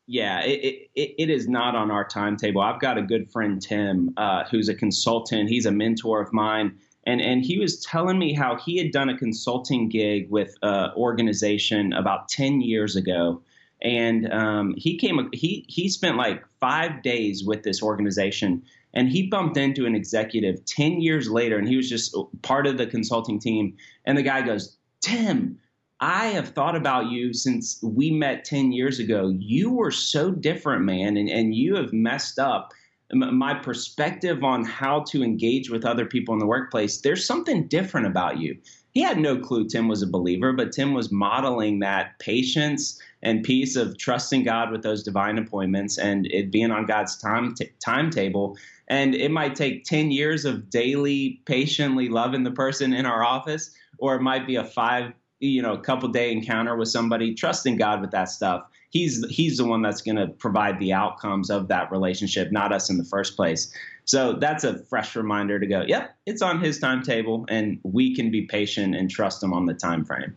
Yeah, 0.06 0.40
it, 0.40 0.88
it, 0.94 1.14
it 1.18 1.28
is 1.30 1.46
not 1.48 1.76
on 1.76 1.90
our 1.90 2.08
timetable. 2.08 2.62
I've 2.62 2.80
got 2.80 2.96
a 2.96 3.02
good 3.02 3.30
friend, 3.30 3.60
Tim, 3.60 4.14
uh, 4.16 4.44
who's 4.50 4.70
a 4.70 4.74
consultant. 4.74 5.50
He's 5.50 5.66
a 5.66 5.70
mentor 5.70 6.22
of 6.22 6.32
mine. 6.32 6.78
And, 7.06 7.20
and 7.20 7.44
he 7.44 7.58
was 7.58 7.80
telling 7.80 8.18
me 8.18 8.32
how 8.32 8.56
he 8.56 8.78
had 8.78 8.90
done 8.90 9.10
a 9.10 9.18
consulting 9.18 9.90
gig 9.90 10.30
with 10.30 10.56
an 10.62 10.92
organization 10.96 11.92
about 11.92 12.30
10 12.30 12.62
years 12.62 12.96
ago. 12.96 13.42
And 13.82 14.32
um, 14.32 14.74
he 14.78 14.96
came, 14.96 15.28
he, 15.34 15.66
he 15.68 15.90
spent 15.90 16.16
like 16.16 16.42
five 16.58 17.02
days 17.02 17.44
with 17.44 17.64
this 17.64 17.82
organization 17.82 18.62
and 18.94 19.08
he 19.08 19.26
bumped 19.26 19.56
into 19.56 19.86
an 19.86 19.94
executive 19.94 20.64
10 20.64 21.00
years 21.00 21.28
later 21.28 21.58
and 21.58 21.68
he 21.68 21.76
was 21.76 21.88
just 21.88 22.16
part 22.42 22.66
of 22.66 22.78
the 22.78 22.86
consulting 22.86 23.38
team. 23.38 23.76
And 24.06 24.16
the 24.16 24.22
guy 24.22 24.42
goes 24.42 24.76
tim 25.00 25.58
i 26.00 26.26
have 26.26 26.48
thought 26.48 26.74
about 26.74 27.10
you 27.10 27.32
since 27.34 27.78
we 27.82 28.10
met 28.10 28.44
10 28.44 28.72
years 28.72 28.98
ago. 28.98 29.34
You 29.38 29.70
were 29.70 29.90
so 29.90 30.30
different 30.30 30.84
man 30.84 31.16
and, 31.16 31.28
and 31.28 31.54
you 31.54 31.76
have 31.76 31.92
messed 31.92 32.38
up 32.38 32.72
my 33.12 33.54
perspective 33.54 34.42
on 34.42 34.64
how 34.64 35.00
to 35.00 35.22
engage 35.22 35.70
with 35.70 35.84
other 35.84 36.06
people 36.06 36.32
in 36.32 36.40
the 36.40 36.46
workplace. 36.46 37.00
There's 37.00 37.24
something 37.24 37.68
different 37.68 38.06
about 38.06 38.38
you. 38.38 38.56
He 38.92 39.02
had 39.02 39.18
no 39.18 39.36
clue 39.36 39.66
tim 39.66 39.88
was 39.88 40.02
a 40.02 40.06
believer 40.06 40.52
but 40.52 40.72
tim 40.72 40.94
was 40.94 41.10
modeling 41.12 41.80
that 41.80 42.18
patience 42.18 43.00
and 43.24 43.42
peace 43.42 43.74
of 43.76 43.98
trusting 43.98 44.44
god 44.44 44.70
with 44.70 44.82
those 44.82 45.02
divine 45.02 45.38
appointments 45.38 45.98
and 45.98 46.26
it 46.26 46.52
being 46.52 46.70
on 46.70 46.86
god's 46.86 47.16
time 47.16 47.54
t- 47.54 47.70
timetable 47.84 48.56
and 48.88 49.14
it 49.14 49.30
might 49.30 49.54
take 49.54 49.84
10 49.84 50.10
years 50.10 50.44
of 50.44 50.68
daily 50.68 51.40
patiently 51.46 52.08
loving 52.08 52.44
the 52.44 52.50
person 52.50 52.92
in 52.92 53.06
our 53.06 53.24
office, 53.24 53.70
or 53.98 54.14
it 54.16 54.22
might 54.22 54.46
be 54.46 54.56
a 54.56 54.64
five, 54.64 55.12
you 55.40 55.62
know, 55.62 55.72
a 55.72 55.80
couple 55.80 56.08
day 56.10 56.32
encounter 56.32 56.76
with 56.76 56.88
somebody, 56.88 57.34
trusting 57.34 57.76
God 57.76 58.00
with 58.00 58.10
that 58.10 58.28
stuff. 58.28 58.64
He's 58.90 59.24
he's 59.28 59.56
the 59.56 59.64
one 59.64 59.82
that's 59.82 60.02
going 60.02 60.16
to 60.16 60.28
provide 60.28 60.78
the 60.78 60.92
outcomes 60.92 61.50
of 61.50 61.68
that 61.68 61.90
relationship, 61.90 62.52
not 62.52 62.72
us 62.72 62.90
in 62.90 62.96
the 62.96 63.04
first 63.04 63.34
place. 63.36 63.72
So 64.04 64.34
that's 64.34 64.62
a 64.64 64.78
fresh 64.84 65.16
reminder 65.16 65.58
to 65.58 65.66
go, 65.66 65.82
yep, 65.86 66.14
it's 66.26 66.42
on 66.42 66.60
his 66.60 66.78
timetable, 66.78 67.46
and 67.48 67.80
we 67.82 68.14
can 68.14 68.30
be 68.30 68.42
patient 68.42 68.94
and 68.94 69.10
trust 69.10 69.42
him 69.42 69.52
on 69.52 69.66
the 69.66 69.74
time 69.74 70.04
frame. 70.04 70.36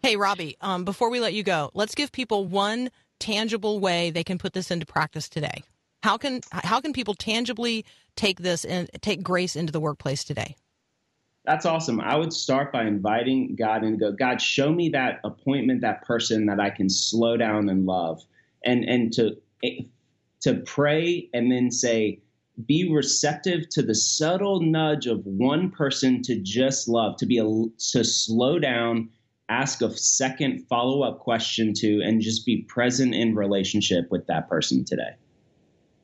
Hey, 0.00 0.16
Robby, 0.16 0.56
um, 0.60 0.84
before 0.84 1.10
we 1.10 1.18
let 1.18 1.34
you 1.34 1.42
go, 1.42 1.70
let's 1.74 1.94
give 1.94 2.12
people 2.12 2.44
one 2.44 2.90
tangible 3.18 3.80
way 3.80 4.10
they 4.10 4.22
can 4.22 4.38
put 4.38 4.52
this 4.52 4.70
into 4.70 4.86
practice 4.86 5.28
today. 5.28 5.64
How 6.04 6.16
can 6.16 6.40
how 6.52 6.80
can 6.80 6.92
people 6.92 7.14
tangibly 7.14 7.84
take 8.14 8.40
this 8.40 8.64
and 8.64 8.88
take 9.00 9.22
grace 9.22 9.56
into 9.56 9.72
the 9.72 9.80
workplace 9.80 10.22
today? 10.22 10.54
That's 11.44 11.66
awesome. 11.66 12.00
I 12.00 12.16
would 12.16 12.32
start 12.32 12.72
by 12.72 12.84
inviting 12.84 13.56
God 13.56 13.82
and 13.82 13.98
go, 13.98 14.12
God, 14.12 14.40
show 14.40 14.70
me 14.70 14.90
that 14.90 15.20
appointment, 15.24 15.80
that 15.80 16.04
person 16.04 16.46
that 16.46 16.60
I 16.60 16.70
can 16.70 16.88
slow 16.88 17.36
down 17.36 17.68
and 17.68 17.84
love, 17.84 18.22
and 18.64 18.84
and 18.84 19.12
to 19.14 19.36
to 20.42 20.54
pray 20.64 21.28
and 21.34 21.50
then 21.50 21.72
say, 21.72 22.20
be 22.66 22.88
receptive 22.92 23.68
to 23.70 23.82
the 23.82 23.94
subtle 23.94 24.60
nudge 24.60 25.06
of 25.06 25.26
one 25.26 25.70
person 25.70 26.22
to 26.22 26.38
just 26.40 26.88
love, 26.88 27.16
to 27.16 27.26
be 27.26 27.38
a 27.38 27.44
to 27.44 28.04
slow 28.04 28.60
down, 28.60 29.10
ask 29.48 29.82
a 29.82 29.96
second 29.96 30.66
follow 30.68 31.02
up 31.02 31.20
question 31.20 31.72
to, 31.74 32.00
and 32.02 32.20
just 32.20 32.44
be 32.44 32.62
present 32.62 33.14
in 33.14 33.34
relationship 33.34 34.10
with 34.10 34.26
that 34.26 34.48
person 34.48 34.84
today. 34.84 35.16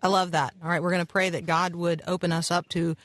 I 0.03 0.09
love 0.09 0.33
that. 0.33 0.55
All 0.63 0.69
right, 0.69 0.83
we're 0.83 0.91
going 0.91 1.05
to 1.05 1.11
pray 1.11 1.31
that 1.31 1.47
God 1.47 1.75
would 1.75 2.03
open 2.07 2.33
us 2.33 2.51
up 2.51 2.69
to 2.71 2.97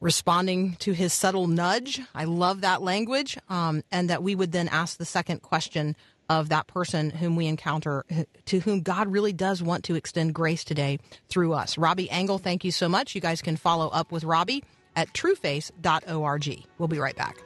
responding 0.00 0.76
to 0.76 0.92
his 0.92 1.12
subtle 1.12 1.46
nudge. 1.46 2.00
I 2.14 2.24
love 2.24 2.62
that 2.62 2.82
language. 2.82 3.38
Um, 3.48 3.82
and 3.92 4.10
that 4.10 4.22
we 4.22 4.34
would 4.34 4.52
then 4.52 4.68
ask 4.68 4.96
the 4.98 5.04
second 5.04 5.42
question 5.42 5.96
of 6.28 6.48
that 6.48 6.66
person 6.68 7.10
whom 7.10 7.36
we 7.36 7.46
encounter, 7.46 8.04
to 8.46 8.60
whom 8.60 8.82
God 8.82 9.08
really 9.08 9.32
does 9.32 9.62
want 9.62 9.84
to 9.84 9.96
extend 9.96 10.34
grace 10.34 10.62
today 10.62 10.98
through 11.28 11.52
us. 11.54 11.76
Robby 11.76 12.08
Angle, 12.10 12.38
thank 12.38 12.64
you 12.64 12.70
so 12.70 12.88
much. 12.88 13.14
You 13.14 13.20
guys 13.20 13.42
can 13.42 13.56
follow 13.56 13.88
up 13.88 14.12
with 14.12 14.24
Robby 14.24 14.62
at 14.94 15.12
trueface.org. 15.12 16.64
We'll 16.78 16.88
be 16.88 16.98
right 16.98 17.16
back. 17.16 17.36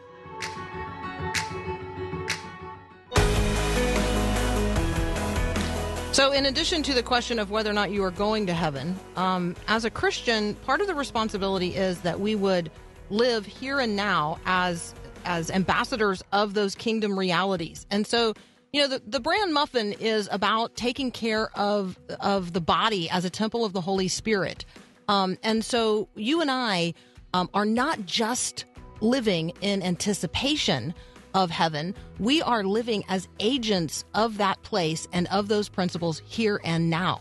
So, 6.15 6.31
in 6.31 6.47
addition 6.47 6.85
to 6.85 6.95
the 6.95 7.03
question 7.03 7.41
of 7.41 7.51
whether 7.51 7.69
or 7.69 7.73
not 7.73 7.91
you 7.91 8.05
are 8.05 8.13
going 8.13 8.47
to 8.47 8.55
heaven, 8.55 8.97
um, 9.17 9.57
as 9.67 9.85
a 9.85 9.91
Christian, 9.91 10.55
part 10.55 10.81
of 10.81 10.87
the 10.87 10.95
responsibility 10.95 11.75
is 11.75 12.03
that 12.03 12.21
we 12.21 12.37
would 12.37 12.71
live 13.11 13.45
here 13.45 13.81
and 13.81 13.97
now 13.97 14.39
as 14.47 14.95
as 15.25 15.51
ambassadors 15.51 16.23
of 16.31 16.55
those 16.55 16.77
kingdom 16.77 17.19
realities. 17.19 17.85
And 17.91 18.07
so, 18.07 18.35
you 18.73 18.81
know, 18.81 18.87
the, 18.87 19.03
the 19.05 19.19
brand 19.19 19.53
muffin 19.53 19.93
is 19.95 20.29
about 20.31 20.77
taking 20.77 21.11
care 21.11 21.51
of 21.59 21.99
of 22.21 22.53
the 22.53 22.61
body 22.61 23.11
as 23.11 23.25
a 23.25 23.31
temple 23.31 23.65
of 23.65 23.73
the 23.73 23.81
Holy 23.81 24.07
Spirit. 24.07 24.65
Um, 25.09 25.37
and 25.43 25.65
so, 25.65 26.09
you 26.15 26.41
and 26.41 26.49
I 26.49 26.95
um, 27.33 27.51
are 27.55 27.67
not 27.67 28.07
just 28.07 28.67
living 29.01 29.51
in 29.63 29.83
anticipation 29.83 30.95
of 31.35 31.51
heaven, 31.51 31.95
we 32.19 32.41
are 32.43 32.65
living 32.65 33.05
as 33.09 33.29
agents 33.41 34.05
of 34.15 34.39
that 34.39 34.63
place 34.63 35.07
and 35.13 35.27
of 35.29 35.49
those 35.49 35.69
principles 35.69 36.23
here 36.27 36.61
and 36.65 36.89
now. 36.89 37.21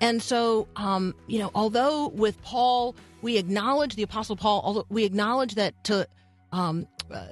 And 0.00 0.22
so, 0.22 0.68
um, 0.76 1.14
you 1.26 1.38
know, 1.38 1.50
although 1.54 2.08
with 2.08 2.40
Paul, 2.42 2.94
we 3.22 3.38
acknowledge 3.38 3.96
the 3.96 4.02
Apostle 4.02 4.36
Paul, 4.36 4.60
although 4.64 4.86
we 4.90 5.04
acknowledge 5.04 5.54
that 5.54 5.82
to 5.84 6.06
um, 6.52 6.86
uh, 7.10 7.24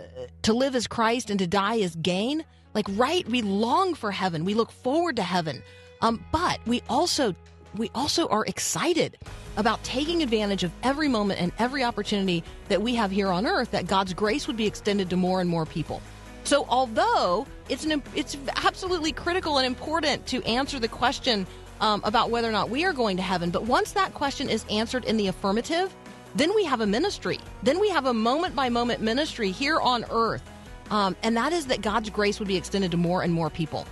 to 0.43 0.53
live 0.53 0.75
as 0.75 0.87
Christ 0.87 1.31
and 1.31 1.39
to 1.39 1.47
die 1.47 1.77
is 1.77 1.95
gain. 1.97 2.45
Like, 2.75 2.87
right? 2.91 3.27
We 3.29 3.43
long 3.43 3.95
for 3.95 4.11
heaven. 4.11 4.45
We 4.45 4.55
look 4.55 4.73
forward 4.73 5.17
to 5.17 5.23
heaven. 5.23 5.63
Um, 6.01 6.25
but 6.33 6.59
we 6.67 6.83
also 6.89 7.35
we 7.77 7.91
also 7.95 8.29
are 8.29 8.45
excited 8.47 9.19
about 9.57 9.83
taking 9.83 10.23
advantage 10.23 10.65
of 10.65 10.73
every 10.83 11.09
moment 11.09 11.41
and 11.41 11.53
every 11.59 11.85
opportunity 11.85 12.43
that 12.69 12.81
we 12.81 12.95
have 12.95 13.11
here 13.11 13.29
on 13.29 13.47
earth 13.47 13.71
that 13.73 13.87
God's 13.87 14.15
grace 14.15 14.47
would 14.47 14.57
be 14.57 14.67
extended 14.67 15.11
to 15.11 15.17
more 15.17 15.41
and 15.41 15.49
more 15.49 15.67
people. 15.67 16.01
So, 16.45 16.67
although 16.69 17.47
it's 17.69 17.85
an 17.85 18.03
it's 18.15 18.37
absolutely 18.57 19.13
critical 19.13 19.59
and 19.59 19.67
important 19.67 20.27
to 20.27 20.43
answer 20.45 20.79
the 20.79 20.89
question 20.89 21.47
um, 21.81 22.03
about 22.05 22.31
whether 22.31 22.49
or 22.49 22.53
not 22.53 22.69
we 22.71 22.85
are 22.85 22.93
going 22.93 23.17
to 23.17 23.23
heaven, 23.23 23.51
but 23.51 23.65
once 23.65 23.93
that 23.93 24.13
question 24.15 24.51
is 24.51 24.65
answered 24.71 25.05
in 25.07 25.17
the 25.17 25.29
affirmative, 25.29 25.95
then 26.35 26.55
we 26.55 26.65
have 26.65 26.83
a 26.83 26.87
ministry. 26.87 27.39
Then 27.63 27.81
we 27.81 27.89
have 27.89 28.07
a 28.07 28.15
moment 28.15 28.55
by 28.55 28.69
moment 28.69 29.01
ministry 29.01 29.51
here 29.51 29.81
on 29.81 30.05
earth, 30.11 30.43
um, 30.91 31.17
and 31.23 31.37
that 31.37 31.53
is 31.55 31.67
that 31.67 31.81
God's 31.81 32.11
grace 32.11 32.39
would 32.39 32.49
be 32.49 32.57
extended 32.57 32.91
to 32.91 32.99
more 32.99 33.23
and 33.23 33.33
more 33.33 33.49
people. 33.49 33.87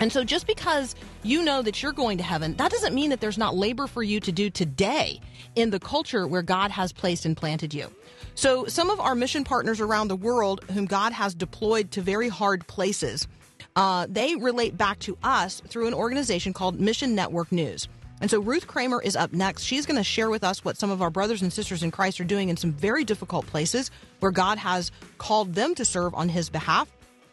And 0.00 0.10
so, 0.10 0.24
just 0.24 0.46
because 0.46 0.94
you 1.22 1.42
know 1.42 1.60
that 1.60 1.82
you're 1.82 1.92
going 1.92 2.16
to 2.18 2.24
heaven, 2.24 2.56
that 2.56 2.70
doesn't 2.70 2.94
mean 2.94 3.10
that 3.10 3.20
there's 3.20 3.36
not 3.36 3.54
labor 3.54 3.86
for 3.86 4.02
you 4.02 4.18
to 4.20 4.32
do 4.32 4.48
today 4.48 5.20
in 5.56 5.68
the 5.68 5.78
culture 5.78 6.26
where 6.26 6.40
God 6.40 6.70
has 6.70 6.90
placed 6.90 7.26
and 7.26 7.36
planted 7.36 7.74
you. 7.74 7.92
So, 8.34 8.64
some 8.64 8.88
of 8.88 8.98
our 8.98 9.14
mission 9.14 9.44
partners 9.44 9.78
around 9.78 10.08
the 10.08 10.16
world, 10.16 10.64
whom 10.70 10.86
God 10.86 11.12
has 11.12 11.34
deployed 11.34 11.90
to 11.92 12.00
very 12.00 12.30
hard 12.30 12.66
places, 12.66 13.28
uh, 13.76 14.06
they 14.08 14.36
relate 14.36 14.78
back 14.78 14.98
to 15.00 15.18
us 15.22 15.60
through 15.68 15.86
an 15.86 15.94
organization 15.94 16.54
called 16.54 16.80
Mission 16.80 17.14
Network 17.14 17.52
News. 17.52 17.86
And 18.22 18.30
so, 18.30 18.40
Ruth 18.40 18.66
Kramer 18.66 19.02
is 19.02 19.16
up 19.16 19.34
next. 19.34 19.64
She's 19.64 19.84
going 19.84 19.98
to 19.98 20.04
share 20.04 20.30
with 20.30 20.44
us 20.44 20.64
what 20.64 20.78
some 20.78 20.90
of 20.90 21.02
our 21.02 21.10
brothers 21.10 21.42
and 21.42 21.52
sisters 21.52 21.82
in 21.82 21.90
Christ 21.90 22.18
are 22.22 22.24
doing 22.24 22.48
in 22.48 22.56
some 22.56 22.72
very 22.72 23.04
difficult 23.04 23.46
places 23.46 23.90
where 24.20 24.32
God 24.32 24.56
has 24.56 24.90
called 25.18 25.54
them 25.54 25.74
to 25.74 25.84
serve 25.84 26.14
on 26.14 26.30
His 26.30 26.48
behalf. 26.48 26.90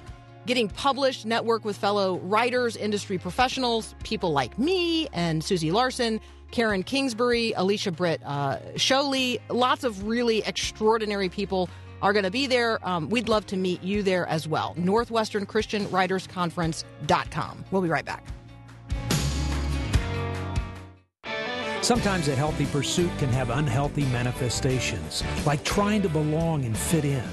getting 0.45 0.69
published, 0.69 1.25
network 1.25 1.65
with 1.65 1.77
fellow 1.77 2.19
writers, 2.19 2.77
industry 2.77 3.17
professionals, 3.17 3.95
people 4.03 4.31
like 4.31 4.57
me 4.57 5.10
and 5.12 5.43
Susie 5.43 5.71
Larson, 5.71 6.21
Karen 6.51 6.83
Kingsbury, 6.83 7.53
Alicia 7.55 7.91
Britt 7.91 8.21
uh, 8.25 8.57
Chole. 8.75 9.39
Lots 9.49 9.83
of 9.83 10.07
really 10.07 10.41
extraordinary 10.43 11.29
people 11.29 11.69
are 12.01 12.13
going 12.13 12.25
to 12.25 12.31
be 12.31 12.47
there. 12.47 12.79
Um, 12.88 13.10
we'd 13.10 13.29
love 13.29 13.45
to 13.47 13.57
meet 13.57 13.83
you 13.83 14.03
there 14.03 14.27
as 14.27 14.47
well. 14.47 14.73
Northwestern 14.77 15.45
Christian 15.45 15.89
Writers 15.89 16.27
Conference.com. 16.27 17.65
We'll 17.71 17.81
be 17.81 17.89
right 17.89 18.05
back. 18.05 18.23
Sometimes 21.81 22.27
a 22.27 22.36
healthy 22.36 22.65
pursuit 22.65 23.12
can 23.17 23.29
have 23.29 23.49
unhealthy 23.49 24.03
manifestations, 24.05 25.23
like 25.45 25.63
trying 25.63 26.01
to 26.01 26.10
belong 26.10 26.65
and 26.65 26.77
fit 26.77 27.05
in. 27.05 27.23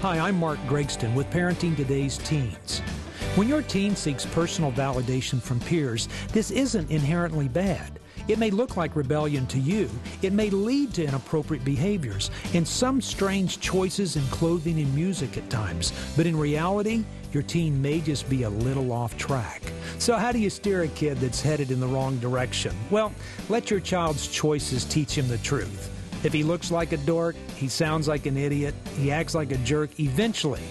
Hi, 0.00 0.18
I'm 0.18 0.38
Mark 0.38 0.58
Gregston 0.60 1.14
with 1.14 1.28
Parenting 1.30 1.76
Today's 1.76 2.18
Teens. 2.18 2.80
When 3.36 3.48
your 3.48 3.62
teen 3.62 3.94
seeks 3.94 4.26
personal 4.26 4.72
validation 4.72 5.40
from 5.40 5.60
peers, 5.60 6.08
this 6.32 6.50
isn't 6.50 6.90
inherently 6.90 7.48
bad. 7.48 7.99
It 8.30 8.38
may 8.38 8.50
look 8.52 8.76
like 8.76 8.94
rebellion 8.94 9.44
to 9.48 9.58
you. 9.58 9.90
It 10.22 10.32
may 10.32 10.50
lead 10.50 10.94
to 10.94 11.04
inappropriate 11.04 11.64
behaviors 11.64 12.30
and 12.54 12.66
some 12.66 13.00
strange 13.00 13.58
choices 13.58 14.14
in 14.14 14.22
clothing 14.28 14.78
and 14.78 14.94
music 14.94 15.36
at 15.36 15.50
times. 15.50 15.92
But 16.16 16.26
in 16.26 16.38
reality, 16.38 17.04
your 17.32 17.42
teen 17.42 17.82
may 17.82 17.98
just 17.98 18.30
be 18.30 18.44
a 18.44 18.48
little 18.48 18.92
off 18.92 19.16
track. 19.16 19.62
So, 19.98 20.16
how 20.16 20.30
do 20.30 20.38
you 20.38 20.48
steer 20.48 20.82
a 20.82 20.88
kid 20.88 21.18
that's 21.18 21.40
headed 21.40 21.72
in 21.72 21.80
the 21.80 21.88
wrong 21.88 22.18
direction? 22.18 22.72
Well, 22.88 23.12
let 23.48 23.68
your 23.68 23.80
child's 23.80 24.28
choices 24.28 24.84
teach 24.84 25.18
him 25.18 25.26
the 25.26 25.38
truth. 25.38 25.90
If 26.24 26.32
he 26.32 26.44
looks 26.44 26.70
like 26.70 26.92
a 26.92 26.98
dork, 26.98 27.34
he 27.56 27.66
sounds 27.66 28.06
like 28.06 28.26
an 28.26 28.36
idiot, 28.36 28.76
he 28.96 29.10
acts 29.10 29.34
like 29.34 29.50
a 29.50 29.58
jerk, 29.58 29.98
eventually 29.98 30.62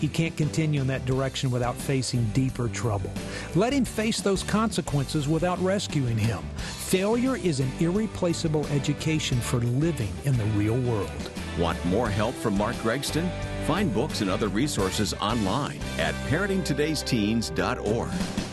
he 0.00 0.08
can't 0.08 0.36
continue 0.36 0.82
in 0.82 0.86
that 0.88 1.06
direction 1.06 1.50
without 1.50 1.76
facing 1.76 2.24
deeper 2.34 2.68
trouble. 2.68 3.10
Let 3.54 3.72
him 3.72 3.84
face 3.84 4.20
those 4.20 4.42
consequences 4.42 5.28
without 5.28 5.58
rescuing 5.60 6.18
him. 6.18 6.44
Failure 6.94 7.36
is 7.38 7.58
an 7.58 7.72
irreplaceable 7.80 8.64
education 8.68 9.40
for 9.40 9.58
living 9.58 10.12
in 10.26 10.38
the 10.38 10.44
real 10.56 10.78
world. 10.82 11.10
Want 11.58 11.84
more 11.86 12.08
help 12.08 12.36
from 12.36 12.56
Mark 12.56 12.76
Gregston? 12.76 13.28
Find 13.66 13.92
books 13.92 14.20
and 14.20 14.30
other 14.30 14.46
resources 14.46 15.12
online 15.14 15.80
at 15.98 16.14
parentingtodaysteens.org. 16.30 18.43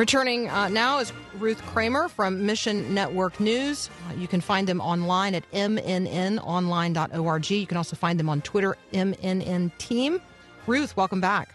Returning 0.00 0.48
uh, 0.48 0.70
now 0.70 1.00
is 1.00 1.12
Ruth 1.38 1.60
Kramer 1.66 2.08
from 2.08 2.46
Mission 2.46 2.94
Network 2.94 3.38
News. 3.38 3.90
Uh, 4.08 4.14
you 4.14 4.26
can 4.26 4.40
find 4.40 4.66
them 4.66 4.80
online 4.80 5.34
at 5.34 5.44
mnnonline.org. 5.50 7.50
You 7.50 7.66
can 7.66 7.76
also 7.76 7.96
find 7.96 8.18
them 8.18 8.30
on 8.30 8.40
Twitter, 8.40 8.78
MNN 8.94 9.76
Team. 9.76 10.18
Ruth, 10.66 10.96
welcome 10.96 11.20
back. 11.20 11.54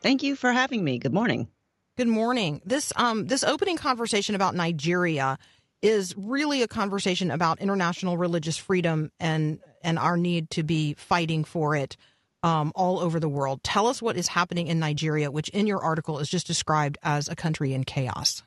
Thank 0.00 0.22
you 0.22 0.36
for 0.36 0.52
having 0.52 0.84
me. 0.84 1.00
Good 1.00 1.12
morning. 1.12 1.48
Good 1.96 2.06
morning. 2.06 2.60
This 2.64 2.92
um, 2.94 3.26
this 3.26 3.42
opening 3.42 3.78
conversation 3.78 4.36
about 4.36 4.54
Nigeria 4.54 5.36
is 5.82 6.14
really 6.16 6.62
a 6.62 6.68
conversation 6.68 7.32
about 7.32 7.60
international 7.60 8.16
religious 8.16 8.56
freedom 8.56 9.10
and 9.18 9.58
and 9.82 9.98
our 9.98 10.16
need 10.16 10.50
to 10.50 10.62
be 10.62 10.94
fighting 10.94 11.42
for 11.42 11.74
it 11.74 11.96
um, 12.42 12.72
all 12.74 12.98
over 12.98 13.20
the 13.20 13.28
world. 13.28 13.62
Tell 13.62 13.86
us 13.86 14.02
what 14.02 14.16
is 14.16 14.28
happening 14.28 14.66
in 14.66 14.78
Nigeria, 14.78 15.30
which 15.30 15.48
in 15.50 15.66
your 15.66 15.82
article 15.82 16.18
is 16.18 16.28
just 16.28 16.46
described 16.46 16.98
as 17.02 17.28
a 17.28 17.36
country 17.36 17.72
in 17.72 17.84
chaos. 17.84 18.42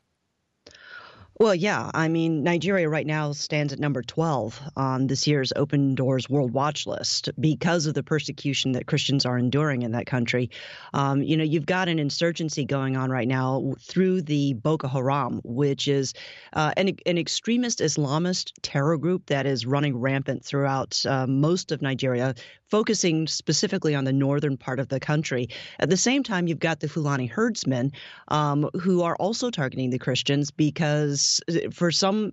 Well, 1.38 1.54
yeah. 1.54 1.92
I 1.94 2.08
mean, 2.08 2.44
Nigeria 2.44 2.88
right 2.88 3.06
now 3.06 3.34
stands 3.34 3.74
at 3.74 3.80
number 3.80 4.02
12 4.02 4.58
on 4.78 5.08
this 5.08 5.28
year's 5.28 5.52
Open 5.54 5.94
Doors 5.94 6.30
World 6.30 6.54
Watch 6.54 6.88
list 6.88 7.30
because 7.38 7.88
of 7.88 7.94
the 7.94 8.04
persecution 8.04 8.72
that 8.72 8.88
Christians 8.88 9.26
are 9.26 9.38
enduring 9.38 9.82
in 9.82 9.92
that 9.92 10.06
country. 10.06 10.50
Um, 10.94 11.22
you 11.22 11.36
know, 11.36 11.44
you've 11.44 11.66
got 11.66 11.90
an 11.90 12.00
insurgency 12.00 12.64
going 12.64 12.96
on 12.96 13.10
right 13.10 13.28
now 13.28 13.74
through 13.82 14.22
the 14.22 14.54
Boko 14.54 14.88
Haram, 14.88 15.42
which 15.44 15.90
is 15.90 16.14
uh, 16.54 16.72
an, 16.78 16.96
an 17.06 17.18
extremist 17.18 17.80
Islamist 17.80 18.54
terror 18.62 18.98
group 18.98 19.26
that 19.26 19.46
is 19.46 19.66
running 19.66 19.98
rampant 19.98 20.46
throughout 20.46 21.06
uh, 21.06 21.28
most 21.28 21.74
of 21.74 21.82
Nigeria, 21.82 22.36
focusing 22.70 23.28
specifically 23.28 23.96
on 23.96 24.04
the 24.04 24.14
northern 24.14 24.58
part 24.58 24.80
of 24.80 24.90
the 24.90 25.00
country. 25.00 25.48
At 25.80 25.90
the 25.90 25.98
same 25.98 26.24
time, 26.24 26.48
you've 26.48 26.60
got 26.60 26.80
the 26.80 26.90
Fulani 26.90 27.28
herdsmen 27.28 27.92
um, 28.30 28.70
who 28.80 29.04
are 29.04 29.16
also 29.18 29.50
targeting 29.50 29.90
the 29.90 30.00
Christians 30.00 30.52
because 30.52 31.42
for 31.72 31.92
some 31.92 32.32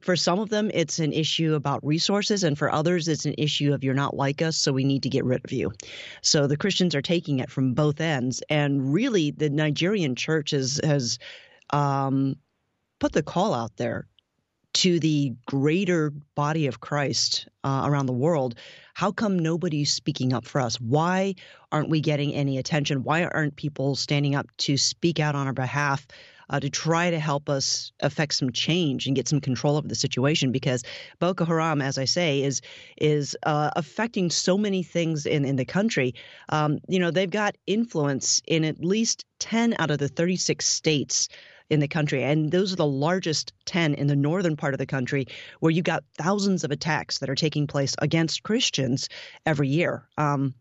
for 0.00 0.16
some 0.16 0.38
of 0.38 0.48
them 0.48 0.70
it's 0.74 0.98
an 0.98 1.12
issue 1.12 1.54
about 1.54 1.84
resources 1.84 2.44
and 2.44 2.56
for 2.56 2.72
others 2.72 3.08
it's 3.08 3.26
an 3.26 3.34
issue 3.36 3.72
of 3.72 3.82
you're 3.82 3.94
not 3.94 4.16
like 4.16 4.40
us 4.42 4.56
so 4.56 4.72
we 4.72 4.84
need 4.84 5.02
to 5.02 5.08
get 5.08 5.24
rid 5.24 5.44
of 5.44 5.52
you 5.52 5.72
so 6.22 6.46
the 6.46 6.56
christians 6.56 6.94
are 6.94 7.02
taking 7.02 7.40
it 7.40 7.50
from 7.50 7.74
both 7.74 8.00
ends 8.00 8.42
and 8.48 8.92
really 8.92 9.30
the 9.32 9.50
nigerian 9.50 10.14
church 10.14 10.52
has 10.52 10.80
has 10.84 11.18
um, 11.70 12.36
put 12.98 13.12
the 13.12 13.22
call 13.22 13.54
out 13.54 13.76
there 13.76 14.06
to 14.74 15.00
the 15.00 15.34
greater 15.46 16.12
body 16.34 16.66
of 16.66 16.80
christ 16.80 17.48
uh, 17.64 17.82
around 17.84 18.06
the 18.06 18.12
world 18.12 18.54
how 18.98 19.12
come 19.12 19.38
nobody's 19.38 19.92
speaking 19.92 20.32
up 20.32 20.44
for 20.44 20.60
us? 20.60 20.74
Why 20.80 21.36
aren't 21.70 21.88
we 21.88 22.00
getting 22.00 22.34
any 22.34 22.58
attention? 22.58 23.04
Why 23.04 23.22
aren't 23.22 23.54
people 23.54 23.94
standing 23.94 24.34
up 24.34 24.48
to 24.66 24.76
speak 24.76 25.20
out 25.20 25.36
on 25.36 25.46
our 25.46 25.52
behalf 25.52 26.04
uh, 26.50 26.58
to 26.58 26.68
try 26.68 27.08
to 27.08 27.20
help 27.20 27.48
us 27.48 27.92
affect 28.00 28.34
some 28.34 28.50
change 28.50 29.06
and 29.06 29.14
get 29.14 29.28
some 29.28 29.40
control 29.40 29.76
over 29.76 29.86
the 29.86 29.94
situation? 29.94 30.50
Because 30.50 30.82
Boko 31.20 31.44
Haram, 31.44 31.80
as 31.80 31.96
I 31.96 32.06
say, 32.06 32.42
is 32.42 32.60
is 32.96 33.36
uh, 33.44 33.70
affecting 33.76 34.30
so 34.30 34.58
many 34.58 34.82
things 34.82 35.26
in 35.26 35.44
in 35.44 35.54
the 35.54 35.64
country. 35.64 36.16
Um, 36.48 36.80
you 36.88 36.98
know, 36.98 37.12
they've 37.12 37.30
got 37.30 37.54
influence 37.68 38.42
in 38.48 38.64
at 38.64 38.84
least 38.84 39.24
ten 39.38 39.76
out 39.78 39.92
of 39.92 39.98
the 39.98 40.08
thirty 40.08 40.34
six 40.34 40.66
states 40.66 41.28
in 41.70 41.80
the 41.80 41.88
country. 41.88 42.22
And 42.22 42.50
those 42.50 42.72
are 42.72 42.76
the 42.76 42.86
largest 42.86 43.52
10 43.66 43.94
in 43.94 44.06
the 44.06 44.16
northern 44.16 44.56
part 44.56 44.74
of 44.74 44.78
the 44.78 44.86
country, 44.86 45.26
where 45.60 45.70
you've 45.70 45.84
got 45.84 46.04
thousands 46.16 46.64
of 46.64 46.70
attacks 46.70 47.18
that 47.18 47.30
are 47.30 47.34
taking 47.34 47.66
place 47.66 47.94
against 48.00 48.42
Christians 48.42 49.08
every 49.46 49.68
year. 49.68 50.08
Um, 50.16 50.54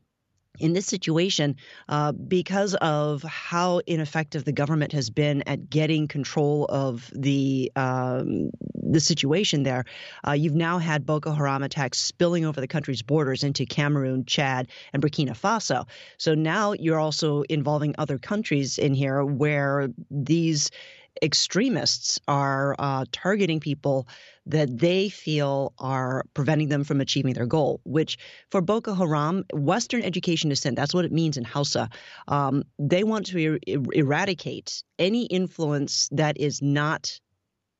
in 0.60 0.74
this 0.74 0.86
situation, 0.86 1.56
uh, 1.88 2.12
because 2.12 2.76
of 2.76 3.24
how 3.24 3.80
ineffective 3.86 4.46
the 4.46 4.52
government 4.52 4.92
has 4.92 5.10
been 5.10 5.44
at 5.48 5.70
getting 5.70 6.08
control 6.08 6.66
of 6.70 7.12
the 7.16 7.72
um, 7.76 8.50
the 8.90 9.00
situation 9.00 9.64
there, 9.64 9.86
uh, 10.28 10.32
you've 10.32 10.56
now 10.56 10.78
had 10.78 11.06
Boko 11.06 11.32
Haram 11.32 11.64
attacks 11.64 12.00
spilling 12.00 12.46
over 12.46 12.62
the 12.62 12.68
country's 12.68 13.02
borders 13.02 13.44
into 13.44 13.66
Cameroon, 13.66 14.26
Chad, 14.26 14.70
and 14.94 15.04
Burkina 15.04 15.32
Faso. 15.32 15.88
So 16.18 16.34
now 16.34 16.74
you're 16.74 17.00
also 17.00 17.42
involving 17.44 17.96
other 17.98 18.18
countries 18.18 18.78
in 18.78 18.94
here 18.94 19.24
where 19.24 19.90
these 20.10 20.72
extremists 21.22 22.20
are 22.28 22.76
uh, 22.80 23.06
targeting 23.12 23.60
people 23.60 24.08
that 24.46 24.78
they 24.78 25.10
feel 25.10 25.74
are 25.78 26.24
preventing 26.34 26.70
them 26.70 26.84
from 26.84 27.02
achieving 27.02 27.34
their 27.34 27.46
goal, 27.46 27.82
which 27.84 28.18
for 28.50 28.62
Boko 28.62 28.94
Haram, 28.94 29.44
Western 29.54 30.02
education 30.02 30.56
sin. 30.56 30.76
That's 30.76 30.94
what 30.94 31.06
it 31.06 31.12
means 31.12 31.38
in 31.38 31.44
Hausa. 31.44 31.90
Um, 32.28 32.64
they 32.80 33.04
want 33.04 33.28
to 33.28 33.56
er- 33.56 33.60
eradicate 33.94 34.84
any 34.98 35.26
influence 35.26 36.10
that 36.12 36.40
is 36.40 36.62
not 36.62 37.20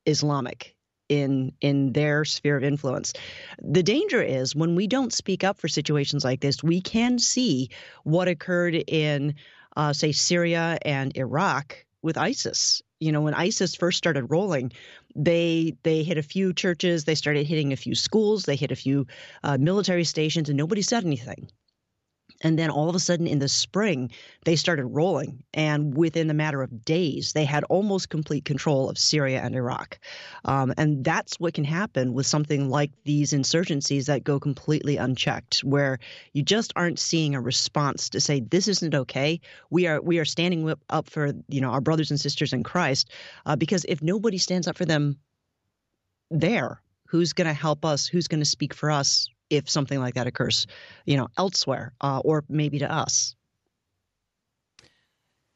Islamic 0.06 0.74
in 1.08 1.52
in 1.60 1.92
their 1.92 2.24
sphere 2.24 2.56
of 2.56 2.64
influence. 2.64 3.14
The 3.62 3.82
danger 3.82 4.22
is 4.22 4.54
when 4.54 4.74
we 4.74 4.86
don't 4.86 5.12
speak 5.12 5.44
up 5.44 5.58
for 5.58 5.68
situations 5.68 6.24
like 6.24 6.40
this, 6.40 6.62
we 6.62 6.80
can 6.80 7.18
see 7.18 7.70
what 8.04 8.28
occurred 8.28 8.74
in, 8.74 9.34
uh, 9.76 9.92
say, 9.92 10.12
Syria 10.12 10.78
and 10.82 11.16
Iraq 11.16 11.86
with 12.02 12.16
ISIS. 12.16 12.82
You 13.00 13.12
know 13.12 13.20
when 13.20 13.34
isis 13.34 13.74
first 13.76 13.98
started 13.98 14.24
rolling 14.24 14.72
they 15.14 15.76
they 15.84 16.02
hit 16.02 16.18
a 16.18 16.22
few 16.22 16.52
churches 16.52 17.04
they 17.04 17.14
started 17.14 17.46
hitting 17.46 17.72
a 17.72 17.76
few 17.76 17.94
schools 17.94 18.44
they 18.44 18.56
hit 18.56 18.72
a 18.72 18.76
few 18.76 19.06
uh, 19.44 19.56
military 19.56 20.04
stations 20.04 20.48
and 20.48 20.58
nobody 20.58 20.82
said 20.82 21.04
anything 21.04 21.48
and 22.40 22.58
then 22.58 22.70
all 22.70 22.88
of 22.88 22.94
a 22.94 23.00
sudden 23.00 23.26
in 23.26 23.40
the 23.40 23.48
spring, 23.48 24.10
they 24.44 24.56
started 24.56 24.86
rolling. 24.86 25.42
And 25.52 25.96
within 25.96 26.30
a 26.30 26.34
matter 26.34 26.62
of 26.62 26.84
days, 26.84 27.32
they 27.32 27.44
had 27.44 27.64
almost 27.64 28.10
complete 28.10 28.44
control 28.44 28.88
of 28.88 28.98
Syria 28.98 29.40
and 29.42 29.54
Iraq. 29.54 29.98
Um, 30.44 30.72
and 30.76 31.04
that's 31.04 31.40
what 31.40 31.54
can 31.54 31.64
happen 31.64 32.12
with 32.12 32.26
something 32.26 32.68
like 32.70 32.92
these 33.04 33.32
insurgencies 33.32 34.06
that 34.06 34.24
go 34.24 34.38
completely 34.38 34.96
unchecked, 34.96 35.60
where 35.60 35.98
you 36.32 36.42
just 36.42 36.72
aren't 36.76 36.98
seeing 36.98 37.34
a 37.34 37.40
response 37.40 38.08
to 38.10 38.20
say, 38.20 38.40
this 38.40 38.68
isn't 38.68 38.94
okay. 38.94 39.40
We 39.70 39.86
are, 39.86 40.00
we 40.00 40.18
are 40.18 40.24
standing 40.24 40.72
up 40.90 41.10
for, 41.10 41.32
you 41.48 41.60
know, 41.60 41.70
our 41.70 41.80
brothers 41.80 42.10
and 42.10 42.20
sisters 42.20 42.52
in 42.52 42.62
Christ. 42.62 43.10
Uh, 43.46 43.56
because 43.56 43.84
if 43.88 44.02
nobody 44.02 44.38
stands 44.38 44.68
up 44.68 44.76
for 44.76 44.84
them 44.84 45.18
there, 46.30 46.80
who's 47.06 47.32
going 47.32 47.46
to 47.46 47.54
help 47.54 47.84
us? 47.84 48.06
Who's 48.06 48.28
going 48.28 48.40
to 48.40 48.46
speak 48.46 48.74
for 48.74 48.90
us 48.90 49.28
if 49.50 49.68
something 49.68 49.98
like 49.98 50.14
that 50.14 50.26
occurs, 50.26 50.66
you 51.04 51.16
know, 51.16 51.28
elsewhere 51.36 51.92
uh, 52.00 52.20
or 52.24 52.44
maybe 52.48 52.80
to 52.80 52.90
us. 52.90 53.34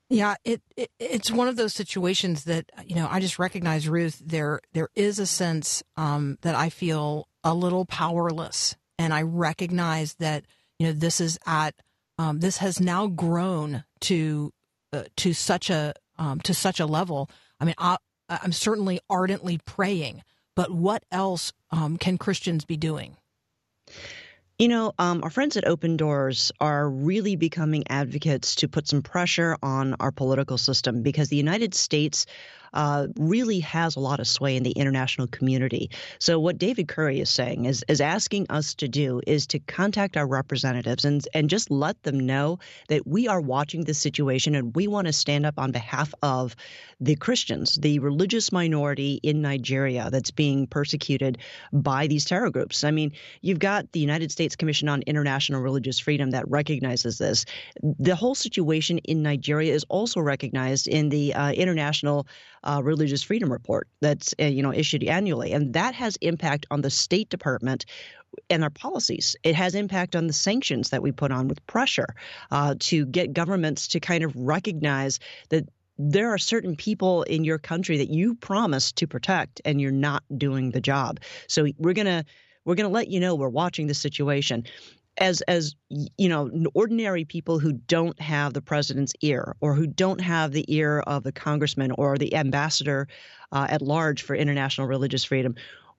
Yeah, 0.08 0.34
it, 0.44 0.60
it, 0.76 0.90
it's 0.98 1.30
one 1.30 1.48
of 1.48 1.56
those 1.56 1.72
situations 1.72 2.44
that 2.44 2.70
you 2.84 2.96
know 2.96 3.08
I 3.10 3.18
just 3.18 3.38
recognize 3.38 3.88
Ruth. 3.88 4.20
There 4.22 4.60
there 4.74 4.90
is 4.94 5.18
a 5.18 5.26
sense 5.26 5.82
um, 5.96 6.36
that 6.42 6.54
I 6.54 6.68
feel 6.68 7.28
a 7.42 7.54
little 7.54 7.86
powerless, 7.86 8.76
and 8.98 9.14
I 9.14 9.22
recognize 9.22 10.14
that 10.16 10.44
you 10.78 10.86
know 10.86 10.92
this 10.92 11.18
is 11.18 11.38
at 11.46 11.74
um, 12.18 12.40
this 12.40 12.58
has 12.58 12.78
now 12.78 13.06
grown 13.06 13.84
to 14.00 14.52
uh, 14.92 15.04
to 15.16 15.32
such 15.32 15.70
a 15.70 15.94
um, 16.18 16.40
to 16.40 16.52
such 16.52 16.78
a 16.78 16.84
level. 16.84 17.30
I 17.58 17.64
mean, 17.64 17.74
I, 17.78 17.96
I'm 18.28 18.52
certainly 18.52 19.00
ardently 19.08 19.60
praying, 19.64 20.22
but 20.54 20.70
what 20.70 21.04
else 21.10 21.54
um, 21.70 21.96
can 21.96 22.18
Christians 22.18 22.66
be 22.66 22.76
doing? 22.76 23.16
You 24.58 24.68
know, 24.68 24.92
um, 24.98 25.24
our 25.24 25.30
friends 25.30 25.56
at 25.56 25.66
Open 25.66 25.96
Doors 25.96 26.52
are 26.60 26.88
really 26.88 27.36
becoming 27.36 27.84
advocates 27.88 28.56
to 28.56 28.68
put 28.68 28.86
some 28.86 29.02
pressure 29.02 29.56
on 29.62 29.94
our 29.98 30.12
political 30.12 30.58
system 30.58 31.02
because 31.02 31.28
the 31.28 31.36
United 31.36 31.74
States 31.74 32.26
uh, 32.72 33.06
really 33.18 33.60
has 33.60 33.96
a 33.96 34.00
lot 34.00 34.20
of 34.20 34.26
sway 34.26 34.56
in 34.56 34.62
the 34.62 34.72
international 34.72 35.26
community. 35.26 35.90
So 36.18 36.38
what 36.38 36.58
David 36.58 36.88
Curry 36.88 37.20
is 37.20 37.30
saying 37.30 37.64
is 37.64 37.84
is 37.88 38.00
asking 38.00 38.46
us 38.50 38.74
to 38.74 38.88
do 38.88 39.20
is 39.26 39.46
to 39.48 39.58
contact 39.58 40.16
our 40.16 40.26
representatives 40.26 41.04
and 41.04 41.26
and 41.34 41.50
just 41.50 41.70
let 41.70 42.02
them 42.02 42.20
know 42.20 42.58
that 42.88 43.06
we 43.06 43.28
are 43.28 43.40
watching 43.40 43.84
this 43.84 43.98
situation 43.98 44.54
and 44.54 44.74
we 44.74 44.86
want 44.86 45.06
to 45.06 45.12
stand 45.12 45.46
up 45.46 45.58
on 45.58 45.72
behalf 45.72 46.14
of 46.22 46.56
the 47.00 47.16
Christians, 47.16 47.76
the 47.76 47.98
religious 47.98 48.52
minority 48.52 49.18
in 49.22 49.42
Nigeria 49.42 50.08
that's 50.10 50.30
being 50.30 50.68
persecuted 50.68 51.38
by 51.72 52.06
these 52.06 52.24
terror 52.24 52.50
groups. 52.50 52.84
I 52.84 52.92
mean, 52.92 53.12
you've 53.40 53.58
got 53.58 53.90
the 53.90 53.98
United 53.98 54.30
States 54.30 54.54
Commission 54.54 54.88
on 54.88 55.02
International 55.02 55.60
Religious 55.60 55.98
Freedom 55.98 56.30
that 56.30 56.48
recognizes 56.48 57.18
this. 57.18 57.44
The 57.82 58.14
whole 58.14 58.36
situation 58.36 58.98
in 58.98 59.22
Nigeria 59.22 59.74
is 59.74 59.84
also 59.88 60.20
recognized 60.20 60.86
in 60.86 61.08
the 61.08 61.34
uh, 61.34 61.50
International 61.52 62.26
uh, 62.64 62.80
Religious 62.82 63.22
Freedom 63.22 63.50
Report 63.50 63.88
that's 64.00 64.34
uh, 64.40 64.44
you 64.44 64.62
know 64.62 64.72
issued 64.72 65.04
annually, 65.04 65.52
and 65.52 65.72
that 65.74 65.94
has 65.94 66.16
impact 66.20 66.66
on 66.70 66.82
the 66.82 66.90
State 66.90 67.28
Department 67.28 67.84
and 68.48 68.62
our 68.62 68.70
policies. 68.70 69.36
It 69.42 69.54
has 69.54 69.74
impact 69.74 70.16
on 70.16 70.26
the 70.26 70.32
sanctions 70.32 70.90
that 70.90 71.02
we 71.02 71.12
put 71.12 71.32
on 71.32 71.48
with 71.48 71.64
pressure 71.66 72.14
uh, 72.50 72.74
to 72.80 73.06
get 73.06 73.32
governments 73.32 73.88
to 73.88 74.00
kind 74.00 74.24
of 74.24 74.34
recognize 74.34 75.18
that 75.50 75.68
there 75.98 76.32
are 76.32 76.38
certain 76.38 76.74
people 76.74 77.22
in 77.24 77.44
your 77.44 77.58
country 77.58 77.98
that 77.98 78.08
you 78.08 78.34
promised 78.34 78.96
to 78.96 79.06
protect 79.06 79.60
and 79.64 79.80
you're 79.80 79.90
not 79.90 80.22
doing 80.36 80.70
the 80.70 80.80
job. 80.80 81.20
So 81.48 81.66
we're 81.78 81.94
gonna 81.94 82.24
we're 82.64 82.74
gonna 82.74 82.88
let 82.88 83.08
you 83.08 83.20
know 83.20 83.34
we're 83.34 83.48
watching 83.48 83.86
the 83.86 83.94
situation 83.94 84.64
as 85.18 85.40
as 85.42 85.74
you 85.90 86.28
know 86.28 86.50
ordinary 86.74 87.24
people 87.24 87.58
who 87.58 87.72
don't 87.72 88.18
have 88.20 88.54
the 88.54 88.62
president's 88.62 89.12
ear 89.20 89.54
or 89.60 89.74
who 89.74 89.86
don't 89.86 90.20
have 90.20 90.52
the 90.52 90.64
ear 90.74 91.00
of 91.00 91.22
the 91.22 91.32
congressman 91.32 91.92
or 91.92 92.16
the 92.16 92.34
ambassador 92.34 93.08
uh, 93.52 93.66
at 93.68 93.82
large 93.82 94.22
for 94.22 94.34
international 94.34 94.86
religious 94.86 95.24
freedom 95.24 95.54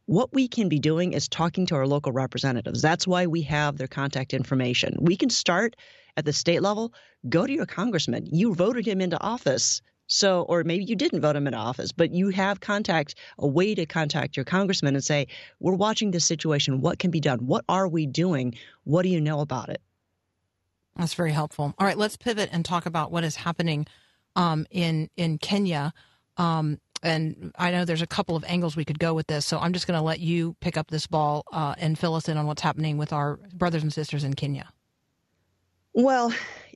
what 0.05 0.33
we 0.33 0.47
can 0.47 0.69
be 0.69 0.79
doing 0.79 1.13
is 1.13 1.29
talking 1.29 1.65
to 1.67 1.75
our 1.75 1.87
local 1.87 2.11
representatives. 2.11 2.81
That's 2.81 3.07
why 3.07 3.27
we 3.27 3.43
have 3.43 3.77
their 3.77 3.87
contact 3.87 4.33
information. 4.33 4.97
We 4.99 5.15
can 5.15 5.29
start 5.29 5.75
at 6.17 6.25
the 6.25 6.33
state 6.33 6.61
level. 6.61 6.93
Go 7.29 7.47
to 7.47 7.53
your 7.53 7.65
congressman. 7.65 8.27
You 8.31 8.53
voted 8.53 8.85
him 8.85 8.99
into 8.99 9.21
office 9.21 9.81
so, 10.07 10.43
or 10.43 10.63
maybe 10.63 10.83
you 10.83 10.95
didn't 10.95 11.21
vote 11.21 11.35
him 11.35 11.47
in 11.47 11.53
office, 11.53 11.91
but 11.91 12.11
you 12.11 12.29
have 12.29 12.59
contact, 12.59 13.15
a 13.39 13.47
way 13.47 13.73
to 13.73 13.85
contact 13.85 14.35
your 14.35 14.45
congressman 14.45 14.95
and 14.95 15.03
say, 15.03 15.27
we're 15.59 15.75
watching 15.75 16.11
this 16.11 16.25
situation. 16.25 16.81
What 16.81 16.99
can 16.99 17.11
be 17.11 17.19
done? 17.19 17.45
What 17.45 17.63
are 17.69 17.87
we 17.87 18.05
doing? 18.05 18.55
What 18.83 19.03
do 19.03 19.09
you 19.09 19.21
know 19.21 19.39
about 19.39 19.69
it? 19.69 19.81
That's 20.95 21.13
very 21.13 21.31
helpful. 21.31 21.73
All 21.77 21.87
right, 21.87 21.97
let's 21.97 22.17
pivot 22.17 22.49
and 22.51 22.63
talk 22.63 22.85
about 22.85 23.11
what 23.11 23.23
is 23.23 23.35
happening 23.35 23.87
um, 24.35 24.67
in 24.69 25.09
in 25.17 25.37
Kenya. 25.37 25.93
Um, 26.37 26.79
and 27.01 27.51
I 27.57 27.71
know 27.71 27.83
there's 27.83 28.01
a 28.01 28.07
couple 28.07 28.35
of 28.35 28.43
angles 28.45 28.75
we 28.75 28.85
could 28.85 28.99
go 28.99 29.13
with 29.13 29.27
this. 29.27 29.45
So 29.45 29.59
I'm 29.59 29.73
just 29.73 29.87
going 29.87 29.99
to 29.99 30.03
let 30.03 30.19
you 30.19 30.55
pick 30.61 30.77
up 30.77 30.89
this 30.89 31.05
ball 31.05 31.43
uh, 31.51 31.75
and 31.77 31.99
fill 31.99 32.15
us 32.15 32.29
in 32.29 32.37
on 32.37 32.45
what's 32.47 32.61
happening 32.61 32.97
with 32.97 33.11
our 33.11 33.37
brothers 33.53 33.83
and 33.83 33.91
sisters 33.91 34.23
in 34.23 34.35
Kenya. 34.35 34.71
Well, 35.93 36.33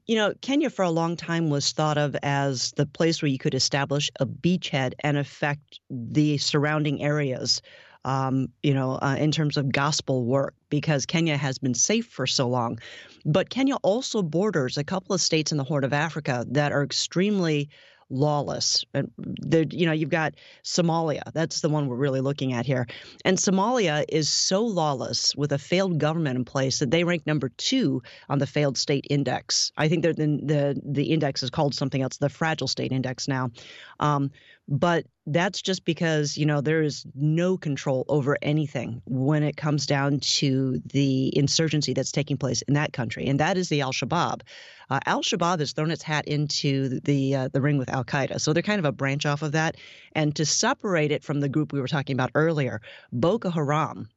you 0.07 0.15
know, 0.15 0.33
Kenya 0.41 0.69
for 0.69 0.83
a 0.83 0.89
long 0.89 1.17
time 1.17 1.49
was 1.49 1.73
thought 1.73 1.97
of 1.97 2.15
as 2.23 2.71
the 2.77 2.85
place 2.85 3.21
where 3.21 3.29
you 3.29 3.37
could 3.37 3.53
establish 3.53 4.09
a 4.19 4.25
beachhead 4.25 4.93
and 5.01 5.17
affect 5.17 5.81
the 5.89 6.37
surrounding 6.37 7.03
areas. 7.03 7.61
Um, 8.05 8.47
you 8.63 8.73
know, 8.73 8.93
uh, 9.01 9.17
in 9.19 9.31
terms 9.31 9.57
of 9.57 9.69
gospel 9.69 10.23
work, 10.23 10.55
because 10.69 11.05
Kenya 11.05 11.35
has 11.35 11.57
been 11.57 11.73
safe 11.73 12.07
for 12.07 12.25
so 12.25 12.47
long. 12.47 12.79
But 13.25 13.49
Kenya 13.49 13.75
also 13.83 14.21
borders 14.21 14.77
a 14.77 14.83
couple 14.85 15.13
of 15.13 15.19
states 15.19 15.51
in 15.51 15.57
the 15.57 15.65
Horn 15.65 15.83
of 15.83 15.91
Africa 15.91 16.45
that 16.51 16.71
are 16.71 16.83
extremely 16.83 17.69
lawless. 18.09 18.85
And 18.93 19.11
there, 19.17 19.65
you 19.69 19.85
know, 19.85 19.91
you've 19.91 20.09
got 20.09 20.35
Somalia. 20.63 21.21
That's 21.33 21.61
the 21.61 21.69
one 21.69 21.87
we're 21.87 21.95
really 21.95 22.21
looking 22.21 22.53
at 22.53 22.65
here. 22.65 22.87
And 23.25 23.37
Somalia 23.37 24.05
is 24.07 24.29
so 24.29 24.63
lawless 24.63 25.35
with 25.35 25.51
a 25.51 25.57
failed 25.57 25.99
government 25.99 26.37
in 26.37 26.45
place 26.45 26.79
that 26.79 26.91
they 26.91 27.03
rank 27.03 27.25
number 27.25 27.49
two 27.49 28.01
on 28.29 28.39
the 28.39 28.47
failed 28.47 28.77
state 28.77 29.07
index. 29.09 29.71
I 29.77 29.87
think 29.87 30.03
the 30.03 30.13
the 30.13 30.81
the 30.83 31.11
index 31.11 31.43
is 31.43 31.49
called 31.49 31.75
something 31.75 32.01
else, 32.01 32.17
the 32.17 32.29
fragile 32.29 32.67
state 32.67 32.91
index 32.91 33.27
now. 33.27 33.51
Um, 33.99 34.31
but 34.67 35.05
that's 35.25 35.61
just 35.61 35.85
because 35.85 36.37
you 36.37 36.45
know 36.45 36.61
there 36.61 36.81
is 36.81 37.05
no 37.15 37.57
control 37.57 38.05
over 38.07 38.37
anything 38.41 39.01
when 39.05 39.43
it 39.43 39.57
comes 39.57 39.85
down 39.85 40.19
to 40.19 40.81
the 40.85 41.35
insurgency 41.37 41.93
that's 41.93 42.11
taking 42.11 42.37
place 42.37 42.61
in 42.63 42.73
that 42.75 42.93
country, 42.93 43.27
and 43.27 43.39
that 43.39 43.57
is 43.57 43.69
the 43.69 43.81
Al 43.81 43.93
Shabaab. 43.93 44.41
Uh, 44.89 44.99
Al 45.05 45.21
Shabaab 45.21 45.59
has 45.59 45.73
thrown 45.73 45.91
its 45.91 46.03
hat 46.03 46.27
into 46.27 46.99
the 47.01 47.35
uh, 47.35 47.49
the 47.51 47.61
ring 47.61 47.77
with 47.77 47.89
Al 47.89 48.03
Qaeda, 48.03 48.39
so 48.39 48.53
they're 48.53 48.63
kind 48.63 48.79
of 48.79 48.85
a 48.85 48.91
branch 48.91 49.25
off 49.25 49.41
of 49.41 49.53
that. 49.53 49.75
And 50.13 50.35
to 50.35 50.45
separate 50.45 51.11
it 51.11 51.23
from 51.23 51.39
the 51.39 51.49
group 51.49 51.71
we 51.73 51.81
were 51.81 51.87
talking 51.87 52.13
about 52.13 52.31
earlier, 52.35 52.81
Boko 53.11 53.49
Haram 53.49 54.09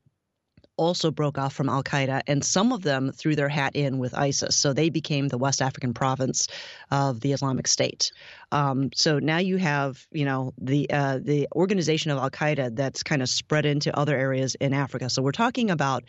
also 0.81 1.11
broke 1.11 1.37
off 1.37 1.53
from 1.53 1.69
Al 1.69 1.83
Qaeda, 1.83 2.23
and 2.27 2.43
some 2.43 2.73
of 2.73 2.83
them 2.83 3.13
threw 3.13 3.37
their 3.37 3.51
hat 3.51 3.77
in 3.77 3.99
with 3.99 4.15
ISIS. 4.15 4.57
So 4.57 4.73
they 4.73 4.89
became 4.89 5.29
the 5.29 5.37
West 5.37 5.61
African 5.61 5.93
province 5.93 6.49
of 6.91 7.21
the 7.21 7.33
Islamic 7.33 7.69
State. 7.69 8.13
Um, 8.51 8.89
so 8.95 9.19
now 9.19 9.39
you 9.39 9.59
have, 9.59 10.07
you 10.11 10.25
know, 10.25 10.55
the 10.59 10.91
uh, 10.91 11.19
the 11.23 11.49
organization 11.55 12.11
of 12.11 12.19
Al 12.19 12.31
Qaeda 12.31 12.75
that's 12.75 13.03
kind 13.03 13.21
of 13.21 13.29
spread 13.29 13.67
into 13.67 13.97
other 13.97 14.17
areas 14.17 14.55
in 14.55 14.73
Africa. 14.73 15.11
So 15.11 15.21
we're 15.23 15.33
talking 15.33 15.71
about 15.71 16.05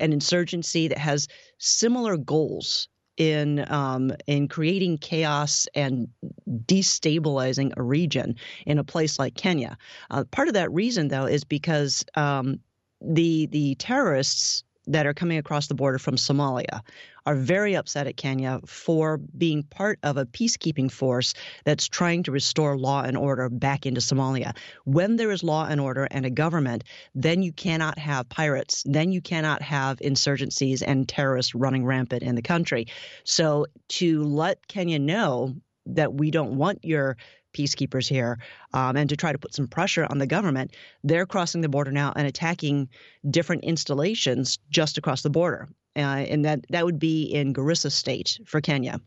an 0.00 0.12
insurgency 0.12 0.88
that 0.88 0.98
has 0.98 1.28
similar 1.58 2.16
goals 2.16 2.88
in 3.16 3.64
um, 3.72 4.12
in 4.26 4.48
creating 4.48 4.98
chaos 4.98 5.66
and 5.74 6.08
destabilizing 6.48 7.72
a 7.76 7.82
region 7.82 8.36
in 8.66 8.78
a 8.78 8.84
place 8.84 9.18
like 9.18 9.34
Kenya. 9.34 9.78
Uh, 10.10 10.24
part 10.24 10.48
of 10.48 10.54
that 10.54 10.72
reason, 10.72 11.08
though, 11.08 11.26
is 11.26 11.44
because 11.44 12.04
um, 12.14 12.60
the 13.00 13.46
the 13.46 13.74
terrorists 13.76 14.64
that 14.86 15.06
are 15.06 15.14
coming 15.14 15.38
across 15.38 15.66
the 15.66 15.74
border 15.74 15.98
from 15.98 16.16
Somalia 16.16 16.80
are 17.26 17.34
very 17.34 17.74
upset 17.74 18.06
at 18.06 18.16
Kenya 18.16 18.60
for 18.66 19.18
being 19.18 19.64
part 19.64 19.98
of 20.04 20.16
a 20.16 20.24
peacekeeping 20.24 20.90
force 20.90 21.34
that's 21.64 21.88
trying 21.88 22.22
to 22.22 22.30
restore 22.30 22.78
law 22.78 23.02
and 23.02 23.16
order 23.16 23.48
back 23.48 23.84
into 23.84 24.00
Somalia. 24.00 24.56
When 24.84 25.16
there 25.16 25.32
is 25.32 25.42
law 25.42 25.66
and 25.68 25.80
order 25.80 26.06
and 26.08 26.24
a 26.24 26.30
government, 26.30 26.84
then 27.16 27.42
you 27.42 27.52
cannot 27.52 27.98
have 27.98 28.28
pirates, 28.28 28.84
then 28.86 29.10
you 29.10 29.20
cannot 29.20 29.60
have 29.62 29.98
insurgencies 29.98 30.84
and 30.86 31.08
terrorists 31.08 31.54
running 31.54 31.84
rampant 31.84 32.22
in 32.22 32.36
the 32.36 32.42
country. 32.42 32.86
So 33.24 33.66
to 33.88 34.22
let 34.22 34.68
Kenya 34.68 35.00
know 35.00 35.56
that 35.86 36.14
we 36.14 36.30
don't 36.30 36.56
want 36.56 36.84
your 36.84 37.16
peacekeepers 37.52 38.06
here 38.06 38.38
um, 38.74 38.96
and 38.96 39.08
to 39.08 39.16
try 39.16 39.32
to 39.32 39.38
put 39.38 39.54
some 39.54 39.66
pressure 39.66 40.06
on 40.10 40.18
the 40.18 40.26
government, 40.26 40.72
they're 41.02 41.26
crossing 41.26 41.62
the 41.62 41.68
border 41.68 41.90
now 41.90 42.12
and 42.14 42.26
attacking 42.26 42.88
different 43.30 43.64
installations 43.64 44.58
just 44.70 44.98
across 44.98 45.22
the 45.22 45.30
border. 45.30 45.68
Uh, 45.96 46.00
and 46.00 46.44
that, 46.44 46.60
that 46.68 46.84
would 46.84 46.98
be 46.98 47.24
in 47.24 47.54
Garissa 47.54 47.90
State 47.90 48.38
for 48.44 48.60
Kenya. 48.60 49.00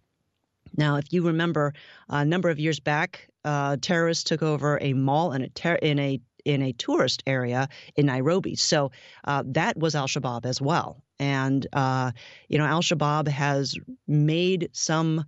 Now, 0.75 0.97
if 0.97 1.11
you 1.11 1.25
remember, 1.27 1.73
a 2.09 2.25
number 2.25 2.49
of 2.49 2.59
years 2.59 2.79
back, 2.79 3.29
uh, 3.43 3.77
terrorists 3.81 4.23
took 4.23 4.43
over 4.43 4.79
a 4.81 4.93
mall 4.93 5.33
in 5.33 5.43
a, 5.43 5.49
ter- 5.49 5.75
in 5.75 5.99
a 5.99 6.19
in 6.45 6.61
a 6.61 6.71
tourist 6.73 7.21
area 7.27 7.67
in 7.95 8.05
Nairobi. 8.05 8.55
So 8.55 8.91
uh, 9.25 9.43
that 9.47 9.77
was 9.77 9.93
Al 9.93 10.07
Shabaab 10.07 10.45
as 10.45 10.61
well. 10.61 11.03
And 11.19 11.67
uh, 11.73 12.11
you 12.47 12.57
know, 12.57 12.65
Al 12.65 12.81
Shabaab 12.81 13.27
has 13.27 13.75
made 14.07 14.69
some 14.71 15.25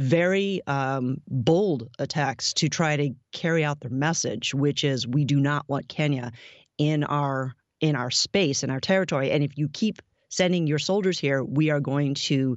very 0.00 0.62
um, 0.66 1.20
bold 1.28 1.90
attacks 1.98 2.54
to 2.54 2.70
try 2.70 2.96
to 2.96 3.10
carry 3.32 3.62
out 3.62 3.80
their 3.80 3.90
message, 3.90 4.54
which 4.54 4.82
is 4.82 5.06
we 5.06 5.26
do 5.26 5.38
not 5.38 5.68
want 5.68 5.88
Kenya 5.88 6.32
in 6.78 7.04
our 7.04 7.54
in 7.80 7.96
our 7.96 8.10
space 8.10 8.62
in 8.62 8.70
our 8.70 8.80
territory, 8.80 9.30
and 9.30 9.42
if 9.44 9.56
you 9.56 9.68
keep 9.68 10.02
sending 10.28 10.66
your 10.66 10.78
soldiers 10.78 11.18
here, 11.18 11.42
we 11.42 11.70
are 11.70 11.80
going 11.80 12.14
to 12.14 12.56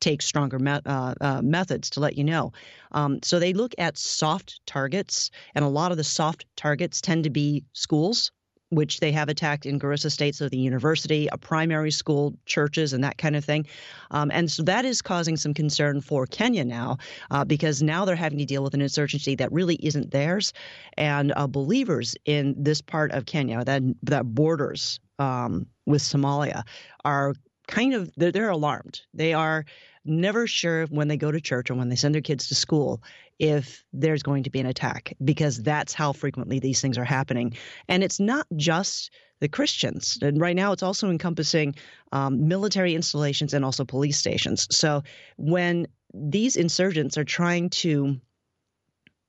take 0.00 0.20
stronger 0.20 0.58
me- 0.58 0.80
uh, 0.84 1.14
uh, 1.20 1.42
methods 1.42 1.90
to 1.90 2.00
let 2.00 2.16
you 2.16 2.24
know. 2.24 2.52
Um, 2.92 3.20
so 3.22 3.38
they 3.38 3.52
look 3.52 3.74
at 3.78 3.96
soft 3.96 4.60
targets, 4.66 5.30
and 5.54 5.64
a 5.64 5.68
lot 5.68 5.90
of 5.90 5.96
the 5.96 6.04
soft 6.04 6.46
targets 6.56 7.00
tend 7.00 7.24
to 7.24 7.30
be 7.30 7.64
schools, 7.72 8.32
which 8.74 9.00
they 9.00 9.12
have 9.12 9.28
attacked 9.28 9.66
in 9.66 9.78
Garissa 9.78 10.10
State, 10.10 10.34
so 10.34 10.48
the 10.48 10.58
university, 10.58 11.28
a 11.32 11.38
primary 11.38 11.90
school, 11.90 12.34
churches, 12.46 12.92
and 12.92 13.04
that 13.04 13.18
kind 13.18 13.36
of 13.36 13.44
thing. 13.44 13.66
Um, 14.10 14.30
and 14.30 14.50
so 14.50 14.62
that 14.64 14.84
is 14.84 15.02
causing 15.02 15.36
some 15.36 15.54
concern 15.54 16.00
for 16.00 16.26
Kenya 16.26 16.64
now, 16.64 16.98
uh, 17.30 17.44
because 17.44 17.82
now 17.82 18.04
they're 18.04 18.16
having 18.16 18.38
to 18.38 18.44
deal 18.44 18.62
with 18.62 18.74
an 18.74 18.82
insurgency 18.82 19.34
that 19.36 19.52
really 19.52 19.76
isn't 19.76 20.10
theirs, 20.10 20.52
and 20.96 21.32
uh, 21.36 21.46
believers 21.46 22.16
in 22.24 22.54
this 22.56 22.80
part 22.80 23.12
of 23.12 23.26
Kenya 23.26 23.64
that 23.64 23.82
that 24.02 24.24
borders 24.24 25.00
um, 25.18 25.66
with 25.86 26.02
Somalia 26.02 26.62
are 27.04 27.34
kind 27.66 27.94
of 27.94 28.10
they're, 28.16 28.32
they're 28.32 28.50
alarmed. 28.50 29.00
They 29.12 29.34
are 29.34 29.64
never 30.04 30.46
sure 30.46 30.84
when 30.86 31.08
they 31.08 31.16
go 31.16 31.30
to 31.32 31.40
church 31.40 31.70
or 31.70 31.74
when 31.74 31.88
they 31.88 31.96
send 31.96 32.14
their 32.14 32.22
kids 32.22 32.48
to 32.48 32.54
school 32.54 33.02
if 33.38 33.84
there's 33.92 34.22
going 34.22 34.44
to 34.44 34.50
be 34.50 34.60
an 34.60 34.66
attack 34.66 35.14
because 35.24 35.62
that's 35.62 35.92
how 35.92 36.12
frequently 36.12 36.58
these 36.58 36.80
things 36.80 36.98
are 36.98 37.04
happening. 37.04 37.56
And 37.88 38.02
it's 38.04 38.20
not 38.20 38.46
just 38.56 39.10
the 39.40 39.48
Christians. 39.48 40.18
And 40.22 40.40
right 40.40 40.56
now 40.56 40.72
it's 40.72 40.82
also 40.82 41.10
encompassing 41.10 41.74
um, 42.12 42.48
military 42.48 42.94
installations 42.94 43.52
and 43.54 43.64
also 43.64 43.84
police 43.84 44.16
stations. 44.16 44.68
So 44.70 45.02
when 45.36 45.86
these 46.14 46.56
insurgents 46.56 47.18
are 47.18 47.24
trying 47.24 47.70
to 47.70 48.20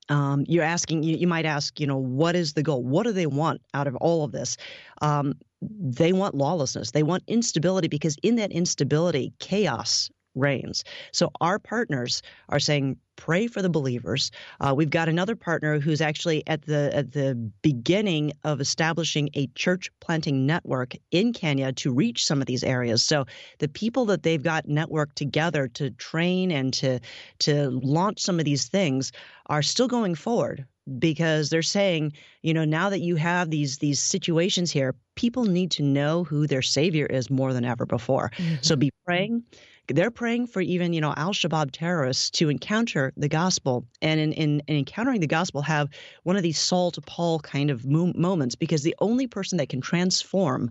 um, 0.08 0.44
you're 0.46 0.62
asking 0.62 1.02
you, 1.02 1.16
you, 1.16 1.26
might 1.26 1.46
ask 1.46 1.80
you 1.80 1.86
know 1.86 1.96
what 1.96 2.36
is 2.36 2.52
the 2.52 2.62
goal 2.62 2.84
what 2.84 3.02
do 3.04 3.12
they 3.12 3.26
want 3.26 3.60
out 3.74 3.88
of 3.88 3.96
all 3.96 4.22
of 4.22 4.30
this 4.30 4.56
um, 5.02 5.34
they 5.60 6.12
want 6.12 6.36
lawlessness 6.36 6.92
they 6.92 7.02
want 7.02 7.24
instability 7.26 7.88
because 7.88 8.16
in 8.22 8.36
that 8.36 8.52
instability 8.52 9.32
chaos 9.40 10.08
reigns 10.36 10.84
so 11.12 11.30
our 11.40 11.58
partners 11.58 12.22
are 12.48 12.60
saying 12.60 12.96
pray 13.16 13.46
for 13.46 13.62
the 13.62 13.70
believers 13.70 14.30
uh, 14.60 14.74
we've 14.76 14.90
got 14.90 15.08
another 15.08 15.34
partner 15.34 15.80
who's 15.80 16.00
actually 16.00 16.46
at 16.46 16.62
the 16.62 16.94
at 16.94 17.12
the 17.12 17.34
beginning 17.62 18.32
of 18.44 18.60
establishing 18.60 19.30
a 19.34 19.46
church 19.54 19.90
planting 20.00 20.46
network 20.46 20.94
in 21.10 21.32
Kenya 21.32 21.72
to 21.72 21.92
reach 21.92 22.26
some 22.26 22.40
of 22.40 22.46
these 22.46 22.62
areas 22.62 23.02
so 23.02 23.24
the 23.58 23.68
people 23.68 24.04
that 24.04 24.22
they've 24.22 24.42
got 24.42 24.66
networked 24.66 25.14
together 25.14 25.66
to 25.68 25.90
train 25.90 26.50
and 26.50 26.74
to 26.74 27.00
to 27.38 27.70
launch 27.82 28.20
some 28.20 28.38
of 28.38 28.44
these 28.44 28.68
things 28.68 29.12
are 29.46 29.62
still 29.62 29.88
going 29.88 30.14
forward 30.14 30.66
because 30.98 31.50
they're 31.50 31.62
saying, 31.62 32.12
you 32.42 32.54
know, 32.54 32.64
now 32.64 32.90
that 32.90 33.00
you 33.00 33.16
have 33.16 33.50
these 33.50 33.78
these 33.78 34.00
situations 34.00 34.70
here, 34.70 34.94
people 35.14 35.44
need 35.44 35.70
to 35.72 35.82
know 35.82 36.24
who 36.24 36.46
their 36.46 36.62
savior 36.62 37.06
is 37.06 37.30
more 37.30 37.52
than 37.52 37.64
ever 37.64 37.86
before. 37.86 38.30
Mm-hmm. 38.36 38.54
So 38.62 38.76
be 38.76 38.90
praying. 39.04 39.42
They're 39.88 40.10
praying 40.10 40.48
for 40.48 40.60
even, 40.60 40.92
you 40.92 41.00
know, 41.00 41.14
Al 41.16 41.32
Shabaab 41.32 41.70
terrorists 41.72 42.30
to 42.32 42.48
encounter 42.48 43.12
the 43.16 43.28
gospel 43.28 43.86
and 44.02 44.20
in, 44.20 44.32
in, 44.32 44.62
in, 44.66 44.76
encountering 44.76 45.20
the 45.20 45.26
gospel 45.26 45.62
have 45.62 45.88
one 46.22 46.36
of 46.36 46.42
these 46.42 46.58
Saul 46.58 46.90
to 46.92 47.00
Paul 47.00 47.40
kind 47.40 47.70
of 47.70 47.84
mo- 47.84 48.12
moments 48.14 48.54
because 48.54 48.82
the 48.82 48.96
only 49.00 49.26
person 49.26 49.58
that 49.58 49.68
can 49.68 49.80
transform 49.80 50.70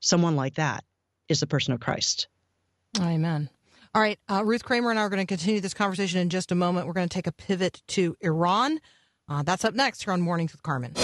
someone 0.00 0.36
like 0.36 0.54
that 0.54 0.84
is 1.28 1.40
the 1.40 1.46
person 1.46 1.72
of 1.72 1.80
Christ. 1.80 2.28
Amen. 3.00 3.48
All 3.94 4.00
right, 4.00 4.18
uh, 4.30 4.42
Ruth 4.44 4.64
Kramer 4.64 4.90
and 4.90 4.98
I 4.98 5.02
are 5.02 5.10
going 5.10 5.20
to 5.20 5.26
continue 5.26 5.60
this 5.60 5.74
conversation 5.74 6.20
in 6.20 6.30
just 6.30 6.50
a 6.50 6.54
moment. 6.54 6.86
We're 6.86 6.94
going 6.94 7.08
to 7.08 7.14
take 7.14 7.26
a 7.26 7.32
pivot 7.32 7.82
to 7.88 8.16
Iran. 8.20 8.80
Uh, 9.28 9.42
that's 9.42 9.64
up 9.64 9.74
next 9.74 10.04
here 10.04 10.12
on 10.12 10.20
Mornings 10.20 10.52
with 10.52 10.62
Carmen. 10.62 10.94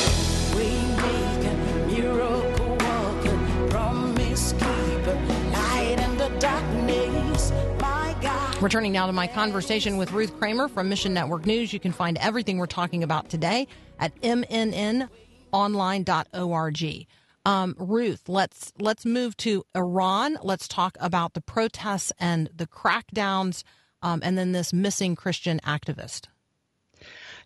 Returning 8.60 8.90
now 8.90 9.06
to 9.06 9.12
my 9.12 9.28
conversation 9.28 9.98
with 9.98 10.10
Ruth 10.10 10.36
Kramer 10.36 10.66
from 10.66 10.88
Mission 10.88 11.14
Network 11.14 11.46
News. 11.46 11.72
You 11.72 11.78
can 11.78 11.92
find 11.92 12.18
everything 12.18 12.58
we're 12.58 12.66
talking 12.66 13.04
about 13.04 13.28
today 13.28 13.68
at 14.00 14.20
mnnonline.org. 14.20 15.08
Um, 17.46 17.76
Ruth, 17.78 18.28
let's 18.28 18.72
let's 18.80 19.06
move 19.06 19.36
to 19.36 19.62
Iran. 19.76 20.38
Let's 20.42 20.66
talk 20.66 20.96
about 20.98 21.34
the 21.34 21.40
protests 21.40 22.12
and 22.18 22.50
the 22.52 22.66
crackdowns, 22.66 23.62
um, 24.02 24.22
and 24.24 24.36
then 24.36 24.50
this 24.50 24.72
missing 24.72 25.14
Christian 25.14 25.60
activist. 25.60 26.26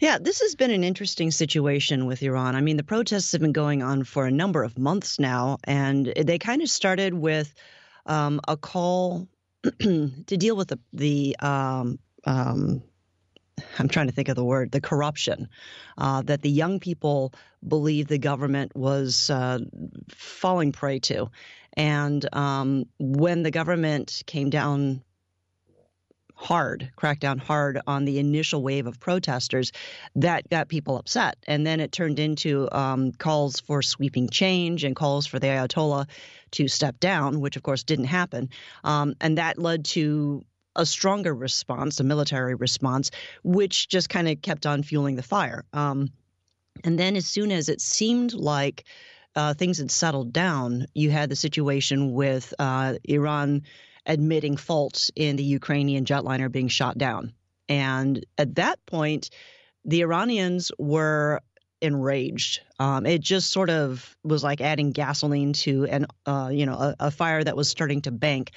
Yeah, 0.01 0.17
this 0.19 0.41
has 0.41 0.55
been 0.55 0.71
an 0.71 0.83
interesting 0.83 1.31
situation 1.31 2.07
with 2.07 2.23
Iran. 2.23 2.57
I 2.57 2.63
mean, 2.63 2.79
the 2.79 2.85
protests 2.85 3.33
have 3.33 3.43
been 3.43 3.53
going 3.53 3.83
on 3.83 4.05
for 4.05 4.25
a 4.25 4.31
number 4.31 4.65
of 4.65 4.79
months 4.79 5.21
now, 5.21 5.59
and 5.65 6.07
they 6.07 6.39
kind 6.39 6.63
of 6.63 6.71
started 6.71 7.13
with 7.13 7.55
um, 8.07 8.41
a 8.49 8.57
call 8.57 9.29
to 9.81 10.37
deal 10.37 10.57
with 10.57 10.69
the 10.69 10.79
the 10.93 11.37
um, 11.41 11.99
um, 12.25 12.83
I'm 13.79 13.89
trying 13.89 14.07
to 14.07 14.13
think 14.13 14.29
of 14.29 14.37
the 14.37 14.45
word, 14.45 14.73
the 14.73 14.81
corruption 14.81 15.49
uh, 15.99 16.23
that 16.23 16.43
the 16.43 16.51
young 16.51 16.81
people 16.81 17.33
believe 17.67 18.09
the 18.09 18.19
government 18.19 18.75
was 18.77 19.31
uh, 19.31 19.61
falling 20.11 20.73
prey 20.73 20.99
to. 21.01 21.31
And 21.75 22.27
um, 22.35 22.85
when 22.99 23.43
the 23.43 23.51
government 23.51 24.23
came 24.27 24.51
down 24.51 25.03
hard, 26.43 26.91
cracked 26.97 27.21
down 27.21 27.39
hard 27.39 27.81
on 27.87 28.05
the 28.05 28.19
initial 28.19 28.63
wave 28.63 28.87
of 28.87 28.99
protesters, 28.99 29.71
that 30.17 30.51
got 30.51 30.69
people 30.69 30.97
upset. 30.97 31.37
And 31.47 31.65
then 31.65 31.79
it 31.79 31.93
turned 31.93 32.19
into 32.19 32.69
um, 32.73 33.13
calls 33.13 33.61
for 33.61 33.81
sweeping 33.81 34.29
change 34.29 34.83
and 34.83 34.97
calls 34.97 35.25
for 35.25 35.39
the 35.39 35.47
Ayatollah 35.47 36.09
to 36.53 36.69
step 36.69 36.99
down, 36.99 37.41
which 37.41 37.57
of 37.57 37.63
course 37.63 37.85
didn't 37.85 38.07
happen. 38.07 38.51
Um, 38.83 39.15
and 39.21 39.39
that 39.39 39.59
led 39.59 39.85
to 39.87 40.45
a 40.75 40.85
stronger 40.85 41.35
response, 41.35 42.01
a 42.01 42.05
military 42.05 42.55
response, 42.55 43.13
which 43.45 43.89
just 43.89 44.09
kind 44.09 44.29
of 44.29 44.43
kept 44.43 44.67
on 44.67 44.83
fueling 44.83 45.17
the 45.17 45.23
fire. 45.23 45.65
Um, 45.73 46.11
and 46.83 46.99
then, 46.99 47.17
as 47.17 47.27
soon 47.27 47.53
as 47.53 47.69
it 47.69 47.81
seemed 47.81 48.33
like 48.33 48.85
uh, 49.37 49.55
things 49.55 49.79
had 49.79 49.91
settled 49.91 50.33
down, 50.33 50.87
you 50.95 51.11
had 51.11 51.29
the 51.29 51.37
situation 51.37 52.13
with 52.13 52.53
uh, 52.59 52.95
Iran 53.05 53.63
admitting 54.07 54.57
faults 54.57 55.11
in 55.15 55.37
the 55.37 55.45
Ukrainian 55.45 56.05
jetliner 56.05 56.51
being 56.51 56.69
shot 56.69 56.99
down. 56.99 57.33
And 57.69 58.25
at 58.39 58.57
that 58.57 58.85
point, 58.87 59.31
the 59.85 60.03
Iranians 60.03 60.73
were 60.79 61.41
enraged. 61.81 62.61
Um, 62.79 63.07
it 63.07 63.21
just 63.21 63.51
sort 63.51 63.71
of 63.71 64.17
was 64.23 64.45
like 64.45 64.61
adding 64.61 64.93
gasoline 64.93 65.53
to 65.55 65.85
an, 65.87 66.07
uh, 66.27 66.51
you 66.53 66.67
know, 66.67 66.75
a, 66.75 66.97
a 67.01 67.11
fire 67.11 67.43
that 67.43 67.57
was 67.57 67.69
starting 67.69 68.03
to 68.03 68.11
bank 68.11 68.53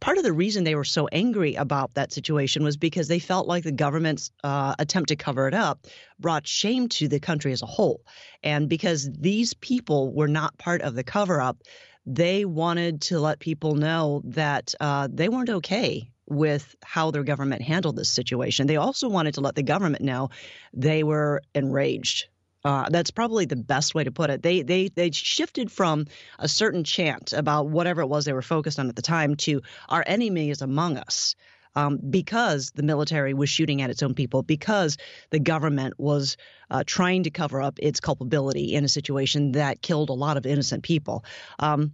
part 0.00 0.18
of 0.18 0.24
the 0.24 0.32
reason 0.32 0.64
they 0.64 0.74
were 0.74 0.84
so 0.84 1.08
angry 1.08 1.54
about 1.54 1.94
that 1.94 2.12
situation 2.12 2.64
was 2.64 2.76
because 2.76 3.08
they 3.08 3.18
felt 3.18 3.46
like 3.46 3.64
the 3.64 3.72
government's 3.72 4.30
uh, 4.42 4.74
attempt 4.78 5.08
to 5.08 5.16
cover 5.16 5.48
it 5.48 5.54
up 5.54 5.86
brought 6.18 6.46
shame 6.46 6.88
to 6.88 7.08
the 7.08 7.20
country 7.20 7.52
as 7.52 7.62
a 7.62 7.66
whole. 7.66 8.02
And 8.42 8.68
because 8.68 9.10
these 9.10 9.54
people 9.54 10.12
were 10.12 10.28
not 10.28 10.56
part 10.58 10.82
of 10.82 10.94
the 10.94 11.04
cover 11.04 11.40
up, 11.40 11.62
they 12.06 12.44
wanted 12.44 13.02
to 13.02 13.20
let 13.20 13.38
people 13.38 13.74
know 13.74 14.22
that 14.24 14.74
uh, 14.80 15.08
they 15.10 15.28
weren't 15.28 15.50
okay 15.50 16.10
with 16.26 16.74
how 16.82 17.10
their 17.10 17.24
government 17.24 17.62
handled 17.62 17.96
this 17.96 18.08
situation. 18.08 18.66
They 18.66 18.76
also 18.76 19.08
wanted 19.08 19.34
to 19.34 19.40
let 19.40 19.54
the 19.54 19.62
government 19.62 20.02
know 20.02 20.30
they 20.72 21.02
were 21.02 21.42
enraged 21.54 22.28
uh, 22.64 22.88
that's 22.88 23.10
probably 23.10 23.44
the 23.44 23.56
best 23.56 23.94
way 23.94 24.04
to 24.04 24.10
put 24.10 24.30
it. 24.30 24.42
They 24.42 24.62
they 24.62 24.88
they 24.88 25.10
shifted 25.10 25.70
from 25.70 26.06
a 26.38 26.48
certain 26.48 26.82
chant 26.82 27.34
about 27.34 27.68
whatever 27.68 28.00
it 28.00 28.06
was 28.06 28.24
they 28.24 28.32
were 28.32 28.42
focused 28.42 28.78
on 28.78 28.88
at 28.88 28.96
the 28.96 29.02
time 29.02 29.36
to 29.36 29.60
our 29.88 30.02
enemy 30.06 30.50
is 30.50 30.62
among 30.62 30.96
us. 30.96 31.34
Um, 31.76 31.98
because 32.10 32.70
the 32.72 32.82
military 32.82 33.34
was 33.34 33.50
shooting 33.50 33.82
at 33.82 33.90
its 33.90 34.02
own 34.02 34.14
people, 34.14 34.42
because 34.42 34.96
the 35.30 35.40
government 35.40 35.94
was 35.98 36.36
uh, 36.70 36.84
trying 36.86 37.24
to 37.24 37.30
cover 37.30 37.60
up 37.60 37.78
its 37.80 38.00
culpability 38.00 38.74
in 38.74 38.84
a 38.84 38.88
situation 38.88 39.52
that 39.52 39.82
killed 39.82 40.10
a 40.10 40.14
lot 40.14 40.36
of 40.36 40.46
innocent 40.46 40.82
people. 40.84 41.24
Um, 41.58 41.92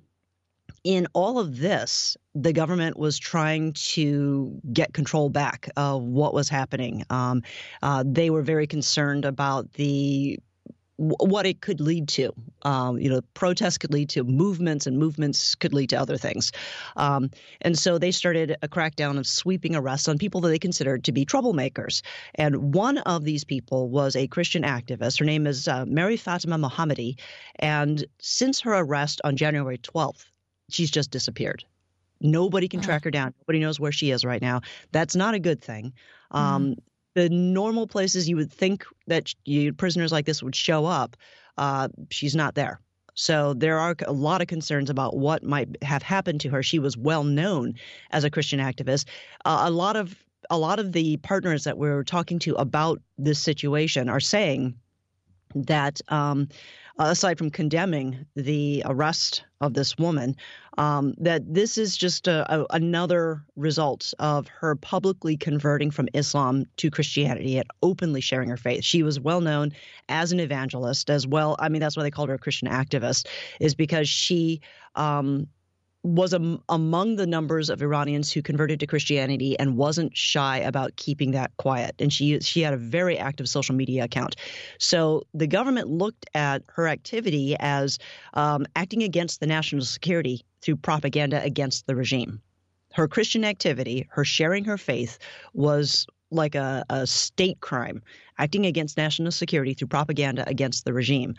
in 0.85 1.07
all 1.13 1.39
of 1.39 1.59
this, 1.59 2.17
the 2.35 2.53
government 2.53 2.99
was 2.99 3.19
trying 3.19 3.73
to 3.73 4.61
get 4.73 4.95
control 4.95 5.29
back 5.29 5.69
of 5.77 6.03
what 6.03 6.33
was 6.33 6.49
happening. 6.49 7.05
Um, 7.11 7.43
uh, 7.83 8.05
they 8.07 8.31
were 8.31 8.43
very 8.43 8.67
concerned 8.67 9.25
about 9.25 9.73
the 9.73 10.39
what 11.01 11.47
it 11.47 11.63
could 11.63 11.81
lead 11.81 12.09
to. 12.09 12.31
Um, 12.63 12.99
you 12.99 13.09
know, 13.09 13.23
protests 13.33 13.79
could 13.79 13.93
lead 13.93 14.11
to 14.11 14.23
movements, 14.23 14.87
and 14.87 14.99
movements 14.99 15.55
could 15.55 15.73
lead 15.73 15.91
to 15.91 15.97
other 15.97 16.19
things. 16.19 16.53
Um, 16.95 17.31
and 17.63 17.79
so 17.79 17.97
they 17.97 18.11
started 18.11 18.57
a 18.61 18.69
crackdown 18.69 19.19
of 19.19 19.27
sweeping 19.27 19.75
arrests 19.75 20.09
on 20.09 20.19
people 20.19 20.43
that 20.43 20.51
they 20.51 20.59
considered 20.59 21.05
to 21.05 21.13
be 21.13 21.25
troublemakers. 21.25 22.03
And 22.35 22.75
one 22.75 22.99
of 22.99 23.25
these 23.25 23.45
people 23.45 23.89
was 23.89 24.15
a 24.15 24.27
Christian 24.27 24.63
activist. 24.63 25.19
Her 25.19 25.25
name 25.25 25.47
is 25.47 25.67
uh, 25.67 25.87
Mary 25.87 26.19
Fatima 26.19 26.59
Mohammadi. 26.59 27.19
And 27.57 28.05
since 28.21 28.61
her 28.61 28.75
arrest 28.75 29.23
on 29.25 29.37
January 29.37 29.79
12th, 29.79 30.27
she's 30.69 30.91
just 30.91 31.11
disappeared. 31.11 31.65
Nobody 32.21 32.69
can 32.69 32.83
track 32.83 33.05
her 33.05 33.11
down. 33.11 33.33
Nobody 33.41 33.61
knows 33.61 33.81
where 33.81 33.93
she 33.93 34.11
is 34.11 34.23
right 34.27 34.43
now. 34.43 34.61
That's 34.93 35.17
not 35.17 35.33
a 35.33 35.39
good 35.39 35.63
thing. 35.63 35.95
Um, 36.31 36.77
the 37.15 37.29
normal 37.29 37.87
places 37.87 38.29
you 38.29 38.37
would 38.37 38.53
think 38.53 38.85
that 39.07 39.35
you, 39.45 39.73
prisoners 39.73 40.13
like 40.13 40.27
this 40.27 40.43
would 40.43 40.55
show 40.55 40.87
up, 40.87 41.17
uh, 41.59 41.89
she's 42.11 42.37
not 42.37 42.55
there. 42.55 42.81
So 43.15 43.55
there 43.55 43.79
are 43.79 43.95
a 44.07 44.13
lot 44.13 44.41
of 44.41 44.47
concerns 44.47 44.89
about 44.89 45.17
what 45.17 45.43
might 45.43 45.83
have 45.83 46.03
happened 46.03 46.41
to 46.43 46.49
her. 46.51 46.63
She 46.63 46.79
was 46.79 46.97
well 46.97 47.25
known 47.25 47.75
as 48.11 48.25
a 48.25 48.31
Christian 48.31 48.61
activist. 48.61 49.07
Uh, 49.45 49.65
a 49.65 49.71
lot 49.71 49.97
of 49.97 50.17
a 50.49 50.59
lot 50.59 50.79
of 50.79 50.93
the 50.93 51.17
partners 51.19 51.65
that 51.65 51.79
we're 51.79 52.03
talking 52.03 52.39
to 52.41 52.55
about 52.55 53.01
this 53.19 53.39
situation 53.39 54.09
are 54.09 54.21
saying 54.21 54.75
that 55.55 56.01
um, 56.09 56.49
aside 56.99 57.39
from 57.39 57.51
condemning 57.51 58.27
the 58.37 58.83
arrest 58.87 59.45
of 59.61 59.75
this 59.75 59.97
woman, 59.99 60.37
um, 60.81 61.13
that 61.19 61.43
this 61.47 61.77
is 61.77 61.95
just 61.95 62.27
a, 62.27 62.61
a, 62.61 62.67
another 62.71 63.45
result 63.55 64.15
of 64.19 64.49
her 64.49 64.75
publicly 64.77 65.37
converting 65.37 65.91
from 65.91 66.09
Islam 66.15 66.65
to 66.79 66.91
Christianity 66.91 67.59
and 67.59 67.69
openly 67.83 68.23
sharing 68.23 68.49
her 68.49 68.57
faith. 68.57 68.83
She 68.83 69.03
was 69.03 69.21
well 69.21 69.43
known 69.43 69.73
as 70.09 70.33
an 70.33 70.41
evangelist 70.41 71.11
as 71.11 71.27
well. 71.27 71.55
I 71.59 71.69
mean, 71.69 71.83
that's 71.83 71.99
why 71.99 72.03
they 72.03 72.11
called 72.11 72.31
her 72.31 72.37
a 72.37 72.39
Christian 72.39 72.67
activist, 72.67 73.27
is 73.61 73.75
because 73.75 74.09
she 74.09 74.63
um, 74.95 75.49
was 76.03 76.33
am- 76.33 76.63
among 76.69 77.17
the 77.17 77.27
numbers 77.27 77.69
of 77.69 77.83
Iranians 77.83 78.33
who 78.33 78.43
converted 78.43 78.81
to 78.81 78.87
Christianity 78.87 79.59
and 79.59 79.77
wasn't 79.77 80.17
shy 80.17 80.59
about 80.59 80.97
keeping 80.97 81.33
that 81.33 81.55
quiet. 81.59 81.95
And 81.99 82.13
she 82.13 82.41
she 82.41 82.63
had 82.63 82.73
a 82.73 82.79
very 82.79 83.19
active 83.19 83.49
social 83.49 83.75
media 83.75 84.05
account. 84.05 84.37
So 84.79 85.25
the 85.35 85.47
government 85.47 85.89
looked 85.89 86.27
at 86.35 86.63
her 86.69 86.89
activity 86.89 87.57
as 87.59 87.99
um, 88.35 88.67
acting 88.77 89.03
against 89.03 89.41
the 89.41 89.47
national 89.47 89.85
security 89.85 90.45
through 90.63 90.77
propaganda 90.77 91.43
against 91.43 91.87
the 91.87 91.95
regime. 91.95 92.41
Her 92.93 93.07
Christian 93.07 93.45
activity, 93.45 94.09
her 94.11 94.25
sharing 94.25 94.65
her 94.65 94.79
faith, 94.79 95.19
was 95.53 96.07
like 96.31 96.55
a, 96.55 96.85
a 96.89 97.07
state 97.07 97.61
crime, 97.61 98.03
acting 98.39 98.67
against 98.67 98.97
national 98.97 99.33
security 99.33 99.75
through 99.75 99.89
propaganda 99.89 100.49
against 100.49 100.85
the 100.85 100.93
regime. 100.93 101.35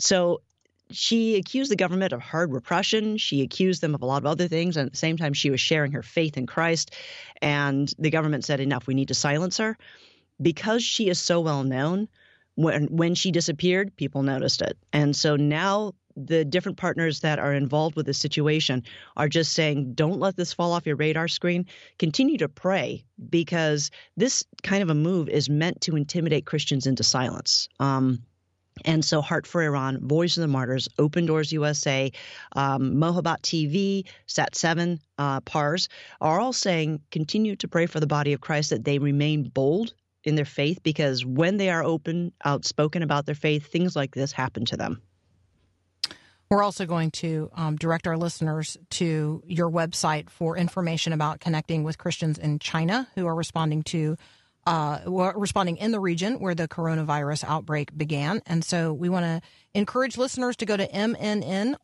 So 0.00 0.42
she 0.90 1.36
accused 1.36 1.70
the 1.70 1.76
government 1.76 2.12
of 2.12 2.20
hard 2.20 2.52
repression. 2.52 3.16
She 3.16 3.42
accused 3.42 3.80
them 3.80 3.94
of 3.94 4.02
a 4.02 4.06
lot 4.06 4.22
of 4.22 4.26
other 4.26 4.48
things. 4.48 4.76
And 4.76 4.86
at 4.86 4.92
the 4.92 4.98
same 4.98 5.16
time, 5.16 5.32
she 5.32 5.50
was 5.50 5.60
sharing 5.60 5.92
her 5.92 6.02
faith 6.02 6.36
in 6.36 6.46
Christ. 6.46 6.94
And 7.42 7.92
the 7.98 8.10
government 8.10 8.44
said, 8.44 8.60
enough, 8.60 8.86
we 8.86 8.94
need 8.94 9.08
to 9.08 9.14
silence 9.14 9.58
her. 9.58 9.76
Because 10.40 10.82
she 10.82 11.08
is 11.08 11.20
so 11.20 11.40
well 11.40 11.64
known, 11.64 12.08
when, 12.54 12.86
when 12.86 13.14
she 13.14 13.30
disappeared, 13.30 13.96
people 13.96 14.22
noticed 14.22 14.62
it. 14.62 14.76
And 14.92 15.14
so 15.14 15.36
now 15.36 15.94
the 16.16 16.44
different 16.44 16.78
partners 16.78 17.20
that 17.20 17.38
are 17.38 17.54
involved 17.54 17.94
with 17.94 18.06
this 18.06 18.18
situation 18.18 18.82
are 19.16 19.28
just 19.28 19.52
saying, 19.52 19.94
don't 19.94 20.18
let 20.18 20.36
this 20.36 20.52
fall 20.52 20.72
off 20.72 20.86
your 20.86 20.96
radar 20.96 21.28
screen. 21.28 21.66
Continue 21.98 22.38
to 22.38 22.48
pray 22.48 23.04
because 23.30 23.90
this 24.16 24.44
kind 24.62 24.82
of 24.82 24.90
a 24.90 24.94
move 24.94 25.28
is 25.28 25.48
meant 25.48 25.82
to 25.82 25.96
intimidate 25.96 26.46
Christians 26.46 26.86
into 26.86 27.04
silence. 27.04 27.68
Um, 27.78 28.22
and 28.84 29.04
so, 29.04 29.20
Heart 29.20 29.46
for 29.46 29.62
Iran, 29.62 30.06
Voice 30.06 30.36
of 30.36 30.42
the 30.42 30.48
Martyrs, 30.48 30.88
Open 30.98 31.26
Doors 31.26 31.52
USA, 31.52 32.10
um, 32.56 32.94
Mohabbat 32.94 33.42
TV, 33.42 34.04
Sat 34.26 34.54
7, 34.54 35.00
uh, 35.18 35.40
PARS 35.40 35.88
are 36.20 36.40
all 36.40 36.52
saying 36.52 37.00
continue 37.10 37.56
to 37.56 37.68
pray 37.68 37.86
for 37.86 38.00
the 38.00 38.06
body 38.06 38.32
of 38.32 38.40
Christ 38.40 38.70
that 38.70 38.84
they 38.84 38.98
remain 38.98 39.48
bold 39.48 39.94
in 40.24 40.34
their 40.34 40.44
faith 40.44 40.82
because 40.82 41.24
when 41.24 41.56
they 41.56 41.70
are 41.70 41.82
open, 41.82 42.32
outspoken 42.44 43.02
about 43.02 43.26
their 43.26 43.34
faith, 43.34 43.66
things 43.66 43.96
like 43.96 44.14
this 44.14 44.32
happen 44.32 44.64
to 44.66 44.76
them. 44.76 45.00
We're 46.50 46.62
also 46.62 46.86
going 46.86 47.10
to 47.12 47.50
um, 47.54 47.76
direct 47.76 48.06
our 48.06 48.16
listeners 48.16 48.78
to 48.90 49.42
your 49.46 49.70
website 49.70 50.30
for 50.30 50.56
information 50.56 51.12
about 51.12 51.40
connecting 51.40 51.84
with 51.84 51.98
Christians 51.98 52.38
in 52.38 52.58
China 52.58 53.06
who 53.14 53.26
are 53.26 53.34
responding 53.34 53.82
to 53.84 54.16
uh, 54.68 55.00
responding 55.34 55.78
in 55.78 55.92
the 55.92 56.00
region 56.00 56.40
where 56.40 56.54
the 56.54 56.68
coronavirus 56.68 57.44
outbreak 57.44 57.96
began. 57.96 58.42
And 58.44 58.62
so 58.62 58.92
we 58.92 59.08
want 59.08 59.24
to 59.24 59.40
encourage 59.72 60.18
listeners 60.18 60.56
to 60.56 60.66
go 60.66 60.76
to 60.76 60.86
mnnonline.org. 60.86 61.76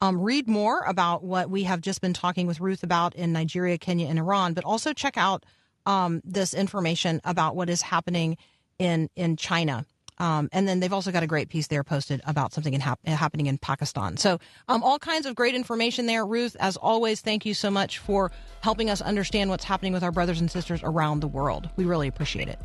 Um, 0.00 0.20
read 0.20 0.48
more 0.48 0.80
about 0.80 1.22
what 1.22 1.50
we 1.50 1.64
have 1.64 1.82
just 1.82 2.00
been 2.00 2.14
talking 2.14 2.46
with 2.46 2.58
Ruth 2.58 2.82
about 2.82 3.14
in 3.14 3.32
Nigeria, 3.32 3.76
Kenya, 3.76 4.08
and 4.08 4.18
Iran, 4.18 4.54
but 4.54 4.64
also 4.64 4.94
check 4.94 5.18
out 5.18 5.44
um, 5.84 6.22
this 6.24 6.54
information 6.54 7.20
about 7.22 7.54
what 7.54 7.68
is 7.68 7.82
happening 7.82 8.38
in 8.78 9.10
in 9.14 9.36
China. 9.36 9.84
Um, 10.22 10.48
and 10.52 10.68
then 10.68 10.78
they've 10.78 10.92
also 10.92 11.10
got 11.10 11.24
a 11.24 11.26
great 11.26 11.48
piece 11.48 11.66
there 11.66 11.82
posted 11.82 12.20
about 12.24 12.52
something 12.52 12.72
in 12.72 12.80
hap- 12.80 13.04
happening 13.04 13.46
in 13.46 13.58
Pakistan. 13.58 14.16
So, 14.16 14.38
um, 14.68 14.84
all 14.84 15.00
kinds 15.00 15.26
of 15.26 15.34
great 15.34 15.56
information 15.56 16.06
there. 16.06 16.24
Ruth, 16.24 16.56
as 16.60 16.76
always, 16.76 17.20
thank 17.20 17.44
you 17.44 17.54
so 17.54 17.72
much 17.72 17.98
for 17.98 18.30
helping 18.60 18.88
us 18.88 19.00
understand 19.00 19.50
what's 19.50 19.64
happening 19.64 19.92
with 19.92 20.04
our 20.04 20.12
brothers 20.12 20.40
and 20.40 20.48
sisters 20.48 20.80
around 20.84 21.20
the 21.20 21.28
world. 21.28 21.68
We 21.74 21.86
really 21.86 22.06
appreciate 22.06 22.46
it. 22.46 22.60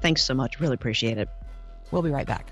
Thanks 0.00 0.24
so 0.24 0.34
much. 0.34 0.58
Really 0.58 0.74
appreciate 0.74 1.18
it. 1.18 1.28
We'll 1.92 2.02
be 2.02 2.10
right 2.10 2.26
back. 2.26 2.50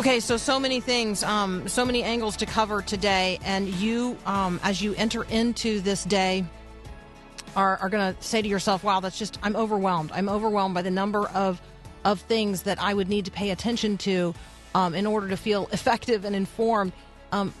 Okay, 0.00 0.18
so 0.18 0.38
so 0.38 0.58
many 0.58 0.80
things, 0.80 1.22
um, 1.22 1.68
so 1.68 1.84
many 1.84 2.02
angles 2.02 2.34
to 2.38 2.46
cover 2.46 2.80
today, 2.80 3.38
and 3.44 3.68
you, 3.68 4.16
um, 4.24 4.58
as 4.62 4.80
you 4.80 4.94
enter 4.94 5.24
into 5.24 5.82
this 5.82 6.04
day, 6.04 6.42
are, 7.54 7.76
are 7.76 7.90
going 7.90 8.14
to 8.14 8.22
say 8.22 8.40
to 8.40 8.48
yourself, 8.48 8.82
"Wow, 8.82 9.00
that's 9.00 9.18
just 9.18 9.38
I'm 9.42 9.54
overwhelmed. 9.54 10.10
I'm 10.14 10.30
overwhelmed 10.30 10.74
by 10.74 10.80
the 10.80 10.90
number 10.90 11.28
of 11.28 11.60
of 12.02 12.18
things 12.22 12.62
that 12.62 12.80
I 12.80 12.94
would 12.94 13.10
need 13.10 13.26
to 13.26 13.30
pay 13.30 13.50
attention 13.50 13.98
to 13.98 14.34
um, 14.74 14.94
in 14.94 15.04
order 15.04 15.28
to 15.28 15.36
feel 15.36 15.68
effective 15.72 16.24
and 16.24 16.34
informed." 16.34 16.94
Um, 17.30 17.52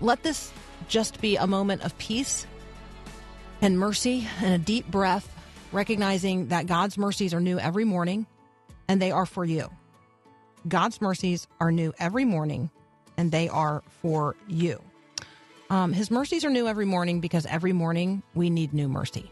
let 0.00 0.22
this 0.22 0.54
just 0.88 1.20
be 1.20 1.36
a 1.36 1.46
moment 1.46 1.82
of 1.82 1.98
peace 1.98 2.46
and 3.60 3.78
mercy 3.78 4.26
and 4.40 4.54
a 4.54 4.58
deep 4.58 4.90
breath, 4.90 5.28
recognizing 5.70 6.48
that 6.48 6.64
God's 6.64 6.96
mercies 6.96 7.34
are 7.34 7.40
new 7.40 7.58
every 7.58 7.84
morning, 7.84 8.24
and 8.88 9.02
they 9.02 9.10
are 9.10 9.26
for 9.26 9.44
you. 9.44 9.68
God's 10.66 11.00
mercies 11.00 11.46
are 11.60 11.70
new 11.70 11.92
every 11.98 12.24
morning, 12.24 12.70
and 13.16 13.30
they 13.30 13.48
are 13.48 13.82
for 14.02 14.36
you. 14.48 14.82
Um, 15.70 15.92
his 15.92 16.10
mercies 16.10 16.44
are 16.44 16.50
new 16.50 16.66
every 16.66 16.84
morning 16.84 17.20
because 17.20 17.46
every 17.46 17.72
morning 17.72 18.22
we 18.34 18.50
need 18.50 18.72
new 18.72 18.88
mercy. 18.88 19.30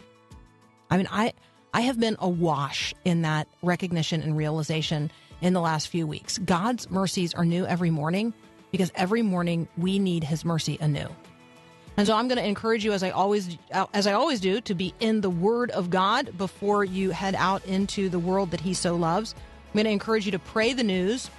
I 0.91 0.97
mean, 0.97 1.09
I 1.11 1.33
I 1.75 1.83
have 1.83 1.99
been 1.99 2.17
awash 2.19 2.95
in 3.05 3.23
that 3.23 3.49
recognition 3.63 4.21
and 4.23 4.37
realization 4.37 5.11
in 5.41 5.55
the 5.55 5.61
last 5.61 5.89
few 5.89 6.07
weeks. 6.07 6.39
God's 6.39 6.91
mercies 6.91 7.33
are 7.35 7.45
new 7.45 7.65
every 7.67 7.91
morning 7.91 8.35
because 8.71 8.93
every 8.95 9.23
morning 9.23 9.69
we 9.77 9.99
need 9.99 10.25
His 10.25 10.45
mercy 10.45 10.79
anew. 10.81 11.09
And 11.97 12.07
so 12.07 12.15
I'm 12.15 12.27
going 12.27 12.39
to 12.39 12.47
encourage 12.47 12.85
you, 12.85 12.93
as 12.93 13.03
I 13.03 13.11
always 13.11 13.59
as 13.93 14.07
I 14.07 14.13
always 14.13 14.41
do, 14.41 14.61
to 14.63 14.75
be 14.75 14.95
in 15.01 15.21
the 15.21 15.31
Word 15.31 15.71
of 15.71 15.91
God 15.91 16.37
before 16.39 16.85
you 16.85 17.11
head 17.11 17.35
out 17.35 17.65
into 17.67 18.09
the 18.09 18.19
world 18.19 18.51
that 18.51 18.61
He 18.61 18.75
so 18.75 18.97
loves. 18.97 19.35
I'm 19.73 19.79
going 19.79 19.87
to 19.87 19.91
encourage 19.91 20.27
you 20.27 20.33
to 20.33 20.39
pray 20.39 20.75
the 20.75 20.85
news 20.85 21.31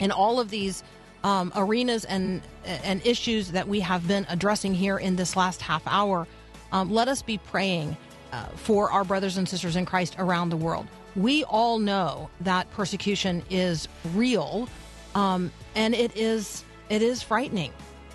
in 0.00 0.10
all 0.10 0.40
of 0.40 0.48
these 0.48 0.82
um, 1.22 1.52
arenas 1.54 2.06
and 2.06 2.40
and 2.64 3.04
issues 3.06 3.50
that 3.52 3.68
we 3.68 3.80
have 3.80 4.08
been 4.08 4.24
addressing 4.30 4.72
here 4.72 4.96
in 4.98 5.16
this 5.16 5.36
last 5.36 5.60
half 5.60 5.82
hour. 5.86 6.26
Um, 6.72 6.90
let 6.90 7.08
us 7.08 7.20
be 7.20 7.36
praying 7.36 7.94
uh, 8.32 8.46
for 8.56 8.90
our 8.90 9.04
brothers 9.04 9.36
and 9.36 9.46
sisters 9.46 9.76
in 9.76 9.84
Christ 9.84 10.16
around 10.18 10.48
the 10.48 10.56
world. 10.56 10.86
We 11.14 11.44
all 11.44 11.78
know 11.78 12.30
that 12.40 12.70
persecution 12.72 13.42
is 13.50 13.86
real, 14.14 14.66
um, 15.14 15.52
and 15.74 15.94
it 15.94 16.16
is 16.16 16.64
it 16.88 17.02
is 17.02 17.22
frightening, 17.22 17.72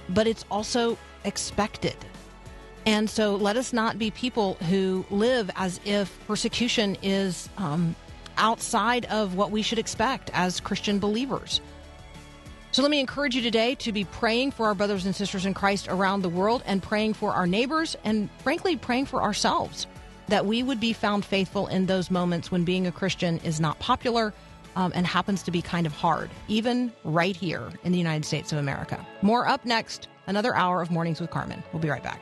but 0.10 0.26
it's 0.26 0.46
also 0.50 0.98
expected. 1.26 1.96
And 2.88 3.08
so, 3.08 3.36
let 3.36 3.56
us 3.56 3.72
not 3.72 4.00
be 4.00 4.10
people 4.10 4.56
who 4.70 5.06
live 5.12 5.52
as 5.56 5.80
if 5.86 6.18
persecution 6.26 6.98
is 7.04 7.50
um, 7.58 7.96
outside 8.38 9.06
of 9.06 9.36
what 9.36 9.52
we 9.52 9.62
should 9.62 9.80
expect 9.80 10.30
as 10.34 10.60
Christian 10.60 11.00
believers. 11.00 11.62
So 12.72 12.82
let 12.82 12.92
me 12.92 13.00
encourage 13.00 13.36
you 13.36 13.42
today 13.42 13.76
to 13.76 13.92
be 13.92 14.04
praying 14.04 14.52
for 14.52 14.68
our 14.68 14.76
brothers 14.76 15.06
and 15.06 15.16
sisters 15.16 15.46
in 15.46 15.54
Christ 15.54 15.88
around 15.88 16.22
the 16.22 16.30
world 16.30 16.62
and 16.66 16.84
praying 16.84 17.14
for 17.14 17.32
our 17.34 17.48
neighbors 17.48 17.96
and, 18.04 18.30
frankly, 18.40 18.76
praying 18.76 19.06
for 19.08 19.22
ourselves 19.22 19.88
that 20.28 20.46
we 20.46 20.62
would 20.62 20.80
be 20.80 20.94
found 20.94 21.26
faithful 21.26 21.68
in 21.68 21.86
those 21.86 22.12
moments 22.12 22.52
when 22.52 22.64
being 22.64 22.86
a 22.86 22.92
Christian 22.92 23.38
is 23.40 23.60
not 23.60 23.80
popular 23.80 24.34
um, 24.76 24.92
and 24.94 25.08
happens 25.08 25.42
to 25.44 25.52
be 25.52 25.62
kind 25.62 25.88
of 25.88 25.94
hard, 25.94 26.30
even 26.48 26.92
right 27.04 27.36
here 27.36 27.70
in 27.84 27.92
the 27.92 27.98
United 27.98 28.26
States 28.26 28.52
of 28.52 28.60
America. 28.60 29.04
More 29.22 29.48
up 29.48 29.66
next, 29.66 30.08
another 30.28 30.56
hour 30.56 30.82
of 30.82 30.92
Mornings 30.92 31.20
with 31.20 31.32
Carmen. 31.32 31.64
We'll 31.72 31.82
be 31.82 31.90
right 31.90 32.04
back. 32.04 32.22